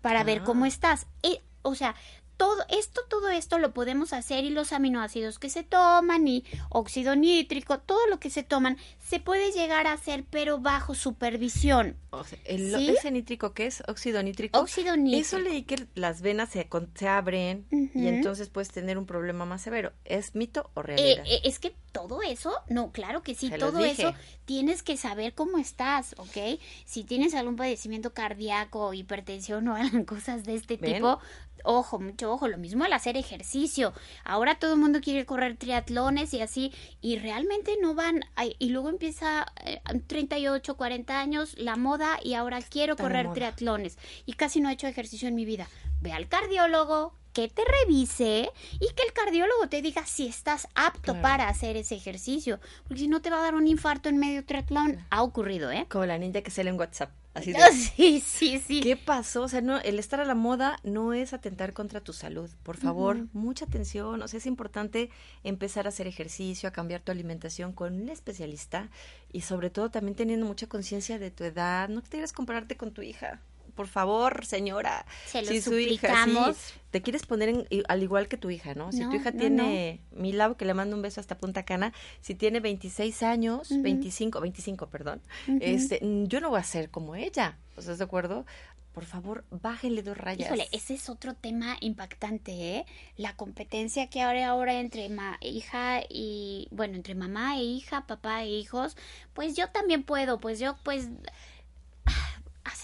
para 0.01 0.23
ver 0.23 0.39
Ah. 0.39 0.43
cómo 0.43 0.65
estás. 0.65 1.05
Eh, 1.21 1.39
o 1.61 1.75
sea, 1.75 1.95
todo 2.37 2.63
esto, 2.69 3.01
todo 3.09 3.29
esto 3.29 3.59
lo 3.59 3.73
podemos 3.73 4.13
hacer 4.13 4.43
y 4.43 4.49
los 4.49 4.73
aminoácidos 4.73 5.39
que 5.39 5.49
se 5.49 5.63
toman 5.63 6.27
y 6.27 6.43
óxido 6.69 7.15
nítrico, 7.15 7.79
todo 7.79 8.05
lo 8.07 8.19
que 8.19 8.29
se 8.29 8.43
toman, 8.43 8.77
se 8.99 9.19
puede 9.19 9.51
llegar 9.51 9.87
a 9.87 9.93
hacer, 9.93 10.23
pero 10.29 10.59
bajo 10.59 10.95
supervisión. 10.95 11.95
O 12.11 12.23
sea, 12.23 12.37
el, 12.45 12.75
¿Sí? 12.75 12.89
ese 12.89 13.11
nítrico 13.11 13.53
que 13.53 13.65
es 13.67 13.83
óxido 13.87 14.21
nítrico. 14.23 14.59
Óxido 14.59 14.95
nítrico. 14.97 15.21
Eso 15.25 15.39
leí 15.39 15.63
que 15.63 15.87
las 15.95 16.21
venas 16.21 16.49
se, 16.49 16.67
se 16.95 17.07
abren 17.07 17.65
y 17.71 18.07
entonces 18.07 18.49
puedes 18.49 18.69
tener 18.69 18.97
un 18.97 19.05
problema 19.05 19.45
más 19.45 19.61
severo. 19.61 19.93
¿Es 20.05 20.35
mito 20.35 20.69
o 20.73 20.81
Eh, 20.81 20.83
realidad? 20.83 21.25
eh, 21.27 21.41
es 21.43 21.59
que 21.59 21.75
todo 21.91 22.21
eso, 22.23 22.53
no, 22.69 22.91
claro 22.91 23.21
que 23.23 23.35
sí, 23.35 23.49
Se 23.49 23.57
todo 23.57 23.79
eso 23.85 24.13
tienes 24.45 24.83
que 24.83 24.97
saber 24.97 25.33
cómo 25.33 25.57
estás, 25.57 26.15
¿ok? 26.17 26.59
Si 26.85 27.03
tienes 27.03 27.33
algún 27.35 27.55
padecimiento 27.55 28.13
cardíaco, 28.13 28.93
hipertensión 28.93 29.67
o 29.67 29.75
cosas 30.05 30.43
de 30.43 30.55
este 30.55 30.77
¿Ven? 30.77 30.95
tipo, 30.95 31.19
ojo, 31.63 31.99
mucho 31.99 32.31
ojo, 32.31 32.47
lo 32.47 32.57
mismo 32.57 32.83
al 32.83 32.93
hacer 32.93 33.17
ejercicio. 33.17 33.93
Ahora 34.23 34.55
todo 34.55 34.73
el 34.73 34.79
mundo 34.79 34.99
quiere 35.01 35.25
correr 35.25 35.57
triatlones 35.57 36.33
y 36.33 36.41
así, 36.41 36.71
y 37.01 37.17
realmente 37.17 37.77
no 37.81 37.95
van, 37.95 38.21
y 38.59 38.69
luego 38.69 38.89
empieza 38.89 39.45
eh, 39.65 39.81
38, 40.07 40.75
40 40.77 41.19
años 41.19 41.55
la 41.57 41.75
moda 41.75 42.19
y 42.23 42.33
ahora 42.35 42.61
quiero 42.61 42.95
correr 42.95 43.25
moda. 43.25 43.33
triatlones 43.35 43.97
y 44.25 44.33
casi 44.33 44.61
no 44.61 44.69
he 44.69 44.73
hecho 44.73 44.87
ejercicio 44.87 45.27
en 45.27 45.35
mi 45.35 45.45
vida. 45.45 45.67
Ve 46.01 46.11
al 46.11 46.27
cardiólogo, 46.27 47.13
que 47.33 47.47
te 47.47 47.63
revise 47.81 48.51
y 48.73 48.93
que 48.93 49.03
el 49.07 49.11
cardiólogo 49.11 49.67
te 49.67 49.81
diga 49.81 50.05
si 50.05 50.27
estás 50.27 50.67
apto 50.75 51.13
Claro. 51.13 51.21
para 51.23 51.47
hacer 51.49 51.77
ese 51.77 51.95
ejercicio, 51.95 52.59
porque 52.87 52.99
si 53.01 53.07
no 53.07 53.21
te 53.23 53.31
va 53.31 53.39
a 53.39 53.41
dar 53.41 53.55
un 53.55 53.67
infarto 53.67 54.07
en 54.09 54.17
medio 54.17 54.45
triatlón. 54.45 55.03
Ha 55.09 55.23
ocurrido, 55.23 55.71
¿eh? 55.71 55.87
Como 55.89 56.05
la 56.05 56.19
ninja 56.19 56.41
que 56.43 56.51
sale 56.51 56.69
en 56.69 56.77
WhatsApp. 56.77 57.09
Así 57.33 57.51
de, 57.51 57.59
Sí, 57.71 58.23
sí, 58.25 58.59
sí. 58.59 58.81
¿Qué 58.81 58.95
pasó? 58.95 59.43
O 59.43 59.47
sea, 59.47 59.61
no, 59.61 59.79
el 59.79 59.97
estar 59.97 60.19
a 60.19 60.25
la 60.25 60.35
moda 60.35 60.77
no 60.83 61.13
es 61.13 61.33
atentar 61.33 61.73
contra 61.73 62.01
tu 62.01 62.13
salud. 62.13 62.49
Por 62.63 62.77
favor, 62.77 63.27
mucha 63.33 63.65
atención. 63.65 64.21
O 64.21 64.27
sea, 64.27 64.37
es 64.37 64.45
importante 64.45 65.09
empezar 65.43 65.85
a 65.85 65.89
hacer 65.89 66.05
ejercicio, 66.07 66.69
a 66.69 66.71
cambiar 66.71 67.01
tu 67.01 67.11
alimentación 67.11 67.73
con 67.73 68.01
un 68.01 68.09
especialista 68.09 68.89
y 69.31 69.41
sobre 69.41 69.69
todo 69.69 69.89
también 69.89 70.15
teniendo 70.15 70.45
mucha 70.45 70.67
conciencia 70.67 71.17
de 71.17 71.31
tu 71.31 71.43
edad. 71.43 71.89
No 71.89 72.03
quieras 72.03 72.33
compararte 72.33 72.77
con 72.77 72.91
tu 72.91 73.01
hija. 73.01 73.41
Por 73.75 73.87
favor, 73.87 74.45
señora. 74.45 75.05
Se 75.25 75.41
lo 75.41 75.47
Si 75.47 75.61
su 75.61 75.77
hija, 75.79 75.89
sí, 76.25 76.31
suplicamos. 76.31 76.57
te 76.91 77.01
quieres 77.01 77.25
poner 77.25 77.49
en- 77.49 77.67
al 77.87 78.03
igual 78.03 78.27
que 78.27 78.37
tu 78.37 78.49
hija, 78.51 78.75
¿no? 78.75 78.91
Si 78.91 78.99
No, 78.99 79.09
tu 79.09 79.15
hija 79.15 79.31
no, 79.31 79.37
tiene, 79.39 80.01
mi 80.11 80.31
Lau, 80.31 80.55
que 80.55 80.65
le 80.65 80.73
mando 80.73 80.95
un 80.95 81.01
beso 81.01 81.19
hasta 81.19 81.37
Punta 81.37 81.63
Cana, 81.63 81.91
si 82.21 82.35
tiene 82.35 82.59
26 82.59 83.23
años, 83.23 83.71
Ujú. 83.71 83.81
25, 83.81 84.39
25, 84.41 84.87
perdón, 84.87 85.21
este, 85.59 85.99
yo 86.27 86.39
no 86.39 86.49
voy 86.51 86.59
a 86.59 86.63
ser 86.63 86.89
como 86.91 87.15
ella. 87.15 87.57
¿Estás 87.77 87.97
de 87.97 88.03
acuerdo? 88.03 88.45
Por 88.93 89.05
favor, 89.05 89.43
bájenle 89.49 90.03
dos 90.03 90.15
rayas. 90.15 90.45
Híjole, 90.45 90.67
ese 90.71 90.93
es 90.93 91.09
otro 91.09 91.33
tema 91.33 91.77
impactante, 91.81 92.51
¿eh? 92.77 92.85
La 93.17 93.35
competencia 93.35 94.07
que 94.07 94.21
ahora 94.21 94.47
ahora 94.47 94.75
entre 94.79 95.09
ma 95.09 95.39
hija 95.41 96.01
y 96.07 96.67
bueno, 96.69 96.93
entre 96.95 97.15
mamá 97.15 97.57
e 97.57 97.63
hija, 97.63 98.05
papá 98.05 98.43
e 98.43 98.49
hijos, 98.51 98.95
pues 99.33 99.55
yo 99.55 99.67
también 99.71 100.03
puedo, 100.03 100.39
pues 100.39 100.59
yo 100.59 100.77
pues 100.83 101.09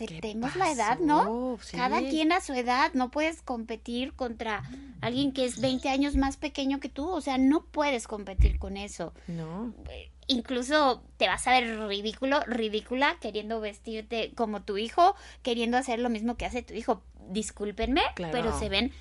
aceptemos 0.05 0.55
la 0.55 0.71
edad, 0.71 0.99
¿no? 0.99 1.57
Sí. 1.61 1.77
Cada 1.77 1.99
quien 1.99 2.31
a 2.31 2.41
su 2.41 2.53
edad, 2.53 2.91
no 2.93 3.11
puedes 3.11 3.41
competir 3.41 4.13
contra 4.13 4.63
alguien 5.01 5.31
que 5.31 5.45
es 5.45 5.59
20 5.59 5.89
años 5.89 6.15
más 6.15 6.37
pequeño 6.37 6.79
que 6.79 6.89
tú, 6.89 7.09
o 7.09 7.21
sea, 7.21 7.37
no 7.37 7.65
puedes 7.65 8.07
competir 8.07 8.59
con 8.59 8.77
eso. 8.77 9.13
No. 9.27 9.73
Incluso 10.27 11.03
te 11.17 11.27
vas 11.27 11.47
a 11.47 11.51
ver 11.59 11.79
ridículo, 11.87 12.39
ridícula, 12.45 13.17
queriendo 13.19 13.59
vestirte 13.59 14.31
como 14.35 14.61
tu 14.61 14.77
hijo, 14.77 15.15
queriendo 15.41 15.77
hacer 15.77 15.99
lo 15.99 16.09
mismo 16.09 16.35
que 16.37 16.45
hace 16.45 16.61
tu 16.61 16.73
hijo. 16.73 17.01
Discúlpenme, 17.29 18.01
Claro. 18.15 18.31
pero 18.31 18.57
se 18.57 18.69
ven 18.69 18.91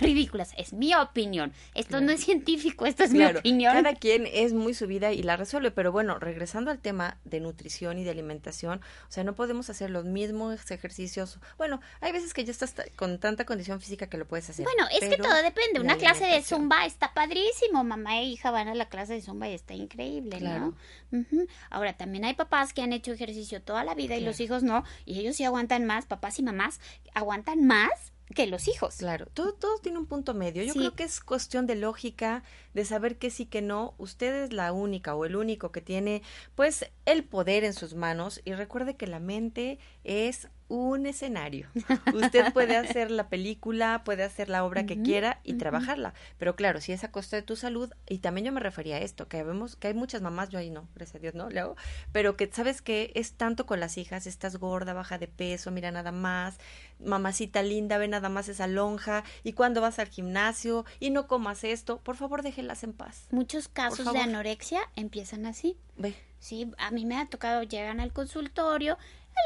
ridículas. 0.00 0.52
Es 0.56 0.72
mi 0.72 0.94
opinión. 0.94 1.52
Esto 1.74 1.90
Claro. 1.90 2.06
no 2.06 2.12
es 2.12 2.20
científico, 2.24 2.86
esto 2.86 3.04
es 3.04 3.10
Claro, 3.10 3.34
mi 3.34 3.38
opinión. 3.40 3.72
cada 3.72 3.94
quien 3.94 4.26
es 4.30 4.52
muy 4.52 4.74
su 4.74 4.86
vida 4.86 5.12
y 5.12 5.22
la 5.22 5.36
resuelve, 5.36 5.70
pero 5.70 5.90
bueno, 5.92 6.18
regresando 6.18 6.70
al 6.70 6.78
tema 6.78 7.18
de 7.24 7.40
nutrición 7.40 7.98
y 7.98 8.04
de 8.04 8.10
alimentación, 8.10 8.80
o 9.08 9.12
sea, 9.12 9.24
no 9.24 9.34
podemos 9.34 9.70
hacer 9.70 9.90
los 9.90 10.04
mismos 10.04 10.70
ejercicios. 10.70 11.38
Bueno, 11.58 11.80
hay 12.00 12.12
veces 12.12 12.34
que 12.34 12.44
ya 12.44 12.52
estás 12.52 12.74
con 12.96 13.18
tanta 13.18 13.44
condición 13.46 13.80
física 13.80 14.08
que 14.08 14.18
lo 14.18 14.26
puedes 14.26 14.48
hacer. 14.50 14.64
Bueno, 14.64 14.86
es 14.92 15.00
que 15.08 15.16
todo 15.16 15.34
depende. 15.42 15.80
Una 15.80 15.96
clase 15.96 16.24
de 16.26 16.42
zumba 16.42 16.84
está 16.86 17.12
padrísimo. 17.14 17.82
Mamá 17.84 18.18
e 18.20 18.24
hija 18.24 18.50
van 18.50 18.68
a 18.68 18.74
la 18.74 18.88
clase 18.88 19.14
de 19.14 19.22
zumba 19.22 19.48
y 19.48 19.54
está 19.54 19.74
increíble, 19.74 20.38
Claro. 20.38 20.74
¿no? 21.10 21.26
Ahora, 21.70 21.94
también 21.96 22.24
hay 22.24 22.34
papás 22.34 22.72
que 22.72 22.82
han 22.82 22.92
hecho 22.92 23.12
ejercicio 23.12 23.62
toda 23.62 23.84
la 23.84 23.94
vida 23.94 24.16
y 24.16 24.20
los 24.20 24.40
hijos 24.40 24.62
no, 24.62 24.84
y 25.04 25.18
ellos 25.20 25.36
sí 25.36 25.44
aguantan 25.44 25.84
más, 25.86 26.06
papás 26.06 26.38
y 26.38 26.42
mamás 26.42 26.80
aguantan 27.14 27.66
más 27.66 28.12
que 28.34 28.46
los 28.46 28.68
hijos. 28.68 28.96
Claro, 28.96 29.26
todo, 29.26 29.52
todo 29.54 29.78
tiene 29.78 29.98
un 29.98 30.06
punto 30.06 30.34
medio. 30.34 30.62
Yo 30.62 30.72
Sí. 30.72 30.78
creo 30.78 30.94
que 30.94 31.04
es 31.04 31.20
cuestión 31.20 31.66
de 31.66 31.74
lógica, 31.76 32.42
de 32.74 32.84
saber 32.84 33.18
que 33.18 33.30
sí, 33.30 33.46
que 33.46 33.62
no. 33.62 33.94
Usted 33.98 34.44
es 34.44 34.52
la 34.52 34.72
única 34.72 35.14
o 35.14 35.24
el 35.24 35.36
único 35.36 35.72
que 35.72 35.80
tiene, 35.80 36.22
pues, 36.54 36.90
el 37.06 37.24
poder 37.24 37.64
en 37.64 37.72
sus 37.72 37.94
manos. 37.94 38.40
Y 38.44 38.52
recuerde 38.54 38.96
que 38.96 39.06
la 39.06 39.20
mente 39.20 39.78
es 40.04 40.48
un 40.70 41.04
escenario. 41.04 41.68
Usted 42.14 42.52
puede 42.52 42.76
hacer 42.76 43.10
la 43.10 43.28
película, 43.28 44.02
puede 44.04 44.22
hacer 44.22 44.48
la 44.48 44.64
obra 44.64 44.86
que 44.86 45.02
quiera 45.02 45.40
y 45.42 45.54
trabajarla. 45.54 46.14
Pero 46.38 46.54
claro, 46.54 46.80
si 46.80 46.92
es 46.92 47.02
a 47.02 47.10
costa 47.10 47.36
de 47.36 47.42
tu 47.42 47.56
salud, 47.56 47.92
y 48.08 48.18
también 48.18 48.46
yo 48.46 48.52
me 48.52 48.60
refería 48.60 48.96
a 48.96 49.00
esto, 49.00 49.26
que 49.26 49.42
vemos 49.42 49.74
que 49.74 49.88
hay 49.88 49.94
muchas 49.94 50.22
mamás, 50.22 50.48
yo 50.48 50.60
ahí 50.60 50.70
no, 50.70 50.88
gracias 50.94 51.16
a 51.16 51.18
Dios, 51.18 51.34
¿no? 51.34 51.50
Leo, 51.50 51.74
pero 52.12 52.36
que 52.36 52.48
sabes 52.52 52.82
que 52.82 53.10
es 53.16 53.32
tanto 53.32 53.66
con 53.66 53.80
las 53.80 53.98
hijas, 53.98 54.28
estás 54.28 54.58
gorda, 54.58 54.92
baja 54.92 55.18
de 55.18 55.26
peso, 55.26 55.72
mira 55.72 55.90
nada 55.90 56.12
más, 56.12 56.58
mamacita 57.00 57.62
linda, 57.62 57.98
ve 57.98 58.06
nada 58.06 58.28
más 58.28 58.48
esa 58.48 58.68
lonja, 58.68 59.24
y 59.42 59.54
cuando 59.54 59.80
vas 59.80 59.98
al 59.98 60.08
gimnasio 60.08 60.84
y 61.00 61.10
no 61.10 61.26
comas 61.26 61.64
esto, 61.64 61.98
por 61.98 62.16
favor 62.16 62.42
déjenlas 62.42 62.84
en 62.84 62.92
paz. 62.92 63.26
Muchos 63.32 63.66
casos 63.66 64.12
de 64.12 64.20
anorexia 64.20 64.82
empiezan 64.94 65.46
así. 65.46 65.76
Ve, 65.96 66.14
Sí, 66.40 66.72
a 66.78 66.90
mí 66.90 67.04
me 67.04 67.18
ha 67.18 67.26
tocado, 67.26 67.62
llegan 67.62 68.00
al 68.00 68.14
consultorio, 68.14 68.96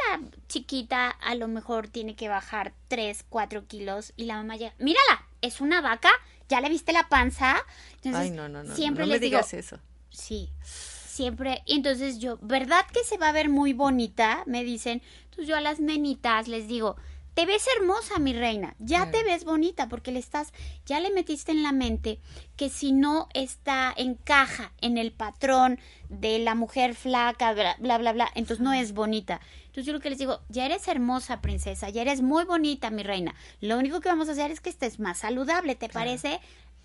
la 0.09 0.21
chiquita 0.49 1.09
a 1.11 1.35
lo 1.35 1.49
mejor 1.49 1.89
tiene 1.89 2.17
que 2.17 2.29
bajar 2.29 2.73
3, 2.89 3.25
4 3.29 3.67
kilos 3.67 4.13
y 4.17 4.25
la 4.25 4.37
mamá 4.37 4.57
llega, 4.57 4.75
mírala, 4.79 5.27
es 5.43 5.61
una 5.61 5.81
vaca, 5.81 6.11
ya 6.49 6.61
le 6.61 6.69
viste 6.69 6.93
la 6.93 7.09
panza. 7.09 7.57
Entonces, 7.97 8.21
ay 8.21 8.31
no, 8.31 8.49
no, 8.49 8.63
no, 8.63 8.75
siempre 8.75 9.05
no 9.07 9.13
les 9.13 9.21
me 9.21 9.27
digo, 9.27 9.39
digas 9.39 9.55
eso. 9.55 9.79
sí, 10.11 10.51
siempre, 10.63 11.63
y 11.67 11.77
entonces 11.77 12.19
yo, 12.19 12.39
¿verdad 12.43 12.85
que 12.93 13.05
se 13.05 13.19
va 13.19 13.29
a 13.29 13.33
ver 13.33 13.49
muy 13.49 13.73
bonita? 13.73 14.43
Me 14.47 14.65
dicen, 14.65 15.03
entonces 15.25 15.47
yo 15.47 15.57
a 15.57 15.61
las 15.61 15.81
nenitas 15.81 16.49
les 16.49 16.69
digo, 16.69 16.97
te 17.35 17.47
ves 17.47 17.67
hermosa, 17.77 18.19
mi 18.19 18.33
reina, 18.33 18.75
ya 18.79 19.11
te 19.11 19.25
ves 19.25 19.45
bonita 19.45 19.89
porque 19.89 20.13
le 20.13 20.21
estás, 20.21 20.53
ya 20.87 21.01
le 21.01 21.11
metiste 21.11 21.51
en 21.53 21.63
la 21.63 21.73
mente 21.73 22.21
que 22.57 22.69
si 22.71 22.93
no 22.93 23.29
está, 23.35 23.93
encaja 23.97 24.73
en 24.81 24.99
el 24.99 25.11
patrón 25.13 25.81
de 26.09 26.39
la 26.39 26.55
mujer 26.55 26.95
flaca, 26.95 27.53
bla, 27.53 27.77
bla, 27.81 27.99
bla, 27.99 28.13
bla, 28.13 28.31
entonces 28.35 28.61
no 28.63 28.73
es 28.73 28.93
bonita. 28.93 29.41
Entonces 29.67 29.87
yo 29.87 29.93
lo 29.93 30.01
que 30.01 30.11
les 30.11 30.19
digo, 30.19 30.41
ya 30.49 30.65
eres 30.67 30.87
hermosa, 30.87 31.41
princesa, 31.41 31.89
ya 31.91 32.03
eres 32.03 32.23
muy 32.23 32.45
bonita, 32.45 32.91
mi 32.91 33.03
reina. 33.03 33.35
Lo 33.61 33.77
único 33.79 34.01
que 34.01 34.09
vamos 34.09 34.29
a 34.29 34.33
hacer 34.33 34.53
es 34.53 34.61
que 34.61 34.71
estés 34.71 35.01
más 35.01 35.19
saludable, 35.19 35.75
¿te 35.75 35.89
Claro. 35.89 36.07
parece? 36.07 36.41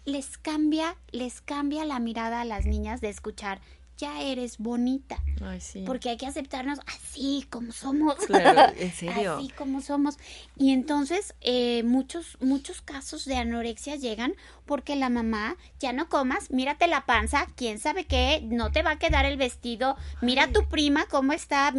Les 0.05 0.39
cambia, 0.39 0.95
les 1.11 1.41
cambia 1.41 1.85
la 1.85 1.99
mirada 1.99 2.41
a 2.41 2.45
las 2.45 2.65
niñas 2.65 3.01
de 3.01 3.09
escuchar, 3.09 3.61
ya 3.99 4.21
eres 4.21 4.57
bonita. 4.57 5.21
Ay, 5.41 5.59
sí. 5.59 5.83
Porque 5.85 6.09
hay 6.09 6.17
que 6.17 6.25
aceptarnos 6.25 6.79
así 6.87 7.45
como 7.49 7.73
somos. 7.73 8.15
Claro, 8.15 8.73
en 8.77 8.91
serio. 8.93 9.35
Así 9.35 9.49
como 9.49 9.81
somos. 9.81 10.17
Y 10.57 10.71
entonces 10.71 11.35
eh, 11.41 11.83
muchos, 11.83 12.37
muchos 12.39 12.81
casos 12.81 13.25
de 13.25 13.35
anorexia 13.35 13.97
llegan 13.97 14.33
porque 14.65 14.95
la 14.95 15.09
mamá, 15.09 15.57
ya 15.79 15.91
no 15.91 16.07
comas, 16.07 16.49
mírate 16.49 16.87
la 16.87 17.05
panza, 17.05 17.45
quién 17.55 17.77
sabe 17.79 18.05
qué, 18.05 18.41
no 18.43 18.71
te 18.71 18.83
va 18.83 18.91
a 18.91 18.99
quedar 18.99 19.25
el 19.25 19.37
vestido, 19.37 19.97
mira 20.21 20.45
a 20.45 20.51
tu 20.51 20.67
prima 20.69 21.05
cómo 21.07 21.33
está. 21.33 21.73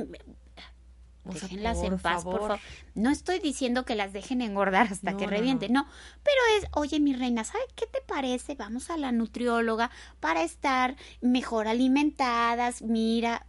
O 1.30 1.38
sea, 1.38 1.48
Déjenlas 1.48 1.78
por 1.78 1.86
en 1.86 1.98
paz, 1.98 2.24
por 2.24 2.40
favor. 2.40 2.58
No 2.94 3.10
estoy 3.10 3.38
diciendo 3.38 3.84
que 3.84 3.94
las 3.94 4.12
dejen 4.12 4.42
engordar 4.42 4.88
hasta 4.90 5.12
No, 5.12 5.16
que 5.16 5.24
no, 5.24 5.30
revienten, 5.30 5.72
no. 5.72 5.86
Pero 6.22 6.38
es, 6.58 6.68
oye, 6.72 7.00
mi 7.00 7.12
reina, 7.12 7.44
¿sabe 7.44 7.64
qué 7.74 7.86
te 7.86 8.00
parece? 8.06 8.54
Vamos 8.54 8.90
a 8.90 8.96
la 8.96 9.12
nutrióloga 9.12 9.90
para 10.20 10.42
estar 10.42 10.96
mejor 11.20 11.68
alimentadas. 11.68 12.82
Mira, 12.82 13.46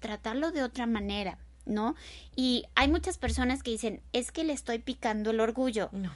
tratarlo 0.00 0.50
de 0.50 0.62
otra 0.62 0.86
manera, 0.86 1.38
¿no? 1.64 1.94
Y 2.36 2.64
hay 2.74 2.88
muchas 2.88 3.18
personas 3.18 3.62
que 3.62 3.70
dicen, 3.70 4.02
es 4.12 4.32
que 4.32 4.44
le 4.44 4.52
estoy 4.52 4.78
picando 4.78 5.30
el 5.30 5.40
orgullo. 5.40 5.88
No. 5.92 6.12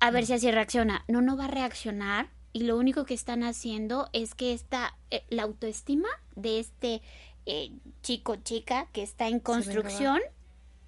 A 0.00 0.10
ver 0.10 0.24
si 0.24 0.32
así 0.32 0.50
reacciona. 0.50 1.04
No, 1.08 1.20
no 1.20 1.36
va 1.36 1.44
a 1.44 1.48
reaccionar. 1.48 2.30
Y 2.52 2.64
lo 2.64 2.76
único 2.76 3.04
que 3.04 3.14
están 3.14 3.44
haciendo 3.44 4.08
es 4.12 4.34
que 4.34 4.52
esta, 4.52 4.96
eh, 5.10 5.22
la 5.28 5.44
autoestima 5.44 6.08
de 6.34 6.58
este 6.58 7.00
eh, 7.46 7.70
chico, 8.02 8.36
chica 8.36 8.88
que 8.92 9.02
está 9.02 9.28
en 9.28 9.40
construcción, 9.40 10.20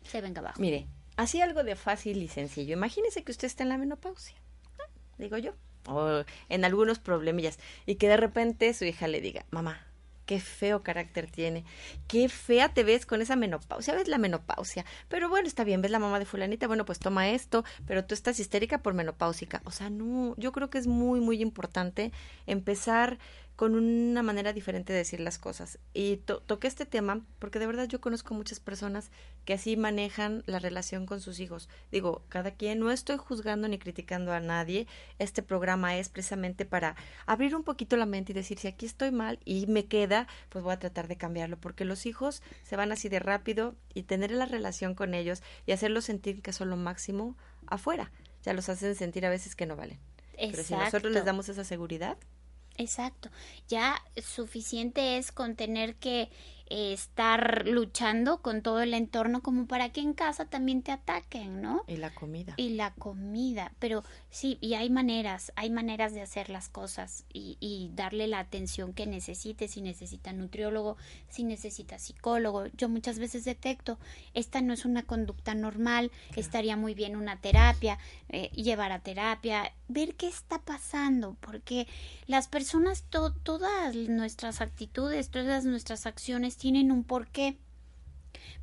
se 0.03 0.20
venga 0.20 0.40
abajo. 0.40 0.61
Mire, 0.61 0.86
así 1.16 1.40
algo 1.40 1.64
de 1.64 1.76
fácil 1.76 2.22
y 2.22 2.28
sencillo. 2.28 2.74
Imagínese 2.74 3.24
que 3.24 3.32
usted 3.32 3.46
está 3.46 3.62
en 3.62 3.68
la 3.68 3.78
menopausia, 3.78 4.36
¿no? 4.78 4.84
digo 5.18 5.38
yo, 5.38 5.55
o 5.86 6.24
en 6.48 6.64
algunos 6.64 6.98
problemillas, 6.98 7.59
y 7.86 7.96
que 7.96 8.09
de 8.09 8.16
repente 8.16 8.72
su 8.74 8.84
hija 8.84 9.09
le 9.09 9.20
diga, 9.20 9.44
mamá, 9.50 9.86
qué 10.26 10.40
feo 10.40 10.82
carácter 10.82 11.30
tiene, 11.30 11.64
qué 12.09 12.28
fea 12.28 12.72
te 12.72 12.84
ves 12.84 13.07
con 13.07 13.20
esa 13.20 13.36
menopausia, 13.36 13.94
ves 13.94 14.09
la 14.09 14.18
menopausia, 14.18 14.84
pero 15.09 15.28
bueno, 15.28 15.48
está 15.48 15.64
bien, 15.64 15.82
ves 15.82 15.90
la 15.90 15.98
mamá 15.98 16.18
de 16.18 16.24
fulanita, 16.24 16.66
bueno, 16.66 16.84
pues 16.84 16.98
toma 16.98 17.30
esto, 17.30 17.64
pero 17.86 18.05
tú 18.05 18.14
estás 18.14 18.38
histérica 18.38 18.78
por 18.78 18.94
menopáusica. 18.94 19.62
O 19.64 19.70
sea, 19.70 19.90
no, 19.90 20.34
yo 20.38 20.53
creo 20.53 20.70
que 20.70 20.78
es 20.78 20.86
muy, 20.86 21.20
muy 21.20 21.42
importante 21.42 22.12
empezar 22.46 23.18
con 23.62 23.76
una 23.76 24.24
manera 24.24 24.52
diferente 24.52 24.92
de 24.92 24.98
decir 24.98 25.20
las 25.20 25.38
cosas. 25.38 25.78
Y 25.94 26.16
to- 26.16 26.40
toqué 26.40 26.66
este 26.66 26.84
tema 26.84 27.20
porque 27.38 27.60
de 27.60 27.68
verdad 27.68 27.86
yo 27.86 28.00
conozco 28.00 28.34
muchas 28.34 28.58
personas 28.58 29.12
que 29.44 29.52
así 29.54 29.76
manejan 29.76 30.42
la 30.46 30.58
relación 30.58 31.06
con 31.06 31.20
sus 31.20 31.38
hijos. 31.38 31.68
Digo, 31.92 32.24
cada 32.28 32.50
quien, 32.56 32.80
no 32.80 32.90
estoy 32.90 33.18
juzgando 33.18 33.68
ni 33.68 33.78
criticando 33.78 34.32
a 34.32 34.40
nadie. 34.40 34.88
Este 35.20 35.44
programa 35.44 35.96
es 35.96 36.08
precisamente 36.08 36.64
para 36.64 36.96
abrir 37.24 37.54
un 37.54 37.62
poquito 37.62 37.96
la 37.96 38.04
mente 38.04 38.32
y 38.32 38.34
decir, 38.34 38.58
si 38.58 38.66
aquí 38.66 38.84
estoy 38.84 39.12
mal 39.12 39.38
y 39.44 39.68
me 39.68 39.86
queda, 39.86 40.26
pues 40.48 40.64
voy 40.64 40.72
a 40.72 40.80
tratar 40.80 41.06
de 41.06 41.16
cambiarlo. 41.16 41.56
Porque 41.56 41.84
los 41.84 42.04
hijos 42.04 42.42
se 42.64 42.74
van 42.74 42.90
así 42.90 43.08
de 43.08 43.20
rápido 43.20 43.76
y 43.94 44.02
tener 44.02 44.32
la 44.32 44.46
relación 44.46 44.96
con 44.96 45.14
ellos 45.14 45.40
y 45.66 45.70
hacerlos 45.70 46.04
sentir 46.06 46.42
que 46.42 46.52
son 46.52 46.68
lo 46.68 46.76
máximo 46.76 47.36
afuera. 47.68 48.10
ya 48.42 48.54
los 48.54 48.68
hacen 48.68 48.96
sentir 48.96 49.24
a 49.24 49.30
veces 49.30 49.54
que 49.54 49.66
no 49.66 49.76
valen. 49.76 50.00
Pero 50.36 50.54
si 50.54 50.60
Exacto. 50.74 50.84
nosotros 50.84 51.12
les 51.12 51.24
damos 51.24 51.48
esa 51.48 51.62
seguridad, 51.62 52.16
Exacto. 52.76 53.30
Ya 53.68 54.02
suficiente 54.22 55.18
es 55.18 55.32
con 55.32 55.56
tener 55.56 55.94
que 55.96 56.30
eh, 56.74 56.92
estar 56.94 57.68
luchando 57.68 58.40
con 58.40 58.62
todo 58.62 58.80
el 58.80 58.94
entorno 58.94 59.42
como 59.42 59.66
para 59.66 59.90
que 59.90 60.00
en 60.00 60.14
casa 60.14 60.46
también 60.46 60.82
te 60.82 60.90
ataquen, 60.90 61.60
¿no? 61.60 61.82
y 61.86 61.96
la 61.98 62.14
comida. 62.14 62.54
Y 62.56 62.70
la 62.70 62.94
comida, 62.94 63.72
pero 63.78 64.02
sí, 64.30 64.56
y 64.62 64.74
hay 64.74 64.88
maneras, 64.88 65.52
hay 65.54 65.68
maneras 65.68 66.14
de 66.14 66.22
hacer 66.22 66.48
las 66.48 66.70
cosas 66.70 67.24
y, 67.32 67.58
y 67.60 67.90
darle 67.94 68.26
la 68.26 68.38
atención 68.38 68.94
que 68.94 69.06
necesite, 69.06 69.68
si 69.68 69.82
necesita 69.82 70.32
nutriólogo, 70.32 70.96
si 71.28 71.44
necesita 71.44 71.98
psicólogo. 71.98 72.66
Yo 72.76 72.88
muchas 72.88 73.18
veces 73.18 73.44
detecto, 73.44 73.98
esta 74.32 74.62
no 74.62 74.72
es 74.72 74.84
una 74.86 75.02
conducta 75.02 75.54
normal, 75.54 76.10
estaría 76.36 76.76
muy 76.76 76.94
bien 76.94 77.16
una 77.16 77.36
terapia, 77.40 77.98
eh, 78.30 78.48
llevar 78.54 78.92
a 78.92 79.00
terapia, 79.00 79.72
ver 79.88 80.14
qué 80.14 80.26
está 80.28 80.58
pasando, 80.60 81.36
porque 81.40 81.86
las 82.26 82.48
personas, 82.48 83.02
to- 83.10 83.34
todas 83.42 83.94
nuestras 83.94 84.60
actitudes, 84.62 85.28
todas 85.28 85.66
nuestras 85.66 86.06
acciones 86.06 86.56
tienen 86.62 86.92
un 86.92 87.02
porqué. 87.02 87.56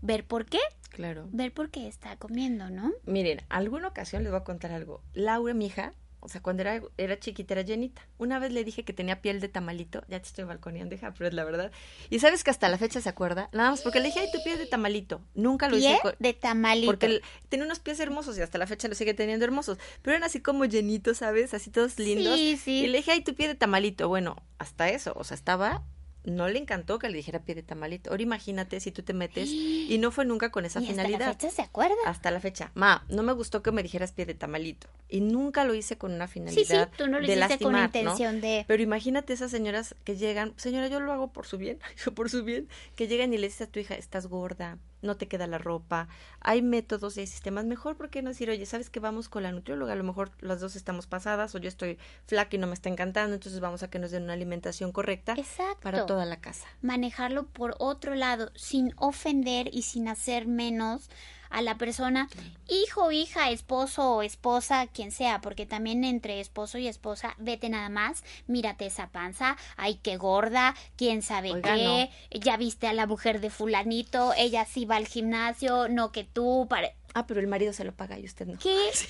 Ver 0.01 0.25
por 0.25 0.45
qué, 0.45 0.59
Claro. 0.89 1.27
ver 1.33 1.53
por 1.53 1.69
qué 1.69 1.85
está 1.89 2.15
comiendo, 2.15 2.69
¿no? 2.69 2.93
Miren, 3.05 3.41
alguna 3.49 3.89
ocasión 3.89 4.23
les 4.23 4.31
voy 4.31 4.39
a 4.39 4.45
contar 4.45 4.71
algo. 4.71 5.03
Laura, 5.13 5.53
mi 5.53 5.65
hija, 5.65 5.91
o 6.21 6.29
sea, 6.29 6.41
cuando 6.41 6.61
era, 6.61 6.81
era 6.97 7.19
chiquita, 7.19 7.55
era 7.55 7.61
llenita. 7.63 8.01
Una 8.17 8.39
vez 8.39 8.53
le 8.53 8.63
dije 8.63 8.85
que 8.85 8.93
tenía 8.93 9.21
piel 9.21 9.41
de 9.41 9.49
tamalito. 9.49 10.01
Ya 10.07 10.21
te 10.21 10.27
estoy 10.29 10.45
balconeando, 10.45 10.95
hija, 10.95 11.13
pero 11.13 11.27
es 11.27 11.33
la 11.33 11.43
verdad. 11.43 11.71
Y 12.09 12.19
sabes 12.19 12.45
que 12.45 12.51
hasta 12.51 12.69
la 12.69 12.77
fecha 12.77 13.01
se 13.01 13.09
acuerda. 13.09 13.49
Nada 13.51 13.71
más 13.71 13.81
porque 13.81 13.99
le 13.99 14.05
dije, 14.05 14.21
ay, 14.21 14.31
tu 14.31 14.41
piel 14.43 14.57
de 14.57 14.65
tamalito. 14.65 15.21
Nunca 15.35 15.67
lo 15.67 15.75
Pie 15.75 15.95
hice. 15.95 16.15
de 16.19 16.33
tamalito. 16.33 16.85
Porque 16.87 17.05
el- 17.07 17.21
tenía 17.49 17.65
unos 17.65 17.79
pies 17.79 17.99
hermosos 17.99 18.37
y 18.37 18.41
hasta 18.41 18.57
la 18.57 18.67
fecha 18.67 18.87
los 18.87 18.97
sigue 18.97 19.13
teniendo 19.13 19.43
hermosos. 19.43 19.77
Pero 20.01 20.15
eran 20.15 20.23
así 20.25 20.39
como 20.39 20.63
llenitos, 20.63 21.17
¿sabes? 21.17 21.53
Así 21.53 21.69
todos 21.69 21.99
lindos. 21.99 22.37
Sí, 22.37 22.55
sí. 22.55 22.83
Y 22.85 22.87
le 22.87 22.99
dije, 22.99 23.11
ay, 23.11 23.21
tu 23.25 23.35
pie 23.35 23.49
de 23.49 23.55
tamalito. 23.55 24.07
Bueno, 24.07 24.37
hasta 24.57 24.87
eso. 24.89 25.11
O 25.17 25.25
sea, 25.25 25.35
estaba. 25.35 25.83
No 26.25 26.47
le 26.49 26.59
encantó 26.59 26.99
que 26.99 27.07
le 27.09 27.15
dijera 27.15 27.39
pie 27.39 27.55
de 27.55 27.63
tamalito. 27.63 28.09
Ahora 28.11 28.21
imagínate 28.23 28.79
si 28.79 28.91
tú 28.91 29.03
te 29.03 29.13
metes 29.13 29.49
y 29.49 29.97
no 29.99 30.11
fue 30.11 30.25
nunca 30.25 30.51
con 30.51 30.65
esa 30.65 30.79
y 30.79 30.83
hasta 30.83 30.93
finalidad. 30.93 31.19
la 31.27 31.33
fecha 31.33 31.49
se 31.49 31.61
acuerda. 31.61 31.95
Hasta 32.05 32.29
la 32.29 32.39
fecha. 32.39 32.71
Ma, 32.75 33.05
no 33.09 33.23
me 33.23 33.31
gustó 33.33 33.63
que 33.63 33.71
me 33.71 33.83
dijeras 33.83 34.11
pie 34.11 34.25
de 34.25 34.33
tamalito. 34.33 34.87
Y 35.07 35.21
nunca 35.21 35.63
lo 35.63 35.73
hice 35.73 35.97
con 35.97 36.11
una 36.13 36.27
Sí, 36.27 36.33
sí, 36.33 36.39
finalidad 36.65 36.89
tú 36.97 37.07
no 37.07 37.19
lo 37.19 37.27
de 37.27 37.33
hiciste 37.33 37.63
con 37.63 37.73
lastimar, 37.73 37.85
intención 37.85 38.35
¿no? 38.35 38.41
de... 38.41 38.65
Pero 38.67 38.83
imagínate 38.83 39.33
esas 39.33 39.49
señoras 39.49 39.95
que 40.03 40.17
llegan, 40.17 40.53
señora, 40.57 40.87
yo 40.87 40.99
lo 40.99 41.11
hago 41.13 41.31
por 41.31 41.47
su 41.47 41.57
bien, 41.57 41.79
yo 42.05 42.13
por 42.13 42.29
su 42.29 42.43
bien, 42.43 42.67
que 42.95 43.07
llegan 43.07 43.33
y 43.33 43.37
le 43.37 43.47
dices 43.47 43.67
a 43.67 43.71
tu 43.71 43.79
hija, 43.79 43.95
estás 43.95 44.27
gorda, 44.27 44.77
no 45.01 45.17
te 45.17 45.27
queda 45.27 45.47
la 45.47 45.57
ropa, 45.57 46.07
hay 46.39 46.61
métodos 46.61 47.17
y 47.17 47.21
hay 47.21 47.27
sistemas, 47.27 47.65
mejor, 47.65 47.95
¿por 47.95 48.09
qué 48.09 48.21
no 48.21 48.29
decir, 48.29 48.49
oye, 48.49 48.65
sabes 48.65 48.89
que 48.89 48.99
vamos 48.99 49.29
con 49.29 49.43
la 49.43 49.51
nutrióloga? 49.51 49.93
A 49.93 49.95
lo 49.95 50.03
mejor 50.03 50.31
las 50.41 50.59
dos 50.59 50.75
estamos 50.75 51.07
pasadas 51.07 51.55
o 51.55 51.57
yo 51.57 51.67
estoy 51.67 51.97
flaca 52.25 52.55
y 52.55 52.59
no 52.59 52.67
me 52.67 52.73
está 52.73 52.89
encantando, 52.89 53.33
entonces 53.33 53.59
vamos 53.59 53.83
a 53.83 53.89
que 53.89 53.99
nos 53.99 54.11
den 54.11 54.23
una 54.23 54.33
alimentación 54.33 54.91
correcta 54.91 55.33
Exacto. 55.37 55.79
para 55.81 56.05
toda 56.05 56.25
la 56.25 56.39
casa. 56.39 56.67
Manejarlo 56.81 57.47
por 57.47 57.75
otro 57.79 58.15
lado, 58.15 58.51
sin 58.55 58.93
ofender 58.97 59.69
y 59.71 59.83
sin 59.83 60.07
hacer 60.07 60.47
menos 60.47 61.09
a 61.49 61.61
la 61.61 61.77
persona, 61.77 62.29
hijo, 62.67 63.11
hija, 63.11 63.49
esposo 63.49 64.15
o 64.15 64.21
esposa, 64.21 64.87
quien 64.87 65.11
sea, 65.11 65.41
porque 65.41 65.65
también 65.65 66.03
entre 66.03 66.39
esposo 66.39 66.77
y 66.77 66.87
esposa, 66.87 67.35
vete 67.37 67.69
nada 67.69 67.89
más, 67.89 68.23
mírate 68.47 68.85
esa 68.85 69.09
panza, 69.09 69.57
ay, 69.77 69.99
qué 70.01 70.17
gorda, 70.17 70.75
quién 70.95 71.21
sabe 71.21 71.53
Oiga, 71.53 71.75
qué, 71.75 72.09
ya 72.31 72.57
viste 72.57 72.87
a 72.87 72.93
la 72.93 73.07
mujer 73.07 73.41
de 73.41 73.49
fulanito, 73.49 74.33
ella 74.37 74.65
sí 74.65 74.85
va 74.85 74.97
al 74.97 75.07
gimnasio, 75.07 75.89
no 75.89 76.11
que 76.11 76.23
tú, 76.23 76.67
para... 76.69 76.89
Ah, 77.13 77.25
pero 77.27 77.39
el 77.39 77.47
marido 77.47 77.73
se 77.73 77.83
lo 77.83 77.93
paga 77.93 78.17
y 78.19 78.25
usted 78.25 78.45
no. 78.47 78.57
¿Qué 78.59 78.89
es 78.89 79.07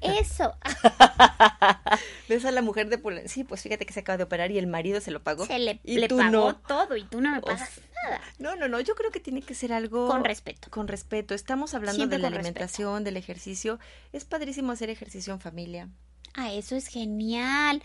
eso? 0.00 0.54
¿Ves 2.28 2.44
a 2.44 2.50
la 2.50 2.62
mujer 2.62 2.88
de 2.88 2.98
Pula- 2.98 3.26
Sí, 3.28 3.44
pues 3.44 3.62
fíjate 3.62 3.86
que 3.86 3.92
se 3.92 4.00
acaba 4.00 4.16
de 4.16 4.24
operar 4.24 4.50
y 4.50 4.58
el 4.58 4.66
marido 4.66 5.00
se 5.00 5.10
lo 5.10 5.22
pagó. 5.22 5.46
Se 5.46 5.58
le, 5.58 5.80
y 5.84 5.98
le 5.98 6.08
tú 6.08 6.16
pagó 6.16 6.30
no. 6.30 6.56
todo 6.56 6.96
y 6.96 7.04
tú 7.04 7.20
no 7.20 7.30
me 7.30 7.38
O 7.38 7.42
pagas 7.42 7.68
sea, 7.68 7.82
nada. 8.04 8.20
No, 8.38 8.56
no, 8.56 8.68
no, 8.68 8.80
yo 8.80 8.94
creo 8.94 9.10
que 9.10 9.20
tiene 9.20 9.42
que 9.42 9.54
ser 9.54 9.72
algo 9.72 10.08
Con 10.08 10.24
respeto. 10.24 10.70
Con 10.70 10.88
respeto. 10.88 11.34
Estamos 11.34 11.74
hablando 11.74 11.96
Siempre 11.96 12.18
de 12.18 12.22
la 12.22 12.28
respeto. 12.30 12.48
alimentación, 12.48 13.04
del 13.04 13.16
ejercicio. 13.16 13.78
Es 14.12 14.24
padrísimo 14.24 14.72
hacer 14.72 14.90
ejercicio 14.90 15.32
en 15.32 15.40
familia. 15.40 15.88
Ah, 16.38 16.52
eso 16.52 16.76
es 16.76 16.86
genial. 16.88 17.82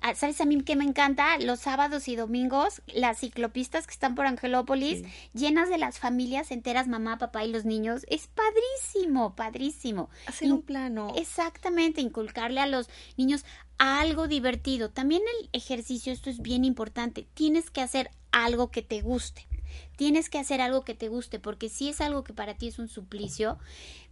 Ah, 0.00 0.14
¿Sabes 0.14 0.40
a 0.40 0.44
mí 0.44 0.60
que 0.62 0.76
me 0.76 0.84
encanta? 0.84 1.36
Los 1.38 1.58
sábados 1.58 2.06
y 2.06 2.14
domingos, 2.14 2.80
las 2.86 3.18
ciclopistas 3.18 3.86
que 3.88 3.92
están 3.92 4.14
por 4.14 4.26
Angelópolis, 4.26 5.02
llenas 5.34 5.68
de 5.68 5.78
las 5.78 5.98
familias 5.98 6.52
enteras, 6.52 6.86
mamá, 6.86 7.18
papá 7.18 7.44
y 7.44 7.50
los 7.50 7.64
niños. 7.64 8.06
Es 8.08 8.28
padrísimo, 8.28 9.34
padrísimo. 9.34 10.10
Hacer 10.26 10.46
In- 10.46 10.52
un 10.54 10.62
plano. 10.62 11.12
Exactamente, 11.16 12.00
inculcarle 12.00 12.60
a 12.60 12.66
los 12.68 12.88
niños 13.16 13.44
algo 13.78 14.28
divertido. 14.28 14.90
También 14.90 15.22
el 15.40 15.48
ejercicio, 15.52 16.12
esto 16.12 16.30
es 16.30 16.40
bien 16.40 16.64
importante. 16.64 17.26
Tienes 17.34 17.70
que 17.70 17.80
hacer 17.80 18.10
algo 18.30 18.70
que 18.70 18.82
te 18.82 19.00
guste. 19.02 19.46
Tienes 19.98 20.30
que 20.30 20.38
hacer 20.38 20.60
algo 20.60 20.82
que 20.84 20.94
te 20.94 21.08
guste, 21.08 21.40
porque 21.40 21.68
si 21.68 21.88
es 21.88 22.00
algo 22.00 22.22
que 22.22 22.32
para 22.32 22.54
ti 22.54 22.68
es 22.68 22.78
un 22.78 22.86
suplicio, 22.86 23.58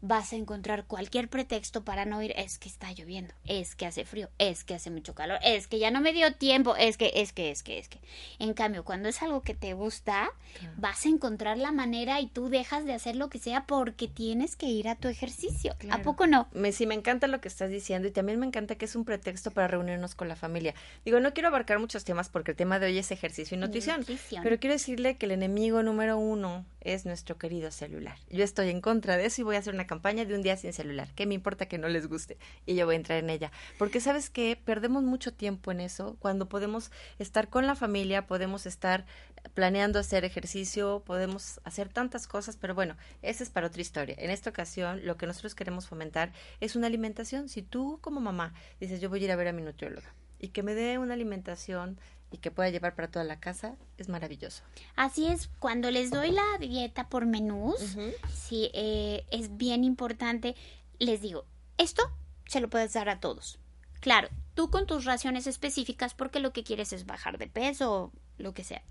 vas 0.00 0.32
a 0.32 0.36
encontrar 0.36 0.84
cualquier 0.84 1.28
pretexto 1.28 1.84
para 1.84 2.04
no 2.04 2.20
ir. 2.24 2.32
Es 2.36 2.58
que 2.58 2.68
está 2.68 2.90
lloviendo, 2.92 3.32
es 3.44 3.76
que 3.76 3.86
hace 3.86 4.04
frío, 4.04 4.28
es 4.38 4.64
que 4.64 4.74
hace 4.74 4.90
mucho 4.90 5.14
calor, 5.14 5.38
es 5.44 5.68
que 5.68 5.78
ya 5.78 5.92
no 5.92 6.00
me 6.00 6.12
dio 6.12 6.34
tiempo, 6.34 6.74
es 6.74 6.96
que, 6.96 7.12
es 7.14 7.32
que, 7.32 7.52
es 7.52 7.62
que, 7.62 7.78
es 7.78 7.88
que. 7.88 8.00
En 8.40 8.52
cambio, 8.52 8.84
cuando 8.84 9.08
es 9.08 9.22
algo 9.22 9.42
que 9.42 9.54
te 9.54 9.74
gusta, 9.74 10.28
vas 10.76 11.06
a 11.06 11.08
encontrar 11.08 11.56
la 11.56 11.70
manera 11.70 12.20
y 12.20 12.26
tú 12.26 12.48
dejas 12.48 12.84
de 12.84 12.92
hacer 12.92 13.14
lo 13.14 13.28
que 13.30 13.38
sea 13.38 13.64
porque 13.66 14.08
tienes 14.08 14.56
que 14.56 14.66
ir 14.66 14.88
a 14.88 14.96
tu 14.96 15.06
ejercicio. 15.06 15.76
¿A 15.90 16.02
poco 16.02 16.26
no? 16.26 16.48
Me, 16.52 16.72
sí, 16.72 16.86
me 16.86 16.96
encanta 16.96 17.28
lo 17.28 17.40
que 17.40 17.46
estás 17.46 17.70
diciendo 17.70 18.08
y 18.08 18.10
también 18.10 18.40
me 18.40 18.46
encanta 18.46 18.74
que 18.74 18.86
es 18.86 18.96
un 18.96 19.04
pretexto 19.04 19.52
para 19.52 19.68
reunirnos 19.68 20.16
con 20.16 20.26
la 20.26 20.34
familia. 20.34 20.74
Digo, 21.04 21.20
no 21.20 21.32
quiero 21.32 21.48
abarcar 21.48 21.78
muchos 21.78 22.02
temas 22.04 22.28
porque 22.28 22.50
el 22.50 22.56
tema 22.56 22.80
de 22.80 22.86
hoy 22.86 22.98
es 22.98 23.12
ejercicio 23.12 23.56
y 23.56 23.60
nutrición, 23.60 24.00
Nutrición. 24.00 24.42
pero 24.42 24.58
quiero 24.58 24.74
decirle 24.74 25.16
que 25.16 25.26
el 25.26 25.32
enemigo 25.32 25.75
número 25.82 26.18
uno 26.18 26.64
es 26.80 27.04
nuestro 27.04 27.38
querido 27.38 27.70
celular. 27.70 28.18
Yo 28.30 28.44
estoy 28.44 28.70
en 28.70 28.80
contra 28.80 29.16
de 29.16 29.26
eso 29.26 29.40
y 29.40 29.44
voy 29.44 29.56
a 29.56 29.58
hacer 29.58 29.74
una 29.74 29.86
campaña 29.86 30.24
de 30.24 30.34
un 30.34 30.42
día 30.42 30.56
sin 30.56 30.72
celular. 30.72 31.08
¿Qué 31.14 31.26
me 31.26 31.34
importa 31.34 31.66
que 31.66 31.78
no 31.78 31.88
les 31.88 32.06
guste? 32.06 32.38
Y 32.64 32.74
yo 32.74 32.86
voy 32.86 32.94
a 32.94 32.98
entrar 32.98 33.18
en 33.18 33.30
ella. 33.30 33.50
Porque 33.78 34.00
sabes 34.00 34.30
que 34.30 34.60
perdemos 34.62 35.02
mucho 35.02 35.32
tiempo 35.32 35.72
en 35.72 35.80
eso 35.80 36.16
cuando 36.20 36.48
podemos 36.48 36.90
estar 37.18 37.48
con 37.48 37.66
la 37.66 37.74
familia, 37.74 38.26
podemos 38.26 38.66
estar 38.66 39.06
planeando 39.54 39.98
hacer 39.98 40.24
ejercicio, 40.24 41.02
podemos 41.04 41.60
hacer 41.64 41.88
tantas 41.88 42.26
cosas, 42.26 42.56
pero 42.56 42.74
bueno, 42.74 42.96
esa 43.22 43.42
es 43.42 43.50
para 43.50 43.66
otra 43.66 43.82
historia. 43.82 44.16
En 44.18 44.30
esta 44.30 44.50
ocasión, 44.50 45.00
lo 45.04 45.16
que 45.16 45.26
nosotros 45.26 45.54
queremos 45.54 45.86
fomentar 45.88 46.32
es 46.60 46.76
una 46.76 46.86
alimentación. 46.86 47.48
Si 47.48 47.62
tú 47.62 47.98
como 48.00 48.20
mamá 48.20 48.54
dices, 48.80 49.00
yo 49.00 49.08
voy 49.08 49.20
a 49.22 49.24
ir 49.24 49.32
a 49.32 49.36
ver 49.36 49.48
a 49.48 49.52
mi 49.52 49.62
nutrióloga 49.62 50.14
y 50.38 50.48
que 50.48 50.62
me 50.62 50.74
dé 50.74 50.98
una 50.98 51.14
alimentación 51.14 51.98
y 52.30 52.38
que 52.38 52.50
pueda 52.50 52.70
llevar 52.70 52.94
para 52.94 53.08
toda 53.08 53.24
la 53.24 53.40
casa, 53.40 53.76
es 53.98 54.08
maravilloso. 54.08 54.62
Así 54.96 55.26
es, 55.26 55.48
cuando 55.58 55.90
les 55.90 56.10
doy 56.10 56.30
la 56.30 56.58
dieta 56.58 57.08
por 57.08 57.26
menús, 57.26 57.96
sí, 58.34 58.70
eh, 58.74 59.24
es 59.30 59.56
bien 59.56 59.84
importante, 59.84 60.56
les 60.98 61.20
digo, 61.20 61.44
esto 61.78 62.02
se 62.46 62.60
lo 62.60 62.68
puedes 62.68 62.92
dar 62.92 63.08
a 63.08 63.20
todos. 63.20 63.58
Claro, 64.00 64.28
tú 64.54 64.70
con 64.70 64.86
tus 64.86 65.04
raciones 65.04 65.46
específicas 65.46 66.14
porque 66.14 66.40
lo 66.40 66.52
que 66.52 66.64
quieres 66.64 66.92
es 66.92 67.06
bajar 67.06 67.38
de 67.38 67.48
peso 67.48 67.92
o 67.92 68.12
lo 68.38 68.54
que 68.54 68.64
sea. 68.64 68.82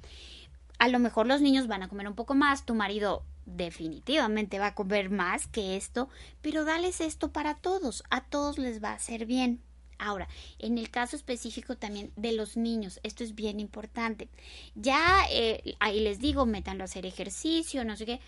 A 0.77 0.88
lo 0.88 0.99
mejor 0.99 1.25
los 1.25 1.41
niños 1.41 1.67
van 1.67 1.83
a 1.83 1.88
comer 1.88 2.07
un 2.07 2.15
poco 2.15 2.36
más, 2.36 2.65
tu 2.65 2.75
marido 2.75 3.23
definitivamente 3.45 4.59
va 4.59 4.67
a 4.67 4.75
comer 4.75 5.09
más 5.09 5.47
que 5.47 5.77
esto, 5.77 6.09
pero 6.41 6.65
dales 6.65 6.99
esto 6.99 7.31
para 7.31 7.55
todos, 7.55 8.03
a 8.09 8.21
todos 8.21 8.57
les 8.57 8.83
va 8.83 8.89
a 8.89 8.95
hacer 8.95 9.25
bien. 9.25 9.61
Ahora, 9.97 10.27
en 10.59 10.77
el 10.77 10.89
caso 10.89 11.15
específico 11.15 11.77
también 11.77 12.11
de 12.15 12.31
los 12.33 12.57
niños, 12.57 12.99
esto 13.03 13.23
es 13.23 13.35
bien 13.35 13.59
importante. 13.59 14.29
Ya 14.75 15.25
eh, 15.31 15.75
ahí 15.79 15.99
les 16.01 16.19
digo, 16.19 16.45
métanlo 16.45 16.83
a 16.83 16.85
hacer 16.85 17.05
ejercicio, 17.05 17.83
no 17.85 17.95
sé 17.95 18.05
qué. 18.05 18.19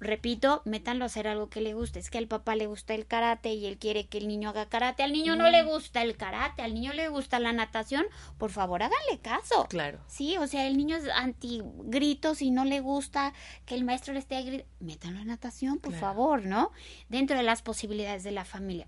Repito, 0.00 0.60
métanlo 0.66 1.04
a 1.04 1.06
hacer 1.06 1.28
algo 1.28 1.48
que 1.48 1.60
le 1.60 1.72
guste. 1.72 1.98
Es 2.00 2.10
que 2.10 2.18
al 2.18 2.26
papá 2.26 2.56
le 2.56 2.66
gusta 2.66 2.94
el 2.94 3.06
karate 3.06 3.54
y 3.54 3.64
él 3.64 3.78
quiere 3.78 4.06
que 4.06 4.18
el 4.18 4.26
niño 4.28 4.50
haga 4.50 4.66
karate. 4.68 5.02
Al 5.02 5.12
niño 5.12 5.34
no 5.36 5.48
le 5.50 5.62
gusta 5.62 6.02
el 6.02 6.16
karate, 6.16 6.62
al 6.62 6.74
niño 6.74 6.92
le 6.92 7.08
gusta 7.08 7.38
la 7.38 7.52
natación. 7.52 8.04
Por 8.36 8.50
favor, 8.50 8.82
háganle 8.82 9.20
caso. 9.22 9.66
Claro. 9.70 10.00
Sí, 10.08 10.36
o 10.36 10.46
sea, 10.46 10.66
el 10.66 10.76
niño 10.76 10.96
es 10.96 11.08
anti 11.08 11.62
gritos 11.84 12.42
y 12.42 12.50
no 12.50 12.64
le 12.64 12.80
gusta 12.80 13.32
que 13.64 13.76
el 13.76 13.84
maestro 13.84 14.12
le 14.12 14.18
esté 14.18 14.42
gritando. 14.42 14.70
Métanlo 14.80 15.20
a 15.20 15.24
natación, 15.24 15.78
por 15.78 15.92
Claro. 15.92 16.06
favor, 16.06 16.44
¿no? 16.44 16.72
Dentro 17.08 17.36
de 17.36 17.44
las 17.44 17.62
posibilidades 17.62 18.24
de 18.24 18.32
la 18.32 18.44
familia. 18.44 18.86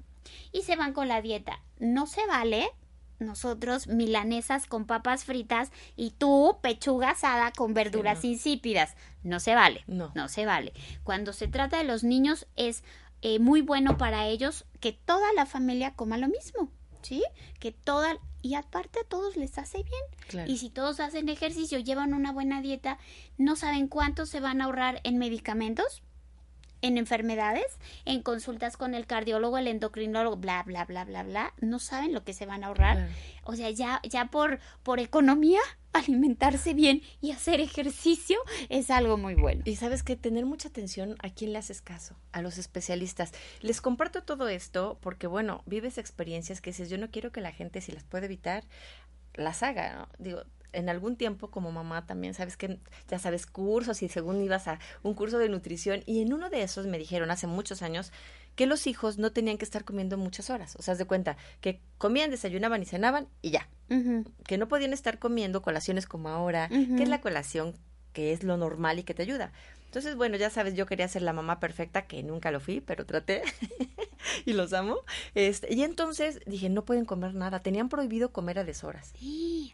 Y 0.52 0.62
se 0.62 0.76
van 0.76 0.92
con 0.92 1.08
la 1.08 1.22
dieta. 1.22 1.60
No 1.78 2.06
se 2.06 2.26
vale 2.26 2.70
nosotros 3.18 3.86
milanesas 3.86 4.66
con 4.66 4.84
papas 4.84 5.24
fritas 5.24 5.70
y 5.96 6.10
tú 6.10 6.58
pechuga 6.62 7.10
asada 7.10 7.52
con 7.52 7.74
verduras 7.74 8.22
no. 8.22 8.30
insípidas. 8.30 8.94
No 9.22 9.40
se 9.40 9.54
vale. 9.54 9.84
No. 9.86 10.12
No 10.14 10.28
se 10.28 10.46
vale. 10.46 10.72
Cuando 11.02 11.32
se 11.32 11.48
trata 11.48 11.78
de 11.78 11.84
los 11.84 12.04
niños 12.04 12.46
es 12.56 12.84
eh, 13.22 13.38
muy 13.38 13.62
bueno 13.62 13.96
para 13.96 14.26
ellos 14.26 14.66
que 14.80 14.92
toda 14.92 15.32
la 15.34 15.46
familia 15.46 15.94
coma 15.94 16.18
lo 16.18 16.28
mismo. 16.28 16.70
¿Sí? 17.02 17.22
Que 17.60 17.72
toda... 17.72 18.18
Y 18.42 18.54
aparte 18.54 19.00
a 19.00 19.08
todos 19.08 19.36
les 19.36 19.58
hace 19.58 19.78
bien. 19.78 20.02
Claro. 20.28 20.50
Y 20.50 20.58
si 20.58 20.70
todos 20.70 21.00
hacen 21.00 21.28
ejercicio, 21.28 21.78
llevan 21.78 22.14
una 22.14 22.32
buena 22.32 22.62
dieta, 22.62 22.98
no 23.38 23.56
saben 23.56 23.88
cuánto 23.88 24.26
se 24.26 24.40
van 24.40 24.60
a 24.60 24.66
ahorrar 24.66 25.00
en 25.04 25.18
medicamentos. 25.18 26.02
En 26.82 26.98
enfermedades, 26.98 27.78
en 28.04 28.22
consultas 28.22 28.76
con 28.76 28.94
el 28.94 29.06
cardiólogo, 29.06 29.58
el 29.58 29.66
endocrinólogo, 29.66 30.36
bla, 30.36 30.62
bla, 30.62 30.84
bla, 30.84 31.04
bla, 31.04 31.22
bla, 31.22 31.54
no 31.60 31.78
saben 31.78 32.12
lo 32.12 32.24
que 32.24 32.32
se 32.32 32.46
van 32.46 32.64
a 32.64 32.68
ahorrar. 32.68 32.96
Claro. 32.96 33.12
O 33.44 33.54
sea, 33.54 33.70
ya, 33.70 34.00
ya 34.08 34.26
por, 34.26 34.60
por 34.82 35.00
economía, 35.00 35.60
alimentarse 35.92 36.74
bien 36.74 37.02
y 37.20 37.32
hacer 37.32 37.60
ejercicio 37.60 38.38
es 38.68 38.90
algo 38.90 39.16
muy 39.16 39.34
bueno. 39.34 39.62
Y 39.64 39.76
sabes 39.76 40.02
que 40.02 40.16
tener 40.16 40.44
mucha 40.46 40.68
atención 40.68 41.16
a 41.22 41.30
quién 41.30 41.52
le 41.52 41.58
haces 41.58 41.80
caso, 41.80 42.16
a 42.32 42.42
los 42.42 42.58
especialistas. 42.58 43.32
Les 43.60 43.80
comparto 43.80 44.22
todo 44.22 44.48
esto 44.48 44.98
porque, 45.00 45.26
bueno, 45.26 45.62
vives 45.66 45.98
experiencias 45.98 46.60
que 46.60 46.70
dices, 46.70 46.90
yo 46.90 46.98
no 46.98 47.10
quiero 47.10 47.32
que 47.32 47.40
la 47.40 47.52
gente, 47.52 47.80
si 47.80 47.92
las 47.92 48.04
puede 48.04 48.26
evitar, 48.26 48.64
las 49.34 49.62
haga, 49.62 49.94
¿no? 49.94 50.08
Digo, 50.18 50.42
en 50.76 50.88
algún 50.88 51.16
tiempo 51.16 51.50
como 51.50 51.72
mamá 51.72 52.06
también, 52.06 52.34
sabes 52.34 52.56
que, 52.56 52.78
ya 53.08 53.18
sabes, 53.18 53.46
cursos 53.46 54.02
y 54.02 54.08
según 54.08 54.42
ibas 54.42 54.68
a 54.68 54.78
un 55.02 55.14
curso 55.14 55.38
de 55.38 55.48
nutrición 55.48 56.02
y 56.06 56.22
en 56.22 56.32
uno 56.32 56.50
de 56.50 56.62
esos 56.62 56.86
me 56.86 56.98
dijeron 56.98 57.30
hace 57.30 57.46
muchos 57.46 57.82
años 57.82 58.12
que 58.54 58.66
los 58.66 58.86
hijos 58.86 59.18
no 59.18 59.32
tenían 59.32 59.58
que 59.58 59.64
estar 59.64 59.84
comiendo 59.84 60.16
muchas 60.16 60.48
horas. 60.50 60.76
O 60.76 60.82
sea, 60.82 60.92
haz 60.92 60.98
de 60.98 61.04
cuenta 61.04 61.36
que 61.60 61.80
comían, 61.98 62.30
desayunaban 62.30 62.82
y 62.82 62.86
cenaban 62.86 63.28
y 63.42 63.50
ya. 63.50 63.68
Que 64.46 64.58
no 64.58 64.66
podían 64.66 64.92
estar 64.92 65.18
comiendo 65.18 65.62
colaciones 65.62 66.06
como 66.06 66.28
ahora, 66.30 66.68
que 66.68 67.02
es 67.02 67.08
la 67.08 67.20
colación 67.20 67.74
que 68.16 68.32
es 68.32 68.44
lo 68.44 68.56
normal 68.56 68.98
y 68.98 69.02
que 69.02 69.12
te 69.12 69.20
ayuda. 69.20 69.52
Entonces, 69.96 70.14
bueno, 70.14 70.36
ya 70.36 70.50
sabes, 70.50 70.74
yo 70.74 70.84
quería 70.84 71.08
ser 71.08 71.22
la 71.22 71.32
mamá 71.32 71.58
perfecta, 71.58 72.02
que 72.02 72.22
nunca 72.22 72.50
lo 72.50 72.60
fui, 72.60 72.82
pero 72.82 73.06
traté 73.06 73.40
y 74.44 74.52
los 74.52 74.74
amo. 74.74 74.98
Este, 75.34 75.72
y 75.72 75.84
entonces 75.84 76.40
dije, 76.44 76.68
no 76.68 76.84
pueden 76.84 77.06
comer 77.06 77.34
nada. 77.34 77.60
Tenían 77.60 77.88
prohibido 77.88 78.30
comer 78.30 78.58
a 78.58 78.64
deshoras. 78.64 79.14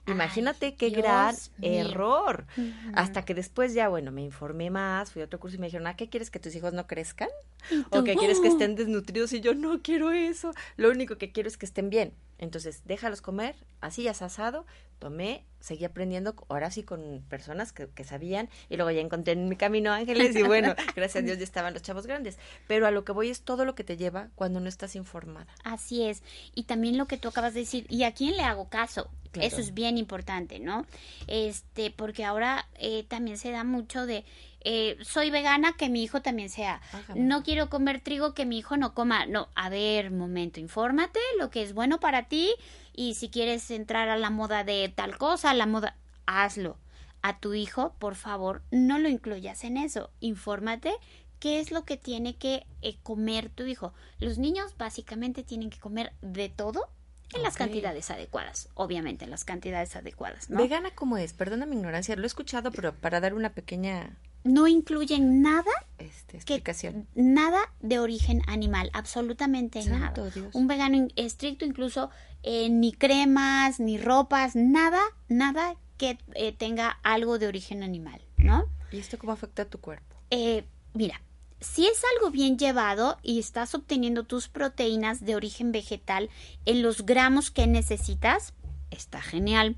Imagínate 0.07 0.67
Ay, 0.67 0.73
qué 0.75 0.91
Dios 0.91 1.03
gran 1.03 1.35
mío. 1.59 1.73
error. 1.73 2.47
Hasta 2.95 3.25
que 3.25 3.35
después 3.35 3.75
ya, 3.75 3.89
bueno, 3.89 4.13
me 4.13 4.23
informé 4.23 4.71
más, 4.71 5.11
fui 5.11 5.23
a 5.23 5.25
otro 5.25 5.41
curso 5.41 5.57
y 5.57 5.59
me 5.59 5.67
dijeron, 5.67 5.89
¿ah, 5.89 5.97
qué 5.97 6.09
quieres 6.09 6.31
que 6.31 6.39
tus 6.39 6.55
hijos 6.55 6.73
no 6.73 6.87
crezcan? 6.87 7.29
¿Y 7.69 7.85
¿O 7.91 8.05
que 8.05 8.15
quieres 8.15 8.39
que 8.39 8.47
estén 8.47 8.77
desnutridos? 8.77 9.33
Y 9.33 9.41
yo 9.41 9.55
no 9.55 9.83
quiero 9.83 10.13
eso. 10.13 10.53
Lo 10.77 10.89
único 10.89 11.19
que 11.19 11.33
quiero 11.33 11.49
es 11.49 11.57
que 11.57 11.67
estén 11.67 11.91
bien. 11.91 12.13
Entonces, 12.43 12.83
déjalos 12.85 13.23
comer, 13.23 13.55
así 13.81 14.03
ya 14.03 14.11
asado. 14.11 14.67
Tomé, 14.99 15.45
seguí 15.61 15.85
aprendiendo, 15.85 16.35
ahora 16.49 16.73
sí 16.73 16.83
con 16.83 17.25
personas 17.29 17.73
que, 17.73 17.89
que 17.89 18.03
sabían. 18.03 18.51
Y 18.69 18.75
luego 18.75 18.91
ya 18.91 19.01
encontré 19.01 19.35
en 19.35 19.49
mi 19.49 19.55
camino 19.55 19.93
ángeles. 19.93 20.35
Y 20.35 20.43
bueno, 20.43 20.75
gracias 20.97 21.23
a 21.23 21.25
Dios 21.25 21.39
ya 21.39 21.45
estaban 21.45 21.73
los 21.73 21.83
chavos 21.83 22.05
grandes. 22.05 22.41
Pero 22.67 22.89
a 22.89 22.91
lo 22.91 23.05
que 23.05 23.13
voy 23.13 23.31
es 23.31 23.43
todo 23.43 23.65
lo 23.65 23.77
que 23.77 23.85
te 23.85 23.97
lleva 23.97 24.29
cuando 24.35 24.59
no 24.59 24.69
estás 24.69 24.97
informada. 24.97 25.47
Así 25.63 26.03
es. 26.03 26.25
Y 26.53 26.65
también 26.65 26.99
lo 26.99 27.07
que 27.07 27.17
tú 27.17 27.29
acabas 27.29 27.55
de 27.55 27.61
decir, 27.61 27.87
¿y 27.89 28.03
a 28.03 28.13
quién 28.13 28.37
le 28.37 28.43
hago 28.43 28.69
caso? 28.69 29.09
Claro. 29.31 29.47
Eso 29.47 29.61
es 29.61 29.73
bien 29.73 29.97
importante, 29.97 30.59
¿no? 30.59 30.85
Este, 31.29 31.93
porque 31.93 32.25
ahora 32.25 32.69
eh, 32.75 33.05
también 33.05 33.39
se 33.39 33.53
da 33.53 33.63
mucho 33.63 34.05
de, 34.05 34.25
eh, 34.65 34.97
soy 35.03 35.31
vegana, 35.31 35.75
que 35.77 35.89
mi 35.89 36.03
hijo 36.03 36.23
también 36.23 36.51
sea. 36.51 36.81
Hágame. 36.93 37.21
No 37.21 37.43
quiero 37.43 37.69
comer 37.69 38.01
trigo, 38.01 38.35
que 38.35 38.47
mi 38.47 38.59
hijo 38.59 38.77
no 38.77 38.95
coma. 38.95 39.27
No, 39.27 39.49
a 39.55 39.69
ver, 39.69 40.11
momento, 40.11 40.61
infórmate 40.61 41.21
lo 41.39 41.51
que 41.51 41.63
es 41.63 41.73
bueno 41.75 42.01
para 42.01 42.29
ti 42.29 42.55
y 42.95 43.15
si 43.15 43.29
quieres 43.29 43.71
entrar 43.71 44.09
a 44.09 44.17
la 44.17 44.31
moda 44.31 44.65
de 44.65 44.93
tal 44.95 45.17
cosa, 45.19 45.51
a 45.51 45.55
la 45.55 45.67
moda, 45.67 45.97
hazlo. 46.27 46.79
A 47.25 47.39
tu 47.39 47.55
hijo, 47.55 47.95
por 48.01 48.17
favor, 48.17 48.63
no 48.73 48.99
lo 48.99 49.09
incluyas 49.09 49.63
en 49.63 49.77
eso. 49.77 50.11
Infórmate 50.19 50.93
qué 51.39 51.61
es 51.61 51.71
lo 51.71 51.85
que 51.85 51.97
tiene 51.97 52.37
que 52.37 52.67
eh, 52.83 52.97
comer 53.03 53.49
tu 53.49 53.65
hijo. 53.65 53.95
Los 54.19 54.39
niños 54.39 54.77
básicamente 54.77 55.43
tienen 55.43 55.71
que 55.71 55.79
comer 55.79 56.13
de 56.21 56.49
todo 56.49 56.89
en 57.35 57.43
las 57.43 57.57
cantidades 57.57 58.11
adecuadas, 58.11 58.69
obviamente 58.75 59.25
en 59.25 59.31
las 59.31 59.45
cantidades 59.45 59.97
adecuadas, 59.97 60.51
¿no? 60.51 60.59
¿Vegana 60.59 60.91
cómo 60.95 61.17
es? 61.17 61.33
Perdona 61.33 61.67
mi 61.67 61.77
ignorancia, 61.77 62.15
lo 62.17 62.25
he 62.25 62.27
escuchado, 62.27 62.71
pero 62.71 62.95
para 62.95 63.21
dar 63.21 63.35
una 63.35 63.55
pequeña 63.55 64.17
No 64.45 64.67
incluyen 64.67 65.43
nada 65.43 65.71
este, 65.99 66.33
que 66.33 66.55
explicación. 66.55 67.07
nada 67.15 67.61
de 67.81 67.99
origen 67.99 68.43
animal, 68.47 68.91
absolutamente 68.93 69.83
Santo 69.83 70.23
nada. 70.23 70.31
Dios. 70.31 70.55
Un 70.55 70.67
vegano 70.67 71.09
estricto 71.17 71.65
incluso 71.65 72.11
eh, 72.43 72.69
ni 72.69 72.93
cremas, 72.93 73.79
ni 73.79 73.99
ropas, 73.99 74.57
nada, 74.57 75.01
nada 75.29 75.77
que 75.97 76.19
eh, 76.35 76.53
tenga 76.53 76.99
algo 77.03 77.39
de 77.39 77.47
origen 77.47 77.83
animal, 77.83 78.21
¿no? 78.37 78.65
¿Y 78.91 78.99
esto 78.99 79.19
cómo 79.19 79.33
afecta 79.33 79.63
a 79.63 79.67
tu 79.67 79.79
cuerpo? 79.79 80.17
Eh, 80.31 80.65
mira, 80.95 81.21
si 81.61 81.87
es 81.87 82.03
algo 82.17 82.31
bien 82.31 82.59
llevado 82.59 83.19
y 83.23 83.39
estás 83.39 83.75
obteniendo 83.75 84.25
tus 84.25 84.49
proteínas 84.49 85.25
de 85.25 85.37
origen 85.37 85.71
vegetal 85.71 86.29
en 86.65 86.83
los 86.83 87.07
gramos 87.07 87.53
que 87.53 87.69
necesitas, 87.69 88.53
está 88.93 89.21
genial. 89.21 89.77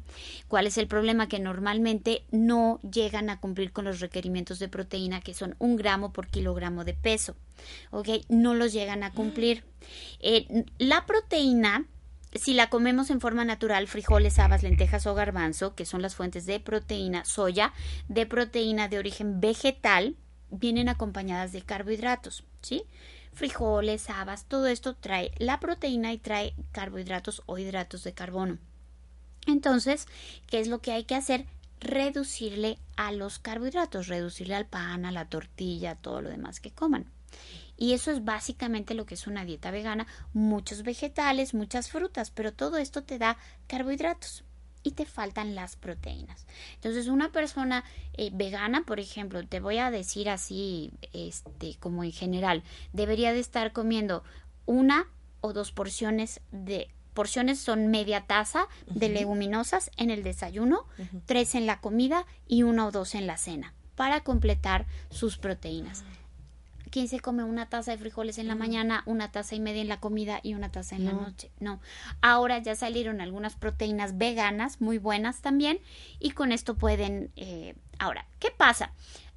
¿Cuál 0.48 0.66
es 0.66 0.78
el 0.78 0.86
problema? 0.86 1.28
Que 1.28 1.38
normalmente 1.38 2.24
no 2.30 2.80
llegan 2.82 3.30
a 3.30 3.40
cumplir 3.40 3.72
con 3.72 3.84
los 3.84 4.00
requerimientos 4.00 4.58
de 4.58 4.68
proteína 4.68 5.20
que 5.20 5.34
son 5.34 5.56
un 5.58 5.76
gramo 5.76 6.12
por 6.12 6.28
kilogramo 6.28 6.84
de 6.84 6.94
peso. 6.94 7.36
¿Ok? 7.90 8.08
No 8.28 8.54
los 8.54 8.72
llegan 8.72 9.02
a 9.02 9.12
cumplir. 9.12 9.64
Eh, 10.20 10.64
la 10.78 11.06
proteína 11.06 11.86
si 12.34 12.52
la 12.52 12.68
comemos 12.68 13.10
en 13.10 13.20
forma 13.20 13.44
natural, 13.44 13.86
frijoles, 13.86 14.40
habas, 14.40 14.62
lentejas 14.64 15.06
o 15.06 15.14
garbanzo, 15.14 15.74
que 15.74 15.86
son 15.86 16.02
las 16.02 16.16
fuentes 16.16 16.46
de 16.46 16.58
proteína, 16.58 17.24
soya, 17.24 17.72
de 18.08 18.26
proteína 18.26 18.88
de 18.88 18.98
origen 18.98 19.40
vegetal, 19.40 20.16
vienen 20.50 20.88
acompañadas 20.88 21.52
de 21.52 21.62
carbohidratos, 21.62 22.44
¿sí? 22.60 22.84
Frijoles, 23.32 24.10
habas, 24.10 24.46
todo 24.46 24.66
esto 24.66 24.94
trae 24.94 25.32
la 25.38 25.60
proteína 25.60 26.12
y 26.12 26.18
trae 26.18 26.54
carbohidratos 26.72 27.42
o 27.46 27.58
hidratos 27.58 28.04
de 28.04 28.14
carbono. 28.14 28.58
Entonces, 29.46 30.06
¿qué 30.46 30.60
es 30.60 30.68
lo 30.68 30.80
que 30.80 30.92
hay 30.92 31.04
que 31.04 31.14
hacer? 31.14 31.46
Reducirle 31.80 32.78
a 32.96 33.12
los 33.12 33.38
carbohidratos, 33.38 34.08
reducirle 34.08 34.54
al 34.54 34.66
pan, 34.66 35.04
a 35.04 35.12
la 35.12 35.28
tortilla, 35.28 35.92
a 35.92 35.96
todo 35.96 36.22
lo 36.22 36.30
demás 36.30 36.60
que 36.60 36.70
coman. 36.70 37.10
Y 37.76 37.92
eso 37.92 38.10
es 38.10 38.24
básicamente 38.24 38.94
lo 38.94 39.06
que 39.06 39.14
es 39.14 39.26
una 39.26 39.44
dieta 39.44 39.70
vegana. 39.70 40.06
Muchos 40.32 40.82
vegetales, 40.82 41.54
muchas 41.54 41.90
frutas, 41.90 42.30
pero 42.30 42.52
todo 42.52 42.78
esto 42.78 43.02
te 43.02 43.18
da 43.18 43.36
carbohidratos 43.66 44.44
y 44.84 44.92
te 44.92 45.06
faltan 45.06 45.54
las 45.54 45.76
proteínas. 45.76 46.46
Entonces, 46.74 47.08
una 47.08 47.32
persona 47.32 47.84
eh, 48.12 48.30
vegana, 48.32 48.84
por 48.84 49.00
ejemplo, 49.00 49.44
te 49.46 49.58
voy 49.58 49.78
a 49.78 49.90
decir 49.90 50.28
así, 50.28 50.92
este, 51.12 51.76
como 51.80 52.04
en 52.04 52.12
general, 52.12 52.62
debería 52.92 53.32
de 53.32 53.40
estar 53.40 53.72
comiendo 53.72 54.22
una 54.66 55.08
o 55.40 55.52
dos 55.52 55.72
porciones 55.72 56.40
de 56.52 56.90
porciones 57.14 57.58
son 57.58 57.88
media 57.88 58.22
taza 58.26 58.66
de 58.86 59.08
leguminosas 59.08 59.90
en 59.96 60.10
el 60.10 60.22
desayuno, 60.22 60.84
tres 61.26 61.54
en 61.54 61.66
la 61.66 61.80
comida 61.80 62.26
y 62.46 62.62
una 62.64 62.86
o 62.86 62.90
dos 62.90 63.14
en 63.14 63.26
la 63.26 63.36
cena 63.38 63.72
para 63.94 64.20
completar 64.20 64.86
sus 65.10 65.38
proteínas. 65.38 66.04
¿Quién 66.90 67.08
se 67.08 67.18
come 67.18 67.42
una 67.42 67.68
taza 67.68 67.90
de 67.90 67.98
frijoles 67.98 68.38
en 68.38 68.46
la 68.46 68.54
mañana, 68.54 69.02
una 69.06 69.32
taza 69.32 69.56
y 69.56 69.60
media 69.60 69.82
en 69.82 69.88
la 69.88 69.98
comida 69.98 70.38
y 70.44 70.54
una 70.54 70.70
taza 70.70 70.94
en 70.94 71.04
la 71.04 71.12
No. 71.12 71.22
noche? 71.22 71.50
No. 71.58 71.80
Ahora 72.20 72.58
ya 72.58 72.76
salieron 72.76 73.20
algunas 73.20 73.56
proteínas 73.56 74.16
veganas 74.16 74.80
muy 74.80 74.98
buenas 74.98 75.40
también 75.40 75.80
y 76.20 76.30
con 76.32 76.52
esto 76.52 76.76
pueden... 76.76 77.32
eh, 77.36 77.74
Ahora, 77.98 78.26
¿qué 78.40 78.50
pasa? 78.56 78.92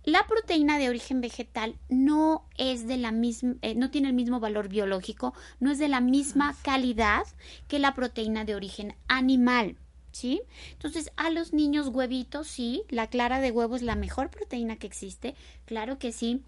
La 0.08 0.26
proteína 0.26 0.80
de 0.80 0.88
origen 0.88 1.20
vegetal 1.20 1.78
no 1.90 2.46
es 2.58 2.88
de 2.88 2.96
la 2.96 3.12
misma, 3.12 3.56
eh, 3.62 3.76
no 3.76 3.92
tiene 3.92 4.08
el 4.08 4.14
mismo 4.14 4.40
valor 4.40 4.70
biológico, 4.70 5.34
no 5.60 5.70
es 5.70 5.80
de 5.80 5.90
la 5.90 6.00
misma 6.00 6.56
calidad 6.62 7.28
que 7.68 7.78
la 7.78 7.94
proteína 7.94 8.46
de 8.46 8.56
origen 8.56 8.96
animal. 9.10 9.76
¿Sí? 10.14 10.44
Entonces, 10.72 11.12
a 11.18 11.30
los 11.30 11.52
niños 11.52 11.90
huevitos, 11.90 12.48
sí, 12.48 12.84
la 12.88 13.08
clara 13.08 13.42
de 13.42 13.52
huevo 13.52 13.76
es 13.76 13.82
la 13.82 13.98
mejor 13.98 14.30
proteína 14.30 14.78
que 14.78 14.88
existe, 14.88 15.36
claro 15.66 16.00
que 16.00 16.14
sí. 16.14 16.42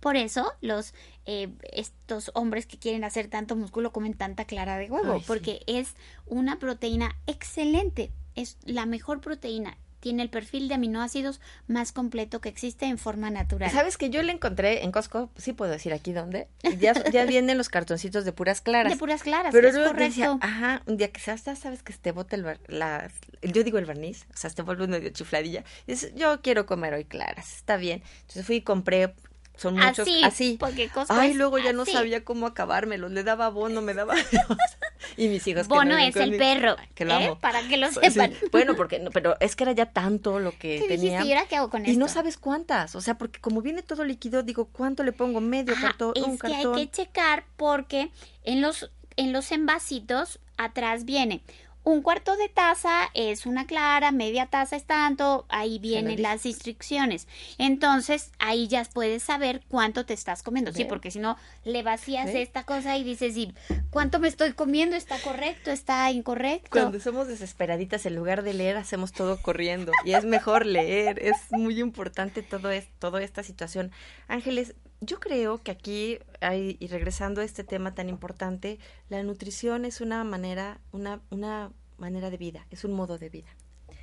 Por 0.00 0.16
eso 0.16 0.50
los 0.62 0.94
eh, 1.26 1.50
estos 1.74 2.30
hombres 2.32 2.64
que 2.64 2.78
quieren 2.78 3.04
hacer 3.04 3.28
tanto 3.28 3.54
músculo 3.54 3.92
comen 3.92 4.14
tanta 4.14 4.46
clara 4.46 4.78
de 4.78 4.90
huevo, 4.90 5.12
Ay, 5.12 5.20
sí. 5.20 5.26
porque 5.26 5.60
es 5.66 5.94
una 6.24 6.58
proteína 6.58 7.14
excelente, 7.26 8.10
es 8.34 8.56
la 8.64 8.86
mejor 8.86 9.20
proteína, 9.20 9.76
tiene 10.02 10.22
el 10.24 10.30
perfil 10.30 10.66
de 10.68 10.74
aminoácidos 10.74 11.40
más 11.68 11.92
completo 11.92 12.40
que 12.40 12.48
existe 12.48 12.86
en 12.86 12.98
forma 12.98 13.30
natural. 13.30 13.70
¿Sabes 13.70 13.96
que 13.96 14.10
yo 14.10 14.20
le 14.24 14.32
encontré 14.32 14.82
en 14.82 14.90
Costco? 14.90 15.30
Sí 15.36 15.52
puedo 15.52 15.70
decir 15.70 15.92
aquí 15.92 16.12
dónde. 16.12 16.48
Ya, 16.80 16.92
ya 17.10 17.24
vienen 17.26 17.56
los 17.56 17.68
cartoncitos 17.68 18.24
de 18.24 18.32
puras 18.32 18.60
claras. 18.60 18.92
De 18.92 18.98
puras 18.98 19.22
claras, 19.22 19.52
Pero 19.52 19.68
es 19.68 19.76
correcto. 19.76 20.02
decía, 20.04 20.36
ajá, 20.40 20.82
un 20.86 20.96
día 20.96 21.12
que 21.12 21.20
ya 21.20 21.36
sabes 21.38 21.82
que 21.84 21.92
te 21.92 22.10
bota 22.10 22.34
el 22.34 22.42
bar- 22.42 22.58
la, 22.66 23.10
yo 23.42 23.62
digo 23.62 23.78
el 23.78 23.86
barniz, 23.86 24.26
o 24.34 24.36
sea, 24.36 24.50
se 24.50 24.56
te 24.56 24.62
vuelve 24.62 24.88
medio 24.88 25.08
chufladilla. 25.10 25.62
Y 25.86 25.92
dices, 25.92 26.12
yo 26.16 26.42
quiero 26.42 26.66
comer 26.66 26.94
hoy 26.94 27.04
claras, 27.04 27.54
está 27.54 27.76
bien. 27.76 28.02
Entonces 28.22 28.44
fui 28.44 28.56
y 28.56 28.62
compré, 28.62 29.14
son 29.62 29.74
muchos, 29.74 30.00
así, 30.00 30.20
así. 30.24 30.56
porque 30.60 30.88
Costco 30.88 31.14
Ay, 31.14 31.30
es 31.30 31.36
luego 31.36 31.58
ya 31.58 31.72
no 31.72 31.86
sabía 31.86 32.24
cómo 32.24 32.46
acabármelos, 32.46 33.10
le 33.12 33.22
daba 33.24 33.48
bono, 33.48 33.80
me 33.80 33.94
daba... 33.94 34.14
y 35.16 35.28
mis 35.28 35.46
hijos 35.46 35.62
que 35.62 35.68
Bono 35.68 35.92
no 35.92 35.98
es 35.98 36.16
el 36.16 36.36
perro, 36.36 36.76
que 36.94 37.04
lo 37.04 37.12
¿eh? 37.12 37.26
amo. 37.26 37.38
para 37.38 37.66
que 37.68 37.76
lo 37.76 37.90
Pues, 37.90 38.12
sí. 38.12 38.20
sepan. 38.20 38.32
Bueno, 38.52 38.74
porque, 38.76 38.98
no, 38.98 39.10
pero 39.10 39.36
es 39.40 39.56
que 39.56 39.64
era 39.64 39.72
ya 39.72 39.86
tanto 39.86 40.38
lo 40.40 40.52
que 40.58 40.80
Sí, 40.80 40.88
tenía. 40.88 40.96
dijiste, 41.20 41.26
¿y 41.28 41.32
ahora 41.32 41.46
qué 41.48 41.56
hago 41.56 41.70
con 41.70 41.86
Y 41.86 41.90
esto? 41.90 42.00
no 42.00 42.08
sabes 42.08 42.36
cuántas, 42.38 42.94
o 42.96 43.00
sea, 43.00 43.16
porque 43.18 43.40
como 43.40 43.62
viene 43.62 43.82
todo 43.82 44.04
líquido, 44.04 44.42
digo, 44.42 44.66
¿cuánto 44.66 45.02
le 45.04 45.12
pongo? 45.12 45.40
Medio 45.40 45.74
Ajá, 45.74 45.88
cartón, 45.88 46.12
es 46.16 46.22
un 46.22 46.38
que 46.38 46.48
cartón. 46.50 46.74
hay 46.76 46.86
que 46.86 46.90
checar 46.90 47.44
porque 47.56 48.10
en 48.44 48.60
los 48.60 48.90
en 49.16 49.32
los 49.32 49.52
envasitos 49.52 50.38
atrás 50.56 51.04
viene 51.04 51.42
un 51.84 52.02
cuarto 52.02 52.36
de 52.36 52.48
taza 52.48 53.10
es 53.14 53.46
una 53.46 53.66
clara, 53.66 54.12
media 54.12 54.46
taza 54.46 54.76
es 54.76 54.84
tanto, 54.84 55.46
ahí 55.48 55.78
vienen 55.78 56.22
las 56.22 56.46
instrucciones. 56.46 57.26
Entonces, 57.58 58.30
ahí 58.38 58.68
ya 58.68 58.84
puedes 58.92 59.22
saber 59.22 59.62
cuánto 59.68 60.06
te 60.06 60.14
estás 60.14 60.42
comiendo. 60.42 60.72
Sí, 60.72 60.84
porque 60.84 61.10
si 61.10 61.18
no, 61.18 61.36
le 61.64 61.82
vacías 61.82 62.28
esta 62.30 62.64
cosa 62.64 62.96
y 62.96 63.04
dices, 63.04 63.36
¿y 63.36 63.54
cuánto 63.90 64.20
me 64.20 64.28
estoy 64.28 64.52
comiendo? 64.52 64.96
¿Está 64.96 65.18
correcto? 65.18 65.70
¿Está 65.70 66.10
incorrecto? 66.10 66.70
Cuando 66.70 67.00
somos 67.00 67.28
desesperaditas, 67.28 68.06
en 68.06 68.14
lugar 68.14 68.42
de 68.42 68.54
leer, 68.54 68.76
hacemos 68.76 69.12
todo 69.12 69.40
corriendo. 69.40 69.92
Y 70.04 70.14
es 70.14 70.24
mejor 70.24 70.66
leer. 70.66 71.18
Es 71.20 71.36
muy 71.50 71.80
importante 71.80 72.42
todo 72.42 72.70
es, 72.70 72.88
toda 72.98 73.22
esta 73.22 73.42
situación. 73.42 73.90
Ángeles, 74.28 74.74
yo 75.02 75.20
creo 75.20 75.58
que 75.62 75.70
aquí, 75.72 76.18
hay- 76.40 76.76
y 76.80 76.86
regresando 76.86 77.40
a 77.40 77.44
este 77.44 77.64
tema 77.64 77.94
tan 77.94 78.08
importante, 78.08 78.78
la 79.08 79.22
nutrición 79.22 79.84
es 79.84 80.00
una 80.00 80.24
manera, 80.24 80.80
una, 80.92 81.20
una 81.30 81.70
manera 81.98 82.30
de 82.30 82.36
vida, 82.38 82.66
es 82.70 82.84
un 82.84 82.92
modo 82.92 83.18
de 83.18 83.28
vida. 83.28 83.48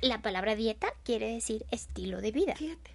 La 0.02 0.22
palabra 0.22 0.54
dieta 0.56 0.94
quiere 1.04 1.30
decir 1.34 1.66
estilo 1.70 2.20
de 2.22 2.32
vida. 2.32 2.54
Fíjate. 2.56 2.92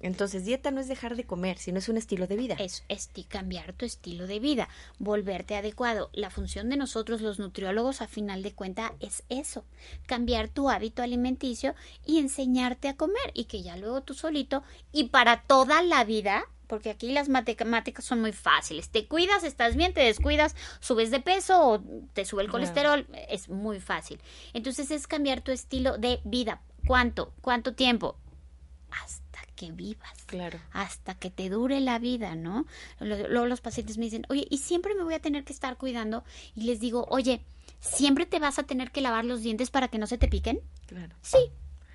Entonces, 0.00 0.44
dieta 0.44 0.70
no 0.72 0.80
es 0.80 0.88
dejar 0.88 1.14
de 1.16 1.24
comer, 1.24 1.56
sino 1.56 1.78
es 1.78 1.88
un 1.88 1.96
estilo 1.96 2.26
de 2.26 2.36
vida. 2.36 2.56
Es 2.58 2.84
esti- 2.88 3.26
cambiar 3.26 3.72
tu 3.74 3.86
estilo 3.86 4.26
de 4.26 4.40
vida, 4.40 4.68
volverte 4.98 5.54
adecuado. 5.54 6.10
La 6.12 6.30
función 6.30 6.68
de 6.68 6.76
nosotros 6.76 7.20
los 7.20 7.38
nutriólogos 7.38 8.02
a 8.02 8.08
final 8.08 8.42
de 8.42 8.52
cuenta 8.52 8.92
es 9.00 9.22
eso, 9.28 9.64
cambiar 10.06 10.48
tu 10.48 10.68
hábito 10.68 11.00
alimenticio 11.02 11.74
y 12.04 12.18
enseñarte 12.18 12.88
a 12.88 12.96
comer 12.96 13.30
y 13.34 13.44
que 13.44 13.62
ya 13.62 13.76
luego 13.76 14.02
tú 14.02 14.14
solito 14.14 14.62
y 14.92 15.04
para 15.04 15.42
toda 15.42 15.80
la 15.82 16.02
vida, 16.04 16.44
porque 16.66 16.90
aquí 16.90 17.12
las 17.12 17.28
matemáticas 17.28 18.04
son 18.04 18.20
muy 18.20 18.32
fáciles. 18.32 18.88
Te 18.90 19.06
cuidas, 19.06 19.44
estás 19.44 19.76
bien, 19.76 19.92
te 19.94 20.00
descuidas, 20.00 20.54
subes 20.80 21.10
de 21.10 21.20
peso 21.20 21.60
o 21.66 21.80
te 22.12 22.24
sube 22.24 22.42
el 22.42 22.50
colesterol, 22.50 23.06
es 23.28 23.48
muy 23.48 23.80
fácil. 23.80 24.20
Entonces 24.52 24.90
es 24.90 25.06
cambiar 25.06 25.40
tu 25.40 25.52
estilo 25.52 25.98
de 25.98 26.20
vida. 26.24 26.60
¿Cuánto? 26.86 27.32
¿Cuánto 27.40 27.74
tiempo? 27.74 28.16
Hasta 28.90 29.40
que 29.56 29.72
vivas 29.72 30.12
Claro. 30.26 30.60
hasta 30.72 31.14
que 31.14 31.30
te 31.30 31.48
dure 31.48 31.80
la 31.80 31.98
vida, 31.98 32.34
¿no? 32.34 32.66
Luego 33.00 33.46
los 33.46 33.60
pacientes 33.60 33.98
me 33.98 34.04
dicen, 34.04 34.26
oye, 34.28 34.46
y 34.50 34.58
siempre 34.58 34.94
me 34.94 35.02
voy 35.02 35.14
a 35.14 35.20
tener 35.20 35.44
que 35.44 35.52
estar 35.52 35.76
cuidando. 35.76 36.24
Y 36.54 36.62
les 36.64 36.78
digo, 36.80 37.06
oye, 37.10 37.42
¿siempre 37.80 38.26
te 38.26 38.38
vas 38.38 38.58
a 38.58 38.64
tener 38.64 38.90
que 38.90 39.00
lavar 39.00 39.24
los 39.24 39.42
dientes 39.42 39.70
para 39.70 39.88
que 39.88 39.98
no 39.98 40.06
se 40.06 40.18
te 40.18 40.28
piquen? 40.28 40.60
Claro. 40.86 41.16
Sí, 41.22 41.38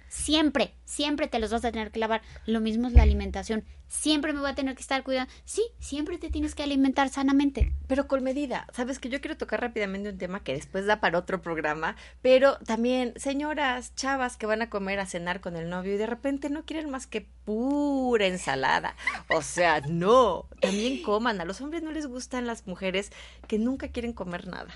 siempre, 0.09 0.73
siempre 0.85 1.27
te 1.27 1.39
los 1.39 1.51
vas 1.51 1.63
a 1.65 1.71
tener 1.71 1.91
que 1.91 1.99
lavar. 1.99 2.21
Lo 2.45 2.59
mismo 2.61 2.87
es 2.87 2.93
la 2.93 3.03
alimentación. 3.03 3.63
Siempre 3.91 4.31
me 4.31 4.39
voy 4.39 4.49
a 4.49 4.55
tener 4.55 4.73
que 4.73 4.81
estar 4.81 5.03
cuidando. 5.03 5.29
Sí, 5.43 5.63
siempre 5.79 6.17
te 6.17 6.29
tienes 6.29 6.55
que 6.55 6.63
alimentar 6.63 7.09
sanamente. 7.09 7.73
Pero 7.87 8.07
con 8.07 8.23
medida. 8.23 8.65
Sabes 8.71 8.99
que 8.99 9.09
yo 9.09 9.19
quiero 9.19 9.35
tocar 9.35 9.59
rápidamente 9.59 10.09
un 10.09 10.17
tema 10.17 10.43
que 10.45 10.53
después 10.53 10.85
da 10.85 11.01
para 11.01 11.17
otro 11.19 11.41
programa, 11.41 11.97
pero 12.21 12.57
también 12.59 13.13
señoras, 13.17 13.93
chavas 13.95 14.37
que 14.37 14.45
van 14.45 14.61
a 14.61 14.69
comer 14.69 15.01
a 15.01 15.05
cenar 15.05 15.41
con 15.41 15.57
el 15.57 15.69
novio 15.69 15.93
y 15.93 15.97
de 15.97 16.07
repente 16.07 16.49
no 16.49 16.63
quieren 16.63 16.89
más 16.89 17.05
que 17.05 17.27
pura 17.43 18.27
ensalada. 18.27 18.95
O 19.27 19.41
sea, 19.41 19.81
no, 19.81 20.45
también 20.61 21.03
coman. 21.03 21.41
A 21.41 21.45
los 21.45 21.59
hombres 21.59 21.83
no 21.83 21.91
les 21.91 22.07
gustan 22.07 22.47
las 22.47 22.67
mujeres 22.67 23.11
que 23.47 23.59
nunca 23.59 23.89
quieren 23.89 24.13
comer 24.13 24.47
nada. 24.47 24.69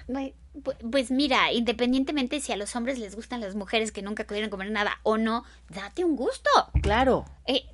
Pues, 0.62 0.78
pu- 0.82 1.12
mira, 1.12 1.54
independientemente 1.54 2.42
si 2.42 2.52
a 2.52 2.58
los 2.58 2.76
hombres 2.76 3.00
les 3.00 3.16
gustan 3.16 3.40
las 3.40 3.56
mujeres 3.56 3.94
que 3.94 4.02
nunca 4.02 4.26
pudieron 4.26 4.50
comer 4.50 4.72
nada 4.72 5.00
o 5.04 5.18
no, 5.18 5.46
date 5.70 6.04
un 6.04 6.18
gusto. 6.18 6.50
Claro. 6.82 7.24
Eh, 7.48 7.68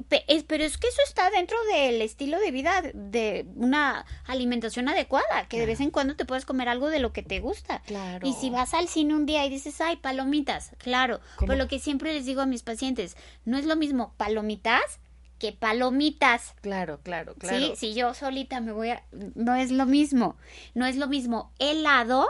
pero 0.47 0.63
es 0.63 0.77
que 0.77 0.87
eso 0.87 1.01
está 1.07 1.29
dentro 1.29 1.57
del 1.73 2.01
estilo 2.01 2.39
de 2.39 2.51
vida 2.51 2.81
de 2.93 3.45
una 3.55 4.05
alimentación 4.25 4.89
adecuada, 4.89 5.47
que 5.47 5.59
de 5.59 5.65
vez 5.65 5.79
en 5.79 5.91
cuando 5.91 6.15
te 6.15 6.25
puedes 6.25 6.45
comer 6.45 6.67
algo 6.67 6.89
de 6.89 6.99
lo 6.99 7.13
que 7.13 7.23
te 7.23 7.39
gusta. 7.39 7.81
Claro. 7.85 8.27
Y 8.27 8.33
si 8.33 8.49
vas 8.49 8.73
al 8.73 8.87
cine 8.87 9.15
un 9.15 9.25
día 9.25 9.45
y 9.45 9.49
dices, 9.49 9.79
ay, 9.79 9.97
palomitas, 9.97 10.71
claro. 10.77 11.21
¿Cómo? 11.37 11.47
Por 11.47 11.57
lo 11.57 11.67
que 11.67 11.79
siempre 11.79 12.13
les 12.13 12.25
digo 12.25 12.41
a 12.41 12.45
mis 12.45 12.63
pacientes, 12.63 13.15
no 13.45 13.57
es 13.57 13.65
lo 13.65 13.75
mismo 13.75 14.13
palomitas 14.17 14.99
que 15.39 15.53
palomitas. 15.53 16.53
Claro, 16.61 16.99
claro, 17.01 17.33
claro. 17.35 17.57
Sí, 17.57 17.73
si 17.75 17.93
yo 17.95 18.13
solita 18.13 18.59
me 18.59 18.73
voy 18.73 18.89
a... 18.89 19.03
No 19.33 19.55
es 19.55 19.71
lo 19.71 19.87
mismo. 19.87 20.37
No 20.75 20.85
es 20.85 20.97
lo 20.97 21.07
mismo 21.07 21.51
helado 21.57 22.27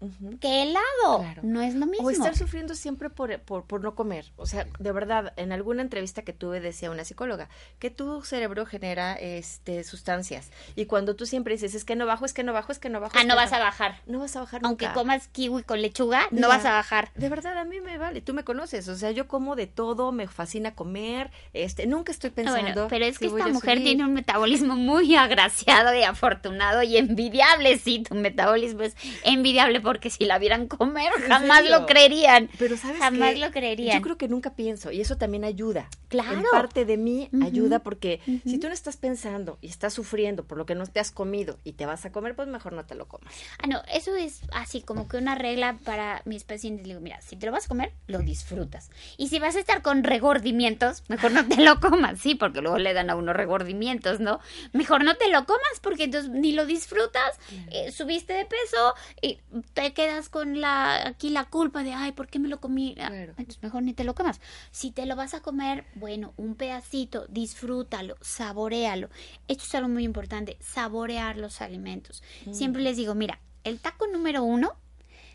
Ujú. 0.00 0.38
que 0.38 0.62
helado. 0.62 1.20
Claro. 1.20 1.40
No 1.44 1.62
es 1.62 1.74
lo 1.74 1.86
mismo. 1.86 2.06
O 2.06 2.10
estar 2.10 2.36
sufriendo 2.36 2.74
siempre 2.74 3.10
por, 3.10 3.38
por, 3.40 3.64
por 3.64 3.82
no 3.82 3.94
comer. 3.94 4.32
O 4.36 4.46
sea, 4.46 4.66
de 4.78 4.92
verdad, 4.92 5.32
en 5.36 5.52
alguna 5.52 5.82
entrevista 5.82 6.22
que 6.22 6.32
tuve 6.32 6.60
decía 6.60 6.90
una 6.90 7.04
psicóloga 7.04 7.48
que 7.78 7.90
tu 7.90 8.22
cerebro 8.22 8.66
genera 8.66 9.14
este 9.14 9.82
sustancias. 9.84 10.50
Y 10.76 10.86
cuando 10.86 11.16
tú 11.16 11.26
siempre 11.26 11.54
dices, 11.54 11.74
es 11.74 11.84
que 11.84 11.96
no 11.96 12.06
bajo, 12.06 12.24
es 12.24 12.32
que 12.34 12.42
no 12.44 12.52
bajo, 12.52 12.72
es 12.72 12.78
que 12.78 12.88
no 12.90 13.00
bajo. 13.00 13.16
Ah, 13.18 13.24
no 13.24 13.36
vas 13.36 13.52
a 13.52 13.58
bajar. 13.58 14.00
No 14.06 14.18
vas 14.18 14.36
a 14.36 14.40
bajar 14.40 14.60
Aunque 14.64 14.86
nunca. 14.86 14.94
comas 14.94 15.28
kiwi 15.28 15.62
con 15.62 15.80
lechuga, 15.80 16.22
no 16.30 16.48
vas 16.48 16.64
a 16.64 16.72
bajar. 16.72 17.10
De 17.14 17.28
verdad, 17.28 17.56
a 17.58 17.64
mí 17.64 17.80
me 17.80 17.96
vale. 17.98 18.20
Tú 18.20 18.34
me 18.34 18.44
conoces. 18.44 18.88
O 18.88 18.96
sea, 18.96 19.10
yo 19.10 19.26
como 19.28 19.56
de 19.56 19.66
todo, 19.66 20.12
me 20.12 20.26
fascina 20.28 20.74
comer. 20.74 21.30
Este, 21.52 21.86
nunca 21.86 22.12
estoy 22.12 22.30
Ah, 22.30 22.34
pensando. 22.34 22.62
Bueno, 22.72 22.86
pero 22.88 23.04
es 23.04 23.18
que 23.18 23.26
esta 23.26 23.48
mujer 23.48 23.78
subir. 23.78 23.84
tiene 23.84 24.04
un 24.04 24.12
metabolismo 24.12 24.76
muy 24.76 25.14
agraciado 25.16 25.94
y 25.94 26.02
afortunado 26.02 26.82
y 26.82 26.96
envidiable. 26.96 27.78
Sí, 27.78 28.02
tu 28.02 28.14
metabolismo 28.14 28.82
es 28.82 28.96
envidiable 29.24 29.80
porque 29.94 30.10
si 30.10 30.24
la 30.24 30.40
vieran 30.40 30.66
comer 30.66 31.12
¿En 31.16 31.22
jamás 31.28 31.70
lo 31.70 31.86
creerían. 31.86 32.50
Pero 32.58 32.76
sabes 32.76 32.98
Jamás 32.98 33.34
qué? 33.34 33.38
lo 33.38 33.52
creerían. 33.52 33.96
Yo 33.96 34.02
creo 34.02 34.18
que 34.18 34.26
nunca 34.26 34.56
pienso 34.56 34.90
y 34.90 35.00
eso 35.00 35.16
también 35.16 35.44
ayuda. 35.44 35.88
Claro. 36.08 36.32
En 36.32 36.44
parte 36.50 36.84
de 36.84 36.96
mí 36.96 37.28
ayuda 37.44 37.78
porque 37.78 38.20
si 38.44 38.58
tú 38.58 38.66
no 38.66 38.74
estás 38.74 38.96
pensando 38.96 39.56
y 39.60 39.68
estás 39.68 39.94
sufriendo 39.94 40.44
por 40.44 40.58
lo 40.58 40.66
que 40.66 40.74
no 40.74 40.84
te 40.84 40.98
has 40.98 41.12
comido 41.12 41.60
y 41.62 41.74
te 41.74 41.86
vas 41.86 42.04
a 42.04 42.10
comer, 42.10 42.34
pues 42.34 42.48
mejor 42.48 42.72
no 42.72 42.84
te 42.86 42.96
lo 42.96 43.06
comas. 43.06 43.32
Ah, 43.62 43.68
no, 43.68 43.82
eso 43.92 44.16
es 44.16 44.40
así 44.52 44.82
como 44.82 45.06
que 45.06 45.16
una 45.16 45.36
regla 45.36 45.78
para 45.84 46.22
mis 46.24 46.42
pacientes. 46.42 46.84
Digo, 46.84 46.98
mira, 46.98 47.20
si 47.20 47.36
te 47.36 47.46
lo 47.46 47.52
vas 47.52 47.66
a 47.66 47.68
comer, 47.68 47.92
lo 48.08 48.18
disfrutas. 48.18 48.90
Y 49.16 49.28
si 49.28 49.38
vas 49.38 49.54
a 49.54 49.60
estar 49.60 49.80
con 49.82 50.02
regordimientos, 50.02 51.04
mejor 51.06 51.30
no 51.30 51.46
te 51.46 51.62
lo 51.62 51.78
comas, 51.78 52.18
sí, 52.18 52.34
porque 52.34 52.62
luego 52.62 52.78
le 52.78 52.94
dan 52.94 53.10
a 53.10 53.14
uno 53.14 53.32
regordimientos, 53.32 54.18
¿no? 54.18 54.40
Mejor 54.72 55.04
no 55.04 55.14
te 55.14 55.28
lo 55.30 55.44
comas 55.46 55.78
porque 55.80 56.04
entonces 56.04 56.30
ni 56.32 56.50
lo 56.50 56.66
disfrutas, 56.66 57.38
eh, 57.70 57.92
subiste 57.92 58.32
de 58.32 58.44
peso 58.44 58.94
y 59.22 59.38
te 59.74 59.92
quedas 59.92 60.28
con 60.28 60.60
la 60.60 61.06
aquí 61.06 61.30
la 61.30 61.44
culpa 61.44 61.82
de, 61.82 61.92
ay, 61.92 62.12
¿por 62.12 62.28
qué 62.28 62.38
me 62.38 62.48
lo 62.48 62.60
comí? 62.60 62.94
Ah, 63.00 63.08
Claro. 63.08 63.34
Entonces 63.36 63.62
mejor 63.62 63.82
ni 63.82 63.92
te 63.92 64.04
lo 64.04 64.14
comas. 64.14 64.40
Si 64.70 64.90
te 64.90 65.04
lo 65.04 65.16
vas 65.16 65.34
a 65.34 65.40
comer, 65.40 65.84
bueno, 65.96 66.32
un 66.36 66.54
pedacito, 66.54 67.26
disfrútalo, 67.28 68.16
saborealo. 68.20 69.10
Esto 69.48 69.64
es 69.64 69.74
algo 69.74 69.88
muy 69.88 70.04
importante, 70.04 70.56
saborear 70.60 71.36
los 71.36 71.60
alimentos. 71.60 72.22
Siempre 72.52 72.82
les 72.82 72.96
digo, 72.96 73.14
mira, 73.14 73.40
el 73.64 73.80
taco 73.80 74.06
número 74.06 74.42
uno 74.44 74.72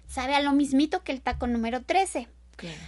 sabe 0.08 0.36
a 0.36 0.42
lo 0.42 0.54
mismito 0.54 1.04
que 1.04 1.12
el 1.12 1.22
taco 1.22 1.46
número 1.48 1.84
13. 1.84 2.28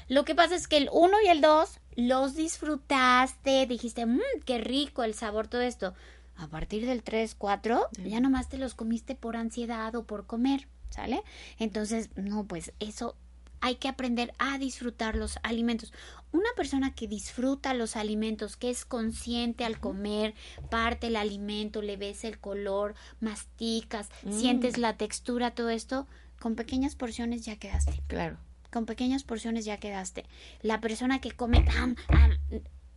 Lo 0.09 0.25
que 0.25 0.35
pasa 0.35 0.55
es 0.55 0.67
que 0.67 0.77
el 0.77 0.89
1 0.91 1.17
y 1.25 1.29
el 1.29 1.41
2 1.41 1.79
los 1.95 2.35
disfrutaste, 2.35 3.65
dijiste, 3.67 4.05
mmm, 4.05 4.19
qué 4.45 4.57
rico 4.57 5.03
el 5.03 5.13
sabor, 5.13 5.47
todo 5.47 5.61
esto. 5.61 5.93
A 6.37 6.47
partir 6.47 6.85
del 6.85 7.03
3, 7.03 7.35
4, 7.35 7.89
ya 8.05 8.19
nomás 8.19 8.49
te 8.49 8.57
los 8.57 8.73
comiste 8.73 9.15
por 9.15 9.35
ansiedad 9.37 9.93
o 9.95 10.03
por 10.03 10.25
comer, 10.25 10.67
¿sale? 10.91 11.23
Entonces, 11.57 12.09
no, 12.15 12.45
pues 12.45 12.73
eso 12.79 13.15
hay 13.63 13.75
que 13.75 13.87
aprender 13.87 14.33
a 14.39 14.57
disfrutar 14.57 15.15
los 15.15 15.37
alimentos. 15.43 15.93
Una 16.31 16.49
persona 16.55 16.95
que 16.95 17.07
disfruta 17.07 17.73
los 17.73 17.95
alimentos, 17.95 18.57
que 18.57 18.69
es 18.69 18.85
consciente 18.85 19.65
al 19.65 19.79
comer, 19.79 20.33
parte 20.69 21.07
el 21.07 21.15
alimento, 21.15 21.81
le 21.81 21.95
ves 21.97 22.23
el 22.23 22.39
color, 22.39 22.95
masticas, 23.19 24.09
sientes 24.29 24.77
la 24.77 24.97
textura, 24.97 25.51
todo 25.51 25.69
esto, 25.69 26.07
con 26.39 26.55
pequeñas 26.55 26.95
porciones 26.95 27.45
ya 27.45 27.55
quedaste 27.57 28.01
Claro. 28.07 28.37
con 28.71 28.85
pequeñas 28.85 29.23
porciones 29.23 29.65
ya 29.65 29.77
quedaste. 29.77 30.25
La 30.61 30.81
persona 30.81 31.21
que 31.21 31.31
come 31.31 31.63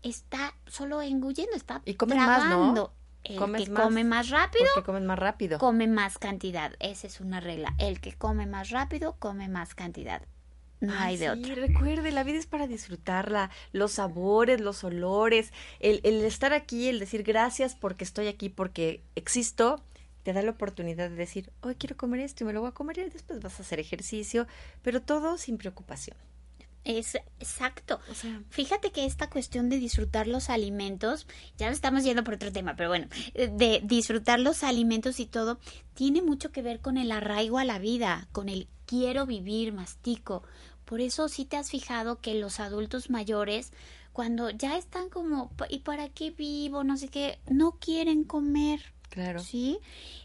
está 0.02 0.54
solo 0.66 1.02
engullendo, 1.02 1.56
está 1.56 1.82
Y 1.84 1.94
comes 1.94 2.16
más, 2.16 2.48
¿no? 2.48 2.92
El 3.24 3.36
Comes 3.36 3.64
que 3.64 3.70
más, 3.70 3.82
come 3.82 4.04
más 4.04 4.28
rápido, 4.30 4.66
comen 4.84 5.06
más 5.06 5.18
rápido. 5.18 5.58
come 5.58 5.86
más 5.86 6.18
cantidad. 6.18 6.74
Esa 6.78 7.06
es 7.06 7.20
una 7.20 7.40
regla. 7.40 7.74
El 7.78 8.00
que 8.00 8.12
come 8.12 8.46
más 8.46 8.70
rápido, 8.70 9.16
come 9.18 9.48
más 9.48 9.74
cantidad. 9.74 10.22
No 10.80 10.92
hay 10.98 11.16
de 11.16 11.32
sí, 11.32 11.52
otra. 11.52 11.54
recuerde, 11.54 12.12
la 12.12 12.24
vida 12.24 12.38
es 12.38 12.46
para 12.46 12.66
disfrutarla, 12.66 13.50
los 13.72 13.92
sabores, 13.92 14.60
los 14.60 14.84
olores, 14.84 15.52
el, 15.80 16.00
el 16.04 16.22
estar 16.24 16.52
aquí, 16.52 16.88
el 16.88 16.98
decir 16.98 17.22
gracias 17.22 17.74
porque 17.74 18.04
estoy 18.04 18.26
aquí, 18.26 18.50
porque 18.50 19.02
existo, 19.14 19.82
te 20.24 20.32
da 20.34 20.42
la 20.42 20.50
oportunidad 20.50 21.08
de 21.08 21.16
decir, 21.16 21.50
hoy 21.62 21.76
quiero 21.76 21.96
comer 21.96 22.20
esto 22.20 22.44
y 22.44 22.46
me 22.46 22.52
lo 22.52 22.60
voy 22.60 22.68
a 22.68 22.72
comer 22.72 22.98
y 22.98 23.08
después 23.08 23.40
vas 23.40 23.58
a 23.58 23.62
hacer 23.62 23.80
ejercicio, 23.80 24.46
pero 24.82 25.00
todo 25.00 25.38
sin 25.38 25.56
preocupación. 25.56 26.16
Es 26.84 27.14
exacto. 27.40 27.98
O 28.10 28.14
sea, 28.14 28.42
Fíjate 28.50 28.92
que 28.92 29.06
esta 29.06 29.30
cuestión 29.30 29.68
de 29.70 29.78
disfrutar 29.78 30.26
los 30.26 30.50
alimentos, 30.50 31.26
ya 31.56 31.66
nos 31.68 31.76
estamos 31.76 32.04
yendo 32.04 32.24
por 32.24 32.34
otro 32.34 32.52
tema, 32.52 32.76
pero 32.76 32.90
bueno, 32.90 33.06
eh, 33.34 33.48
de 33.52 33.80
disfrutar 33.84 34.38
los 34.40 34.62
alimentos 34.62 35.18
y 35.20 35.26
todo, 35.26 35.58
tiene 35.94 36.20
mucho 36.22 36.52
que 36.52 36.62
ver 36.62 36.80
con 36.80 36.98
el 36.98 37.10
arraigo 37.10 37.58
a 37.58 37.64
la 37.64 37.78
vida, 37.78 38.28
con 38.32 38.48
el 38.48 38.68
quiero 38.86 39.24
vivir, 39.26 39.72
mastico. 39.72 40.42
Por 40.84 41.00
eso 41.00 41.28
sí 41.28 41.46
te 41.46 41.56
has 41.56 41.70
fijado 41.70 42.20
que 42.20 42.34
los 42.34 42.60
adultos 42.60 43.08
mayores, 43.08 43.72
cuando 44.12 44.50
ya 44.50 44.76
están 44.76 45.08
como, 45.08 45.48
"Pa- 45.56 45.66
¿y 45.70 45.78
para 45.78 46.10
qué 46.10 46.30
vivo? 46.30 46.84
No 46.84 46.96
sé 46.98 47.08
qué, 47.08 47.38
no 47.48 47.78
quieren 47.80 48.24
comer. 48.24 48.92
claro. 49.08 49.38
¿sí? 49.40 49.78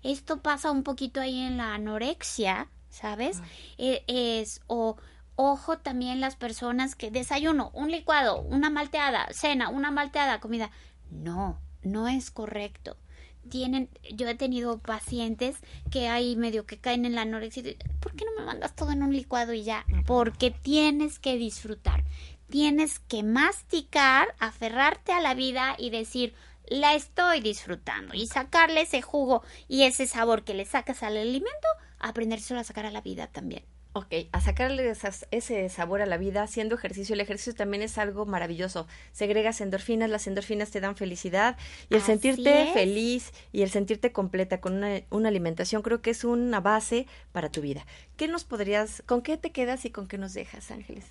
Esto 0.04 0.42
pasa 0.42 0.72
un 0.72 0.82
poquito 0.84 1.22
ahí 1.22 1.38
en 1.40 1.58
la 1.58 1.76
anorexia, 1.76 2.70
¿sabes? 2.90 3.40
E- 3.78 4.04
Es, 4.08 4.62
o, 4.68 4.98
Ojo 5.42 5.78
también 5.78 6.20
las 6.20 6.36
personas 6.36 6.96
que 6.96 7.12
desayuno, 7.12 7.72
un 7.74 7.92
licuado, 7.92 8.42
una 8.42 8.70
malteada, 8.70 9.26
cena, 9.32 9.70
una 9.70 9.90
malteada, 9.90 10.42
comida. 10.42 10.70
No, 11.12 11.58
no 11.82 12.10
es 12.10 12.30
correcto. 12.30 12.98
Tienen, 13.50 13.90
yo 14.14 14.28
he 14.28 14.36
tenido 14.36 14.80
pacientes 14.80 15.56
que 15.92 16.10
hay 16.10 16.36
medio 16.36 16.66
que 16.66 16.78
caen 16.78 17.06
en 17.06 17.16
la 17.16 17.22
anorexia. 17.22 17.64
¿Por 18.02 18.18
qué 18.18 18.26
no 18.26 18.38
me 18.38 18.46
mandas 18.46 18.76
todo 18.76 18.92
en 18.92 19.02
un 19.02 19.14
licuado 19.14 19.54
y 19.54 19.64
ya? 19.64 19.86
Porque 20.06 20.52
tienes 20.52 21.20
que 21.20 21.38
disfrutar. 21.38 22.04
Tienes 22.50 23.00
que 23.00 23.24
masticar, 23.24 24.36
aferrarte 24.40 25.14
a 25.14 25.22
la 25.22 25.36
vida 25.36 25.74
y 25.78 25.90
decir, 25.90 26.34
la 26.68 26.96
estoy 26.96 27.40
disfrutando 27.40 28.14
y 28.14 28.28
sacarle 28.28 28.82
ese 28.82 29.02
jugo 29.02 29.42
y 29.70 29.84
ese 29.84 30.06
sabor 30.06 30.44
que 30.44 30.54
le 30.54 30.66
sacas 30.66 31.02
al 31.02 31.16
alimento, 31.16 31.68
aprendérselo 31.98 32.60
a 32.60 32.66
sacar 32.66 32.86
a 32.86 32.92
la 32.92 33.00
vida 33.00 33.28
también. 33.28 33.64
Ok, 33.92 34.14
a 34.32 34.40
sacarle 34.40 34.94
ese 35.32 35.70
sabor 35.70 36.04
a 36.04 36.06
la 36.06 36.18
vida 36.18 36.44
haciendo 36.44 36.76
ejercicio. 36.76 37.16
El 37.16 37.22
ejercicio 37.22 37.56
también 37.56 37.82
es 37.82 37.98
algo 37.98 38.28
maravilloso. 38.28 38.88
Segregas 39.12 39.62
endorfinas, 39.62 40.12
las 40.12 40.28
endorfinas 40.28 40.70
te 40.70 40.80
dan 40.80 40.96
felicidad 40.96 41.58
y 41.90 41.96
el 41.96 42.02
Así 42.02 42.12
sentirte 42.12 42.64
es. 42.68 42.74
feliz 42.74 43.34
y 43.52 43.64
el 43.64 43.72
sentirte 43.72 44.12
completa 44.12 44.62
con 44.62 44.76
una, 44.76 45.02
una 45.10 45.30
alimentación 45.30 45.82
creo 45.82 46.04
que 46.04 46.12
es 46.12 46.24
una 46.24 46.60
base 46.60 47.08
para 47.32 47.50
tu 47.50 47.62
vida. 47.62 47.84
¿Qué 48.16 48.28
nos 48.28 48.44
podrías, 48.44 49.02
con 49.08 49.24
qué 49.24 49.38
te 49.38 49.52
quedas 49.52 49.84
y 49.86 49.90
con 49.90 50.08
qué 50.08 50.20
nos 50.20 50.36
dejas, 50.36 50.70
Ángeles? 50.70 51.06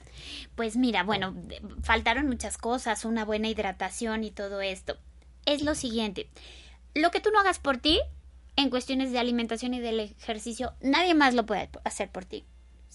Pues 0.54 0.76
mira, 0.76 1.02
bueno, 1.02 1.34
faltaron 1.82 2.28
muchas 2.28 2.58
cosas, 2.58 3.04
una 3.04 3.24
buena 3.24 3.48
hidratación 3.48 4.22
y 4.22 4.30
todo 4.30 4.60
esto. 4.60 4.96
Es 5.46 5.62
lo 5.62 5.74
siguiente, 5.74 6.28
lo 6.94 7.10
que 7.10 7.20
tú 7.20 7.30
no 7.32 7.40
hagas 7.40 7.58
por 7.58 7.78
ti, 7.78 7.98
en 8.54 8.70
cuestiones 8.70 9.10
de 9.10 9.18
alimentación 9.18 9.74
y 9.74 9.80
del 9.80 9.98
ejercicio, 9.98 10.74
nadie 10.80 11.14
más 11.14 11.34
lo 11.34 11.44
puede 11.44 11.70
hacer 11.84 12.10
por 12.10 12.24
ti. 12.24 12.44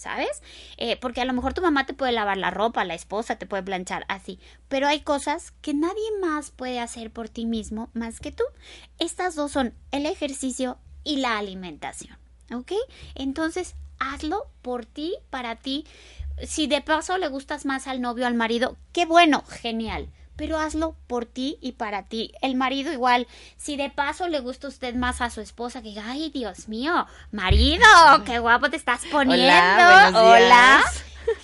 ¿Sabes? 0.03 0.41
Eh, 0.75 0.97
porque 0.97 1.21
a 1.21 1.25
lo 1.25 1.31
mejor 1.31 1.53
tu 1.53 1.61
mamá 1.61 1.85
te 1.85 1.93
puede 1.93 2.11
lavar 2.11 2.35
la 2.35 2.51
ropa, 2.51 2.83
la 2.83 2.93
esposa 2.93 3.37
te 3.37 3.45
puede 3.45 3.63
planchar, 3.63 4.03
así. 4.09 4.37
Pero 4.67 4.85
hay 4.89 4.99
cosas 4.99 5.53
que 5.61 5.73
nadie 5.73 6.11
más 6.19 6.51
puede 6.51 6.81
hacer 6.81 7.09
por 7.09 7.29
ti 7.29 7.45
mismo 7.45 7.89
más 7.93 8.19
que 8.19 8.33
tú. 8.33 8.43
Estas 8.99 9.35
dos 9.35 9.53
son 9.53 9.73
el 9.91 10.05
ejercicio 10.05 10.77
y 11.05 11.17
la 11.21 11.37
alimentación. 11.37 12.17
¿Ok? 12.53 12.73
Entonces, 13.15 13.75
hazlo 13.97 14.47
por 14.61 14.85
ti, 14.85 15.15
para 15.29 15.55
ti. 15.55 15.85
Si 16.45 16.67
de 16.67 16.81
paso 16.81 17.17
le 17.17 17.29
gustas 17.29 17.65
más 17.65 17.87
al 17.87 18.01
novio, 18.01 18.27
al 18.27 18.33
marido, 18.33 18.75
qué 18.91 19.05
bueno, 19.05 19.45
genial. 19.47 20.09
Pero 20.35 20.57
hazlo 20.57 20.95
por 21.07 21.25
ti 21.25 21.57
y 21.61 21.73
para 21.73 22.07
ti. 22.07 22.31
El 22.41 22.55
marido 22.55 22.91
igual. 22.91 23.27
Si 23.55 23.77
de 23.77 23.89
paso 23.89 24.27
le 24.27 24.39
gusta 24.39 24.67
a 24.67 24.69
usted 24.69 24.95
más 24.95 25.21
a 25.21 25.29
su 25.29 25.41
esposa, 25.41 25.81
que 25.81 25.89
diga, 25.89 26.03
ay, 26.07 26.29
Dios 26.31 26.67
mío, 26.67 27.05
marido, 27.31 27.85
qué 28.25 28.39
guapo 28.39 28.69
te 28.69 28.77
estás 28.77 29.01
poniendo. 29.11 29.43
Hola, 29.45 30.11
Hola. 30.13 30.83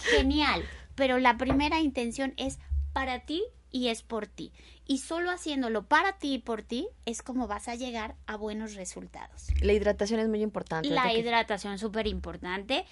Genial. 0.10 0.64
Pero 0.96 1.20
la 1.20 1.38
primera 1.38 1.80
intención 1.80 2.34
es 2.38 2.60
para 2.94 3.20
ti 3.20 3.44
y 3.72 3.88
es 3.90 4.02
por 4.02 4.28
ti. 4.28 4.52
Y 4.92 4.98
solo 4.98 5.30
haciéndolo 5.30 5.86
para 5.86 6.14
ti 6.18 6.34
y 6.34 6.40
por 6.40 6.64
ti 6.64 6.88
es 7.06 7.22
como 7.22 7.46
vas 7.46 7.68
a 7.68 7.76
llegar 7.76 8.16
a 8.26 8.36
buenos 8.38 8.74
resultados. 8.74 9.46
La 9.62 9.74
hidratación 9.74 10.20
es 10.20 10.28
muy 10.28 10.42
importante. 10.42 10.90
La 10.90 11.14
hidratación 11.14 11.74
es 11.74 11.82
súper 11.82 12.08
importante. 12.08 12.88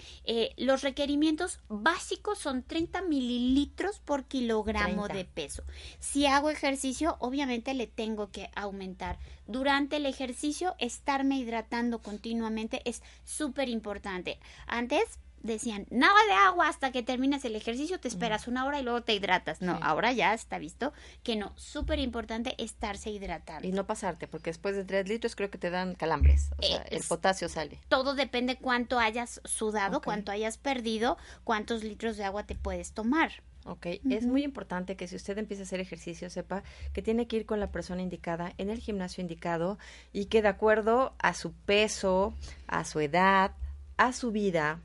los 0.57 0.83
requerimientos 0.83 1.59
básicos 1.69 2.37
son 2.37 2.61
30 2.61 3.01
mililitros 3.01 3.97
por 3.97 4.25
kilogramo 4.25 5.05
30. 5.07 5.13
de 5.15 5.25
peso. 5.25 5.63
Si 5.99 6.27
hago 6.27 6.51
ejercicio, 6.51 7.17
obviamente 7.17 7.73
le 7.73 7.87
tengo 7.87 8.29
que 8.29 8.51
aumentar. 8.53 9.17
Durante 9.47 9.95
el 9.95 10.05
ejercicio, 10.05 10.75
estarme 10.77 11.39
hidratando 11.39 12.03
continuamente 12.03 12.83
es 12.85 13.01
súper 13.23 13.69
importante. 13.69 14.39
Antes 14.67 15.17
decían, 15.43 15.85
nada 15.89 16.17
de 16.27 16.33
agua 16.33 16.67
hasta 16.67 16.91
que 16.91 17.03
terminas 17.03 17.45
el 17.45 17.55
ejercicio, 17.55 17.99
te 17.99 18.07
esperas 18.07 18.47
una 18.47 18.65
hora 18.65 18.79
y 18.79 18.83
luego 18.83 19.01
te 19.01 19.13
hidratas. 19.13 19.61
No, 19.61 19.75
Sí. 19.75 19.79
ahora 19.83 20.11
ya 20.11 20.33
está 20.33 20.57
visto 20.57 20.93
que 21.23 21.35
no, 21.35 21.53
súper 21.55 21.99
importante 21.99 22.55
estarse 22.61 23.09
hidratando. 23.09 23.67
Y 23.67 23.71
no 23.71 23.85
pasarte, 23.85 24.27
porque 24.27 24.49
después 24.49 24.75
de 24.75 24.83
tres 24.83 25.07
litros 25.07 25.35
creo 25.35 25.49
que 25.49 25.57
te 25.57 25.69
dan 25.69 25.95
calambres. 25.95 26.49
O 26.57 26.63
sea, 26.63 26.81
el 26.83 27.03
potasio 27.03 27.49
sale. 27.49 27.79
todo 27.87 28.15
depende 28.15 28.57
cuánto 28.57 28.99
hayas 28.99 29.41
sudado, 29.45 30.01
cuánto 30.01 30.31
hayas 30.31 30.57
perdido, 30.57 31.17
cuántos 31.43 31.83
litros 31.83 32.17
de 32.17 32.23
agua 32.23 32.43
te 32.45 32.55
puedes 32.55 32.91
tomar. 32.93 33.31
Ok, 33.65 33.87
es 34.09 34.25
muy 34.25 34.43
importante 34.43 34.95
que 34.95 35.07
si 35.07 35.17
usted 35.17 35.37
empieza 35.37 35.63
a 35.63 35.65
hacer 35.65 35.81
ejercicio, 35.81 36.29
sepa 36.29 36.63
que 36.93 37.01
tiene 37.01 37.27
que 37.27 37.35
ir 37.35 37.45
con 37.45 37.59
la 37.59 37.69
persona 37.69 38.01
indicada, 38.01 38.53
en 38.57 38.69
el 38.69 38.79
gimnasio 38.79 39.21
indicado, 39.21 39.77
y 40.13 40.25
que 40.25 40.41
de 40.41 40.47
acuerdo 40.47 41.13
a 41.19 41.33
su 41.33 41.51
peso, 41.51 42.33
a 42.67 42.85
su 42.85 43.01
edad, 43.01 43.51
a 43.97 44.13
su 44.13 44.31
vida, 44.31 44.79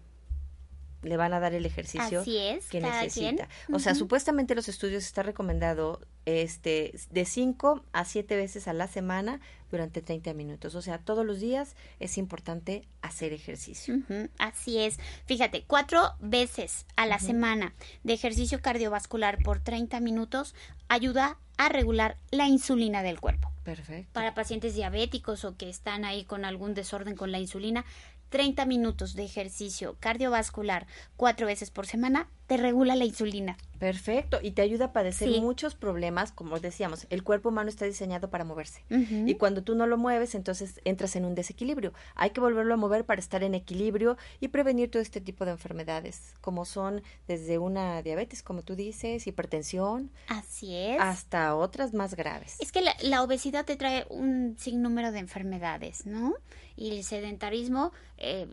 le 1.02 1.16
van 1.16 1.34
a 1.34 1.40
dar 1.40 1.54
el 1.54 1.66
ejercicio 1.66 2.20
Así 2.20 2.38
es, 2.38 2.68
que 2.68 2.80
necesita. 2.80 3.46
quien. 3.46 3.74
O 3.74 3.78
sea, 3.78 3.94
supuestamente 3.94 4.54
los 4.54 4.68
estudios 4.68 5.04
está 5.04 5.22
recomendado 5.22 6.00
este 6.24 6.94
de 7.10 7.24
5 7.24 7.84
a 7.92 8.04
7 8.04 8.36
veces 8.36 8.68
a 8.68 8.72
la 8.72 8.86
semana 8.86 9.40
durante 9.70 10.02
30 10.02 10.34
minutos. 10.34 10.74
O 10.74 10.82
sea, 10.82 10.98
todos 10.98 11.26
los 11.26 11.40
días 11.40 11.74
es 11.98 12.18
importante 12.18 12.86
hacer 13.00 13.32
ejercicio. 13.32 13.96
Así 14.38 14.78
es. 14.78 14.98
Fíjate, 15.26 15.64
cuatro 15.66 16.14
veces 16.20 16.86
a 16.96 17.06
la 17.06 17.18
semana 17.18 17.74
de 18.04 18.12
ejercicio 18.12 18.60
cardiovascular 18.60 19.38
por 19.42 19.60
30 19.60 19.98
minutos 20.00 20.54
ayuda 20.88 21.38
a 21.56 21.68
regular 21.68 22.16
la 22.30 22.46
insulina 22.46 23.02
del 23.02 23.20
cuerpo. 23.20 23.50
Perfecto. 23.64 24.12
Para 24.12 24.34
pacientes 24.34 24.74
diabéticos 24.74 25.44
o 25.44 25.56
que 25.56 25.70
están 25.70 26.04
ahí 26.04 26.24
con 26.24 26.44
algún 26.44 26.74
desorden 26.74 27.16
con 27.16 27.30
la 27.30 27.38
insulina, 27.38 27.84
30 28.32 28.64
minutos 28.64 29.14
de 29.14 29.24
ejercicio 29.24 29.98
cardiovascular 30.00 30.86
cuatro 31.16 31.46
veces 31.46 31.70
por 31.70 31.86
semana 31.86 32.30
te 32.52 32.58
regula 32.58 32.96
la 32.96 33.06
insulina. 33.06 33.56
Perfecto, 33.78 34.38
y 34.42 34.50
te 34.50 34.60
ayuda 34.60 34.84
a 34.86 34.92
padecer 34.92 35.26
Sí. 35.32 35.40
muchos 35.40 35.74
problemas, 35.74 36.32
como 36.32 36.60
decíamos, 36.60 37.06
el 37.08 37.24
cuerpo 37.24 37.48
humano 37.48 37.70
está 37.70 37.86
diseñado 37.86 38.28
para 38.28 38.44
moverse. 38.44 38.84
Y 38.90 39.36
cuando 39.36 39.62
tú 39.62 39.74
no 39.74 39.86
lo 39.86 39.96
mueves, 39.96 40.34
entonces 40.34 40.80
entras 40.84 41.16
en 41.16 41.24
un 41.24 41.34
desequilibrio. 41.34 41.94
Hay 42.14 42.30
que 42.30 42.40
volverlo 42.42 42.74
a 42.74 42.76
mover 42.76 43.06
para 43.06 43.20
estar 43.20 43.42
en 43.42 43.54
equilibrio 43.54 44.18
y 44.38 44.48
prevenir 44.48 44.90
todo 44.90 45.00
este 45.00 45.22
tipo 45.22 45.46
de 45.46 45.52
enfermedades, 45.52 46.34
como 46.42 46.66
son 46.66 47.02
desde 47.26 47.56
una 47.58 48.02
diabetes, 48.02 48.42
como 48.42 48.60
tú 48.62 48.76
dices, 48.76 49.26
hipertensión, 49.26 50.10
Así 50.28 50.74
es. 50.76 51.00
hasta 51.00 51.56
otras 51.56 51.94
más 51.94 52.14
graves. 52.14 52.56
Es 52.60 52.70
que 52.70 52.82
la, 52.82 52.94
la 53.02 53.22
obesidad 53.22 53.64
te 53.64 53.76
trae 53.76 54.04
un 54.10 54.56
sinnúmero 54.58 55.10
de 55.10 55.20
enfermedades, 55.20 56.04
¿no? 56.04 56.34
Y 56.76 56.90
el 56.90 57.02
sedentarismo, 57.02 57.92
eh, 58.18 58.46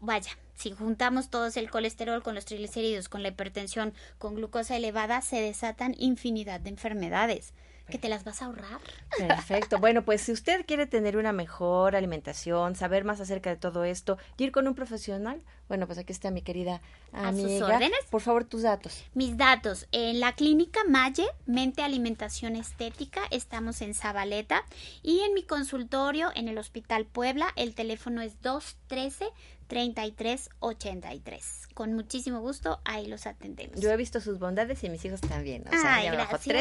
vaya, 0.00 0.30
si 0.54 0.72
juntamos 0.72 1.28
todos 1.30 1.56
el 1.56 1.70
colesterol 1.70 2.22
con 2.22 2.34
los 2.34 2.44
triglicéridos, 2.44 3.08
con 3.08 3.22
la 3.22 3.28
hipertensión, 3.28 3.92
con 4.18 4.34
glucosa 4.34 4.76
elevada, 4.76 5.20
se 5.20 5.40
desatan 5.40 5.94
infinidad 5.98 6.60
de 6.60 6.70
enfermedades. 6.70 7.52
¿Que 7.88 7.98
te 7.98 8.08
las 8.08 8.24
vas 8.24 8.42
a 8.42 8.46
ahorrar? 8.46 8.80
Perfecto. 9.16 9.78
Bueno, 9.78 10.04
pues 10.04 10.20
si 10.22 10.32
usted 10.32 10.66
quiere 10.66 10.86
tener 10.86 11.16
una 11.16 11.30
mejor 11.32 11.94
alimentación, 11.94 12.74
saber 12.74 13.04
más 13.04 13.20
acerca 13.20 13.50
de 13.50 13.56
todo 13.56 13.84
esto, 13.84 14.18
y 14.36 14.44
ir 14.44 14.50
con 14.50 14.66
un 14.66 14.74
profesional, 14.74 15.40
bueno, 15.68 15.86
pues 15.86 15.98
aquí 15.98 16.12
está 16.12 16.30
mi 16.30 16.42
querida 16.42 16.80
A 17.12 17.32
sus 17.32 17.44
amiga. 17.44 17.66
órdenes. 17.66 17.98
Por 18.10 18.20
favor, 18.20 18.44
tus 18.44 18.62
datos. 18.62 19.04
Mis 19.14 19.36
datos, 19.36 19.86
en 19.92 20.20
la 20.20 20.34
clínica 20.34 20.80
Maye, 20.88 21.26
Mente 21.46 21.82
Alimentación 21.82 22.56
Estética, 22.56 23.22
estamos 23.30 23.80
en 23.82 23.94
Zabaleta 23.94 24.64
y 25.02 25.20
en 25.20 25.34
mi 25.34 25.42
consultorio 25.42 26.30
en 26.34 26.48
el 26.48 26.58
Hospital 26.58 27.06
Puebla, 27.06 27.48
el 27.56 27.74
teléfono 27.74 28.22
es 28.22 28.40
213 28.42 29.26
3383. 29.68 31.68
Con 31.74 31.94
muchísimo 31.94 32.40
gusto, 32.40 32.80
ahí 32.84 33.06
los 33.06 33.26
atendemos. 33.26 33.80
Yo 33.80 33.90
he 33.90 33.96
visto 33.96 34.20
sus 34.20 34.38
bondades 34.38 34.82
y 34.84 34.88
mis 34.88 35.04
hijos 35.04 35.20
también. 35.20 35.64
O 35.66 35.70
sea, 35.70 35.96
Ay, 35.96 36.08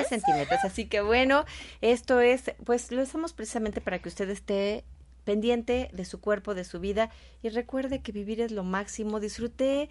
centímetros. 0.10 0.60
Así 0.64 0.88
que 0.88 1.02
bueno, 1.02 1.46
esto 1.82 2.20
es, 2.20 2.52
pues 2.64 2.92
lo 2.92 3.02
hacemos 3.02 3.34
precisamente 3.34 3.82
para 3.82 4.00
que 4.00 4.10
usted 4.10 4.30
esté 4.30 4.84
pendiente 5.26 5.90
de 5.92 6.06
su 6.06 6.22
cuerpo, 6.22 6.56
de 6.56 6.64
su 6.64 6.80
vida 6.80 7.10
y 7.44 7.50
recuerde 7.50 8.02
que 8.02 8.12
vivir 8.14 8.40
es 8.42 8.52
lo 8.52 8.64
máximo. 8.64 9.20
Disfrute 9.20 9.90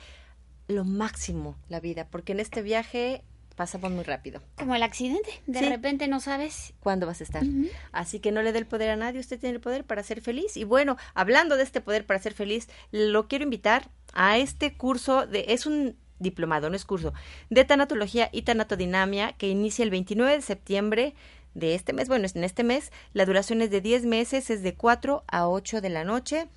lo 0.68 0.84
máximo 0.84 1.56
la 1.68 1.80
vida, 1.80 2.06
porque 2.10 2.32
en 2.32 2.40
este 2.40 2.62
viaje 2.62 3.22
pasamos 3.56 3.90
muy 3.92 4.02
rápido. 4.02 4.40
Como 4.56 4.74
el 4.74 4.82
accidente, 4.82 5.30
de 5.46 5.58
Sí. 5.60 5.68
repente 5.68 6.08
no 6.08 6.18
sabes. 6.20 6.72
¿Cuándo 6.80 7.06
vas 7.06 7.20
a 7.20 7.24
estar? 7.24 7.42
Así 7.92 8.18
que 8.18 8.32
no 8.32 8.42
le 8.42 8.52
dé 8.52 8.58
el 8.60 8.66
poder 8.66 8.90
a 8.90 8.96
nadie, 8.96 9.20
usted 9.20 9.38
tiene 9.38 9.54
el 9.56 9.60
poder 9.60 9.84
para 9.84 10.02
ser 10.02 10.20
feliz. 10.20 10.56
Y 10.56 10.64
bueno, 10.64 10.96
hablando 11.14 11.56
de 11.56 11.62
este 11.62 11.80
poder 11.80 12.04
para 12.06 12.18
ser 12.18 12.32
feliz, 12.34 12.68
lo 12.90 13.28
quiero 13.28 13.44
invitar 13.44 13.90
a 14.12 14.38
este 14.38 14.74
curso 14.76 15.26
de 15.26 15.44
es 15.48 15.66
un 15.66 15.96
diplomado, 16.20 16.70
no 16.70 16.76
es 16.76 16.84
curso, 16.84 17.12
de 17.50 17.64
tanatología 17.64 18.28
y 18.32 18.42
tanatodinamia 18.42 19.32
que 19.32 19.48
inicia 19.48 19.82
el 19.82 19.90
29 19.90 20.32
de 20.36 20.42
septiembre 20.42 21.14
de 21.54 21.74
este 21.74 21.92
mes. 21.92 22.08
Bueno, 22.08 22.26
en 22.32 22.44
este 22.44 22.64
mes 22.64 22.92
la 23.12 23.26
duración 23.26 23.62
es 23.62 23.70
de 23.70 23.80
10 23.80 24.06
meses, 24.06 24.50
es 24.50 24.62
de 24.62 24.74
4 24.74 25.24
a 25.26 25.48
8 25.48 25.80
de 25.80 25.88
la 25.88 26.04
noche. 26.04 26.48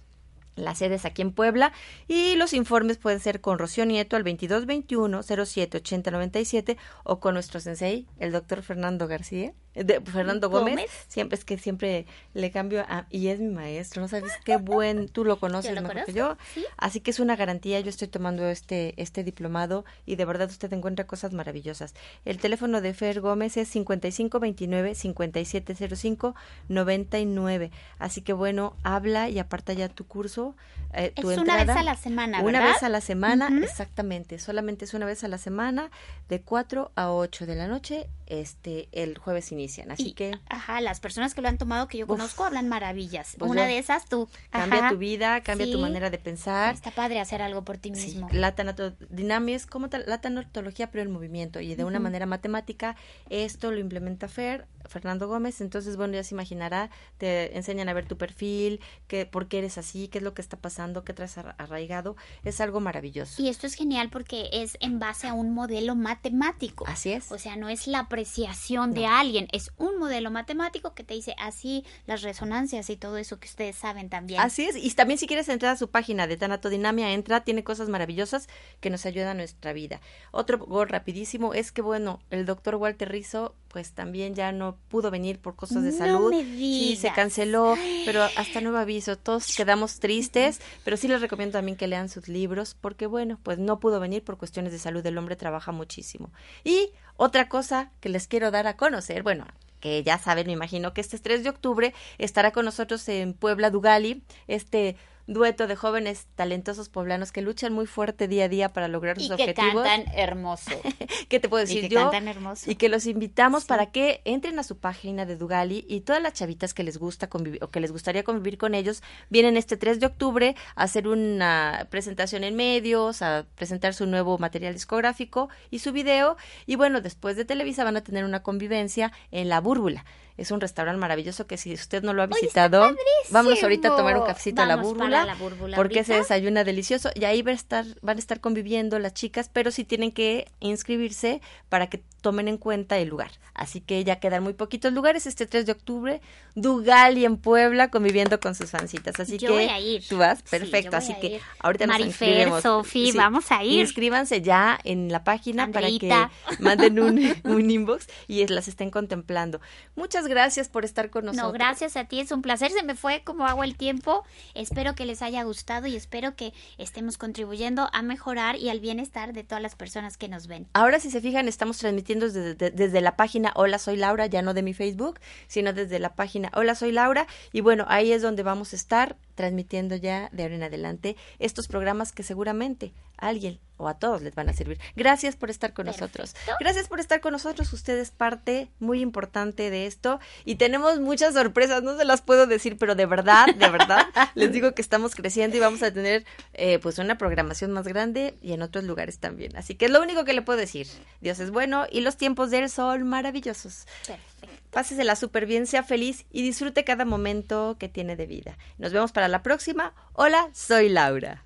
La 0.56 0.74
sede 0.74 0.96
es 0.96 1.06
aquí 1.06 1.22
en 1.22 1.32
Puebla 1.32 1.72
y 2.08 2.36
los 2.36 2.54
informes 2.54 2.98
pueden 2.98 3.20
ser 3.20 3.42
con 3.42 3.60
Rocío 3.60 3.86
Nieto 3.86 4.16
al 4.16 4.24
2221 4.24 5.22
07 5.46 5.78
80 5.78 6.12
97 6.12 6.78
o 7.04 7.20
con 7.20 7.36
nuestro 7.36 7.60
sensei, 7.60 8.08
el 8.18 8.32
doctor 8.32 8.64
Fernando 8.64 9.08
García, 9.08 9.54
de, 9.84 10.02
Fernando 10.02 10.50
Gómez. 10.50 10.76
Gómez. 10.76 10.92
Siempre 11.08 11.38
es 11.38 11.46
que 11.46 11.58
siempre 11.58 12.06
le 12.34 12.52
cambio 12.52 12.82
a, 12.88 13.06
y 13.10 13.28
es 13.28 13.40
mi 13.40 13.50
maestro, 13.50 14.02
no 14.02 14.08
sabes 14.08 14.32
qué 14.44 14.58
buen, 14.58 15.10
tú 15.10 15.24
lo 15.26 15.40
conoces 15.40 15.74
lo 15.76 15.82
mejor 15.82 16.06
que 16.06 16.14
yo. 16.14 16.38
sí. 16.54 16.66
Así 16.78 17.00
que 17.02 17.12
es 17.12 17.20
una 17.20 17.36
garantía, 17.36 17.80
yo 17.80 17.90
estoy 17.90 18.08
tomando 18.08 18.48
este 18.48 18.94
este 18.98 19.24
diplomado 19.24 19.86
y 20.06 20.16
de 20.16 20.26
verdad 20.26 20.50
usted 20.50 20.72
encuentra 20.74 21.08
cosas 21.08 21.34
maravillosas. 21.34 21.94
El 22.26 22.38
teléfono 22.38 22.82
de 22.82 22.94
Fer 22.94 23.22
Gómez 23.22 23.58
es 23.58 23.68
5529 23.70 24.96
5705 24.96 26.36
99. 26.70 27.72
Así 28.00 28.22
que 28.22 28.34
bueno, 28.34 28.76
habla 28.84 29.30
y 29.30 29.40
aparta 29.40 29.74
ya 29.74 29.90
tu 29.90 30.06
curso, 30.06 30.56
eh, 30.94 31.12
tu 31.16 31.32
Es 31.32 31.38
una 31.38 31.54
vez 31.54 31.62
entrada. 31.62 31.80
a 31.82 31.84
la 31.84 31.96
semana, 31.96 32.42
Una 32.42 32.60
¿verdad? 32.60 32.74
vez 32.74 32.84
a 32.84 32.90
la 32.90 33.02
semana, 33.02 33.50
exactamente. 33.64 34.40
Solamente 34.40 34.86
es 34.86 34.94
una 34.94 35.06
vez 35.06 35.24
a 35.24 35.28
la 35.28 35.38
semana, 35.38 35.92
de 36.30 36.42
4 36.42 36.92
a 36.96 37.12
8 37.12 37.46
de 37.46 37.56
la 37.56 37.68
noche. 37.68 38.08
Este, 38.28 38.90
el 38.92 39.18
jueves 39.18 39.52
Así 39.92 40.10
Y, 40.10 40.14
que 40.14 40.38
Ajá, 40.50 40.82
las 40.82 41.00
personas 41.00 41.34
que 41.34 41.42
lo 41.42 41.48
han 41.50 41.58
tomado 41.58 41.88
que 41.88 41.98
yo 41.98 42.06
Uf. 42.06 42.10
conozco 42.10 42.46
hablan 42.46 42.68
maravillas. 42.70 43.36
Pues 43.38 43.52
Una 43.52 43.64
yo- 43.64 43.68
de 43.68 43.78
esas 43.80 44.06
tú. 44.08 44.30
cambia 44.50 44.80
Ajá. 44.80 44.90
tu 44.90 44.98
vida, 44.98 45.42
cambia 45.42 45.66
tu 45.68 45.74
Sí. 45.74 45.82
manera 45.82 46.10
de 46.10 46.18
pensar. 46.18 46.74
Está 46.76 46.92
padre 46.92 47.20
hacer 47.20 47.42
algo 47.42 47.64
por 47.64 47.78
ti 47.78 47.92
Sí, 47.96 48.08
mismo. 48.08 48.28
la 48.32 48.56
tanatodinamia 48.56 49.56
es 49.56 49.66
como 49.66 49.90
tal- 49.90 50.04
la 50.08 50.20
tanatología, 50.22 50.92
pero 50.92 51.04
en 51.04 51.12
movimiento. 51.12 51.60
Y 51.60 51.76
de 51.76 51.84
una 51.84 52.00
manera 52.00 52.26
matemática, 52.26 52.96
esto 53.30 53.72
lo 53.72 53.80
implementa 53.80 54.28
Fer, 54.28 54.66
Fernando 54.86 55.28
Gómez. 55.28 55.60
Entonces, 55.62 55.98
bueno, 55.98 56.14
ya 56.14 56.24
se 56.24 56.34
imaginará, 56.36 56.90
te 57.18 57.56
enseñan 57.58 57.90
a 57.90 57.94
ver 57.94 58.08
tu 58.08 58.18
perfil, 58.18 58.80
que, 59.08 59.26
por 59.26 59.48
qué 59.48 59.58
eres 59.60 59.78
así, 59.78 60.08
qué 60.08 60.20
es 60.20 60.24
lo 60.24 60.34
que 60.34 60.42
está 60.42 60.58
pasando, 60.58 61.04
qué 61.04 61.14
traes 61.14 61.38
arra- 61.38 61.56
arraigado. 61.58 62.16
Es 62.46 62.62
algo 62.62 62.80
maravilloso. 62.80 63.42
Y 63.42 63.50
esto 63.50 63.68
es 63.68 63.74
genial 63.74 64.10
porque 64.10 64.50
es 64.54 64.78
en 64.80 65.00
base 65.00 65.28
a 65.28 65.34
un 65.34 65.54
modelo 65.54 65.96
matemático. 65.96 66.86
Así 66.88 67.12
es. 67.12 67.32
O 67.32 67.38
sea, 67.38 67.56
no 67.58 67.70
es 67.70 67.88
la 67.88 68.00
apreciación 68.00 68.94
de 68.94 69.06
alguien, 69.08 69.47
es 69.52 69.72
un 69.78 69.98
modelo 69.98 70.32
matemático 70.32 70.94
que 70.94 71.04
te 71.04 71.14
dice 71.14 71.36
así 71.38 71.86
las 72.06 72.22
resonancias 72.22 72.90
y 72.90 72.98
todo 72.98 73.18
eso 73.18 73.40
que 73.40 73.48
ustedes 73.48 73.76
saben 73.76 74.10
también. 74.10 74.42
Así 74.42 74.66
es, 74.66 74.76
y 74.76 74.90
también 74.92 75.18
si 75.18 75.28
quieres 75.28 75.50
entrar 75.50 75.74
a 75.74 75.78
su 75.78 75.90
página 75.90 76.28
de 76.28 76.38
Tanatodinamia, 76.38 77.12
entra, 77.14 77.44
tiene 77.44 77.64
cosas 77.64 77.90
maravillosas 77.90 78.48
que 78.80 78.90
nos 78.90 79.06
ayudan 79.06 79.30
a 79.30 79.34
nuestra 79.36 79.74
vida. 79.74 80.02
Otro 80.32 80.58
gol 80.58 80.90
rapidísimo 80.90 81.54
es 81.54 81.72
que, 81.72 81.82
bueno, 81.82 82.20
el 82.30 82.46
doctor 82.46 82.76
Walter 82.76 83.10
Rizzo, 83.10 83.56
pues 83.68 83.92
también 83.92 84.34
ya 84.34 84.52
no 84.52 84.78
pudo 84.88 85.12
venir 85.12 85.40
por 85.40 85.56
cosas 85.56 85.84
de 85.84 85.92
No 85.92 85.98
salud. 85.98 86.30
me 86.32 86.44
Sí, 86.44 86.96
se 86.96 87.12
canceló, 87.12 87.76
pero 88.06 88.24
hasta 88.24 88.62
nuevo 88.62 88.78
aviso, 88.78 89.18
todos 89.18 89.56
quedamos 89.56 90.00
tristes, 90.00 90.60
pero 90.84 90.98
sí 90.98 91.08
les 91.08 91.22
recomiendo 91.22 91.54
también 91.54 91.78
que 91.78 91.88
lean 91.88 92.10
sus 92.10 92.28
libros, 92.28 92.76
porque, 92.80 93.06
bueno, 93.06 93.40
pues 93.44 93.60
no 93.60 93.80
pudo 93.80 94.00
venir 94.00 94.24
por 94.24 94.38
cuestiones 94.38 94.72
de 94.72 94.80
salud, 94.80 95.06
el 95.06 95.18
hombre 95.18 95.36
trabaja 95.36 95.72
muchísimo. 95.72 96.32
Y 96.64 96.92
otra 97.18 97.50
cosa 97.50 97.92
que 98.00 98.10
les 98.10 98.28
quiero 98.28 98.52
dar 98.52 98.68
a 98.68 98.78
conocer, 98.78 99.24
bueno, 99.24 99.46
que 99.80 100.04
ya 100.04 100.18
saben, 100.18 100.48
me 100.48 100.54
imagino 100.54 100.94
que 100.94 101.02
este 101.02 101.20
3 101.20 101.44
de 101.44 101.50
octubre 101.50 101.94
estará 102.18 102.52
con 102.52 102.66
nosotros 102.66 103.08
en 103.10 103.34
Puebla 103.34 103.70
Dugali, 103.70 104.24
este 104.48 104.96
dueto 105.28 105.68
de 105.68 105.76
jóvenes 105.76 106.28
talentosos 106.36 106.90
poblanos 106.90 107.32
que 107.32 107.42
luchan 107.42 107.74
muy 107.74 107.86
fuerte 107.86 108.28
día 108.28 108.46
a 108.46 108.48
día 108.50 108.70
para 108.70 108.88
lograr 108.88 109.18
sus 109.18 109.26
y 109.26 109.36
que 109.36 109.44
objetivos. 109.52 109.84
cantan 109.84 110.14
hermoso. 110.16 110.72
¿Qué 111.30 111.40
te 111.40 111.50
puedo 111.50 111.64
y 111.64 111.68
decir 111.68 111.82
que 111.84 111.90
yo? 111.90 112.04
cantan 112.04 112.28
hermoso. 112.28 112.72
Y 112.72 112.76
que 112.76 112.90
los 112.90 113.06
invitamos 113.06 113.66
para 113.66 113.88
que 113.88 114.22
entren 114.26 114.58
a 114.58 114.64
su 114.64 114.78
página 114.78 115.26
de 115.26 115.36
Dugali 115.36 115.86
y 115.88 116.02
todas 116.02 116.22
las 116.22 116.34
chavitas 116.34 116.74
que 116.74 116.84
les 116.84 116.98
gusta 116.98 117.28
convivir 117.28 117.64
o 117.64 117.70
que 117.70 117.80
les 117.80 117.92
gustaría 117.92 118.24
convivir 118.24 118.58
con 118.58 118.74
ellos 118.74 119.04
vienen 119.30 119.58
este 119.58 119.78
3 119.78 120.00
de 120.00 120.06
octubre 120.06 120.56
a 120.76 120.84
hacer 120.84 121.08
una 121.08 121.88
presentación 121.90 122.44
en 122.44 122.56
medios, 122.56 123.22
a 123.22 123.46
presentar 123.56 123.94
su 123.94 124.06
nuevo 124.06 124.38
material 124.38 124.74
discográfico 124.74 125.50
y 125.70 125.80
su 125.80 125.92
video 125.92 126.38
y 126.66 126.78
bueno, 126.78 127.02
después 127.02 127.36
de 127.36 127.46
Televisa 127.46 127.84
van 127.84 127.98
a 127.98 128.02
tener 128.02 128.24
una 128.24 128.44
convivencia 128.44 129.12
en 129.32 129.50
La 129.50 129.60
Búrbula. 129.60 130.06
Es 130.38 130.52
un 130.52 130.62
restaurante 130.62 131.00
maravilloso 131.00 131.48
que 131.48 131.58
si 131.58 131.74
usted 131.74 132.04
no 132.04 132.14
lo 132.14 132.22
ha 132.22 132.28
visitado, 132.28 132.96
vámonos 133.32 133.62
ahorita 133.64 133.90
a 133.90 133.98
tomar 133.98 134.18
un 134.18 134.26
cafecito 134.26 134.62
a 134.62 134.66
La 134.66 134.76
Vamos 134.76 134.94
Búrbula, 134.94 135.26
La 135.26 135.36
Búrbula 135.36 135.76
porque 135.76 136.04
se 136.04 136.14
desayuna 136.14 136.64
delicioso 136.64 137.10
y 137.16 137.26
ahí 137.26 137.42
va 137.42 137.52
a 137.52 137.56
estar, 137.56 137.86
van 138.02 138.18
a 138.18 138.20
estar 138.20 138.40
conviviendo 138.40 139.00
las 139.00 139.14
chicas, 139.14 139.50
pero 139.52 139.72
sí 139.72 139.84
tienen 139.84 140.12
que 140.12 140.48
inscribirse 140.60 141.42
para 141.70 141.88
que 141.88 142.04
tomen 142.22 142.48
en 142.48 142.58
cuenta 142.58 142.98
el 142.98 143.10
lugar. 143.10 143.32
Así 143.54 143.82
que 143.82 144.04
ya 144.04 144.20
quedan 144.20 144.44
muy 144.44 144.54
poquitos 144.54 144.94
lugares 144.94 145.26
este 145.26 145.46
3 145.48 145.66
de 145.66 145.72
octubre, 145.72 146.22
Dugali 146.56 147.26
en 147.26 147.38
Puebla 147.38 147.90
conviviendo 147.90 148.40
con 148.40 148.56
sus 148.56 148.70
fancitas. 148.72 149.20
Así 149.20 149.38
Yo 149.38 149.48
que 149.50 149.54
voy 149.54 149.64
a 149.66 149.80
ir. 149.80 150.04
tú 150.08 150.18
vas, 150.18 150.40
Sí, 150.40 150.46
perfecto. 150.50 150.96
así 150.98 151.14
que 151.20 151.28
ir. 151.36 151.42
ahorita 151.60 151.88
nos 151.88 152.00
Marifer, 152.00 152.28
inscribimos. 152.30 152.64
Sofi, 152.64 153.12
vamos 153.14 153.52
a 153.52 153.64
ir. 153.64 153.80
Inscríbanse 153.82 154.42
ya 154.42 154.80
en 154.84 155.12
la 155.12 155.24
página 155.24 155.72
para 155.72 155.88
que 155.88 156.10
manden 156.60 157.00
un, 157.00 157.20
un 157.44 157.70
inbox 157.72 158.08
y 158.28 158.46
las 158.48 158.68
estén 158.68 158.90
contemplando. 158.90 159.60
Muchas 159.96 160.28
gracias 160.28 160.68
por 160.70 160.86
estar 160.86 161.10
con 161.10 161.26
nosotros. 161.26 161.48
No, 161.48 161.54
gracias 161.54 161.96
a 161.98 162.06
ti, 162.06 162.20
es 162.20 162.32
un 162.32 162.42
placer, 162.42 162.72
se 162.72 162.84
me 162.84 162.96
fue 162.96 163.22
como 163.24 163.46
agua 163.46 163.66
el 163.66 163.76
tiempo. 163.76 164.24
Espero 164.56 164.96
que 164.96 165.06
les 165.06 165.22
haya 165.22 165.44
gustado 165.44 165.88
y 165.88 165.96
espero 165.96 166.36
que 166.36 166.54
estemos 166.78 167.18
contribuyendo 167.18 167.90
a 167.94 168.02
mejorar 168.02 168.56
y 168.56 168.70
al 168.70 168.80
bienestar 168.80 169.34
de 169.34 169.44
todas 169.44 169.62
las 169.62 169.76
personas 169.76 170.18
que 170.18 170.28
nos 170.28 170.48
ven. 170.48 170.68
Ahora, 170.74 171.00
si 171.00 171.10
se 171.12 171.22
fijan, 171.22 171.48
estamos 171.48 171.78
transmitiendo 171.78 172.07
desde, 172.16 172.56
de- 172.56 172.72
desde 172.72 173.02
la 173.02 173.16
página 173.16 173.52
Hola 173.56 173.78
Soy 173.80 173.98
Laura, 173.98 174.26
ya 174.26 174.42
no 174.42 174.54
de 174.54 174.64
mi 174.64 174.74
Facebook, 174.74 175.20
sino 175.48 175.74
desde 175.74 176.00
la 176.00 176.16
página 176.16 176.52
Hola 176.56 176.76
Soy 176.76 176.92
Laura. 176.92 177.28
Y 177.52 177.62
bueno, 177.62 177.86
ahí 177.88 178.12
es 178.12 178.22
donde 178.22 178.44
vamos 178.44 178.74
a 178.74 178.76
estar 178.76 179.16
transmitiendo 179.38 179.96
ya 179.96 180.30
de 180.34 180.44
ahora 180.44 180.56
en 180.56 180.64
adelante 180.64 181.16
estos 181.40 181.70
programas 181.70 182.12
que 182.12 182.24
seguramente 182.24 182.92
a 183.18 183.28
alguien 183.28 183.60
o 183.78 183.88
a 183.88 183.94
todos 183.94 184.24
les 184.24 184.34
van 184.34 184.50
a 184.50 184.54
servir. 184.54 184.80
Gracias 184.96 185.36
por 185.36 185.52
estar 185.52 185.74
con 185.74 185.86
nosotros. 185.86 186.36
Gracias 186.60 186.88
por 186.88 187.00
estar 187.00 187.22
con 187.22 187.32
nosotros. 187.32 187.72
Usted 187.72 187.98
es 188.00 188.10
parte 188.10 188.70
muy 188.80 189.02
importante 189.02 189.70
de 189.70 189.86
esto 189.86 190.20
y 190.46 190.56
tenemos 190.56 191.00
muchas 191.00 191.36
sorpresas. 191.36 191.84
No 191.84 191.96
se 191.96 192.04
las 192.04 192.22
puedo 192.22 192.48
decir, 192.48 192.78
pero 192.78 192.96
de 192.96 193.06
verdad, 193.06 193.46
de 193.56 193.70
verdad, 193.70 194.08
les 194.36 194.52
digo 194.52 194.74
que 194.74 194.82
estamos 194.82 195.14
creciendo 195.16 195.56
y 195.56 195.60
vamos 195.60 195.84
a 195.84 195.94
tener 195.94 196.26
eh, 196.54 196.80
pues 196.80 196.98
una 196.98 197.20
programación 197.20 197.72
más 197.72 197.88
grande 197.88 198.36
y 198.42 198.54
en 198.54 198.64
otros 198.64 198.84
lugares 198.84 199.20
también. 199.20 199.56
Así 199.56 199.76
que 199.76 199.86
es 199.86 199.92
lo 199.92 200.02
único 200.02 200.26
que 200.26 200.34
le 200.34 200.42
puedo 200.42 200.60
decir. 200.60 200.88
Dios 201.22 201.40
es 201.40 201.52
bueno 201.52 201.86
y 201.92 202.02
los 202.02 202.18
tiempos 202.18 202.50
de 202.50 202.60
él 202.60 202.70
son 202.70 203.08
maravillosos. 203.08 203.86
Perfecto. 204.08 204.37
Pásesela 204.72 205.16
súper 205.16 205.46
bien, 205.46 205.66
sea 205.66 205.84
feliz 205.84 206.26
y 206.32 206.44
disfrute 206.44 206.84
cada 206.84 207.06
momento 207.06 207.78
que 207.80 207.90
tiene 207.90 208.16
de 208.16 208.28
vida. 208.28 208.58
Nos 208.78 208.92
vemos 208.94 209.12
para 209.12 209.28
la 209.28 209.42
próxima. 209.42 209.94
Hola, 210.14 210.50
soy 210.54 210.90
Laura. 210.90 211.46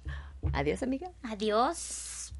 Adiós, 0.53 0.83
amiga. 0.83 1.11
Adiós. 1.23 2.33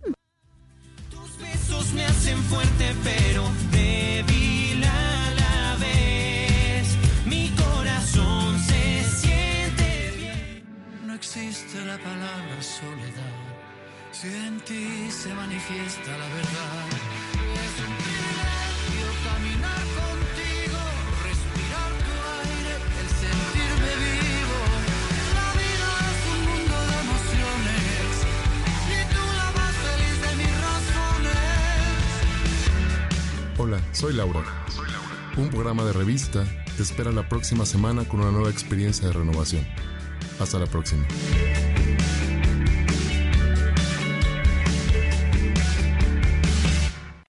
Tus 1.09 1.37
besos 1.37 1.93
me 1.93 2.03
hacen 2.03 2.37
fuerte 2.43 2.95
pero 3.03 3.43
débil 3.71 4.83
a 4.83 5.33
la 5.39 5.77
vez. 5.77 6.97
Mi 7.25 7.49
corazón 7.51 8.59
se 8.59 9.03
siente 9.03 10.13
bien. 10.17 10.63
No 11.05 11.13
existe 11.13 11.79
la 11.85 11.97
palabra 11.97 12.61
soledad 12.61 13.51
si 14.11 14.27
en 14.27 14.59
ti 14.61 15.09
se 15.09 15.33
manifiesta 15.33 16.17
la 16.17 16.27
verdad. 16.27 18.10
Hola, 33.63 33.79
soy 33.91 34.13
Laura. 34.13 34.43
Un 35.37 35.51
programa 35.51 35.83
de 35.83 35.93
revista 35.93 36.43
te 36.75 36.81
espera 36.81 37.11
la 37.11 37.29
próxima 37.29 37.63
semana 37.63 38.05
con 38.05 38.21
una 38.21 38.31
nueva 38.31 38.49
experiencia 38.49 39.05
de 39.05 39.13
renovación. 39.13 39.63
Hasta 40.39 40.57
la 40.57 40.65
próxima. 40.65 41.05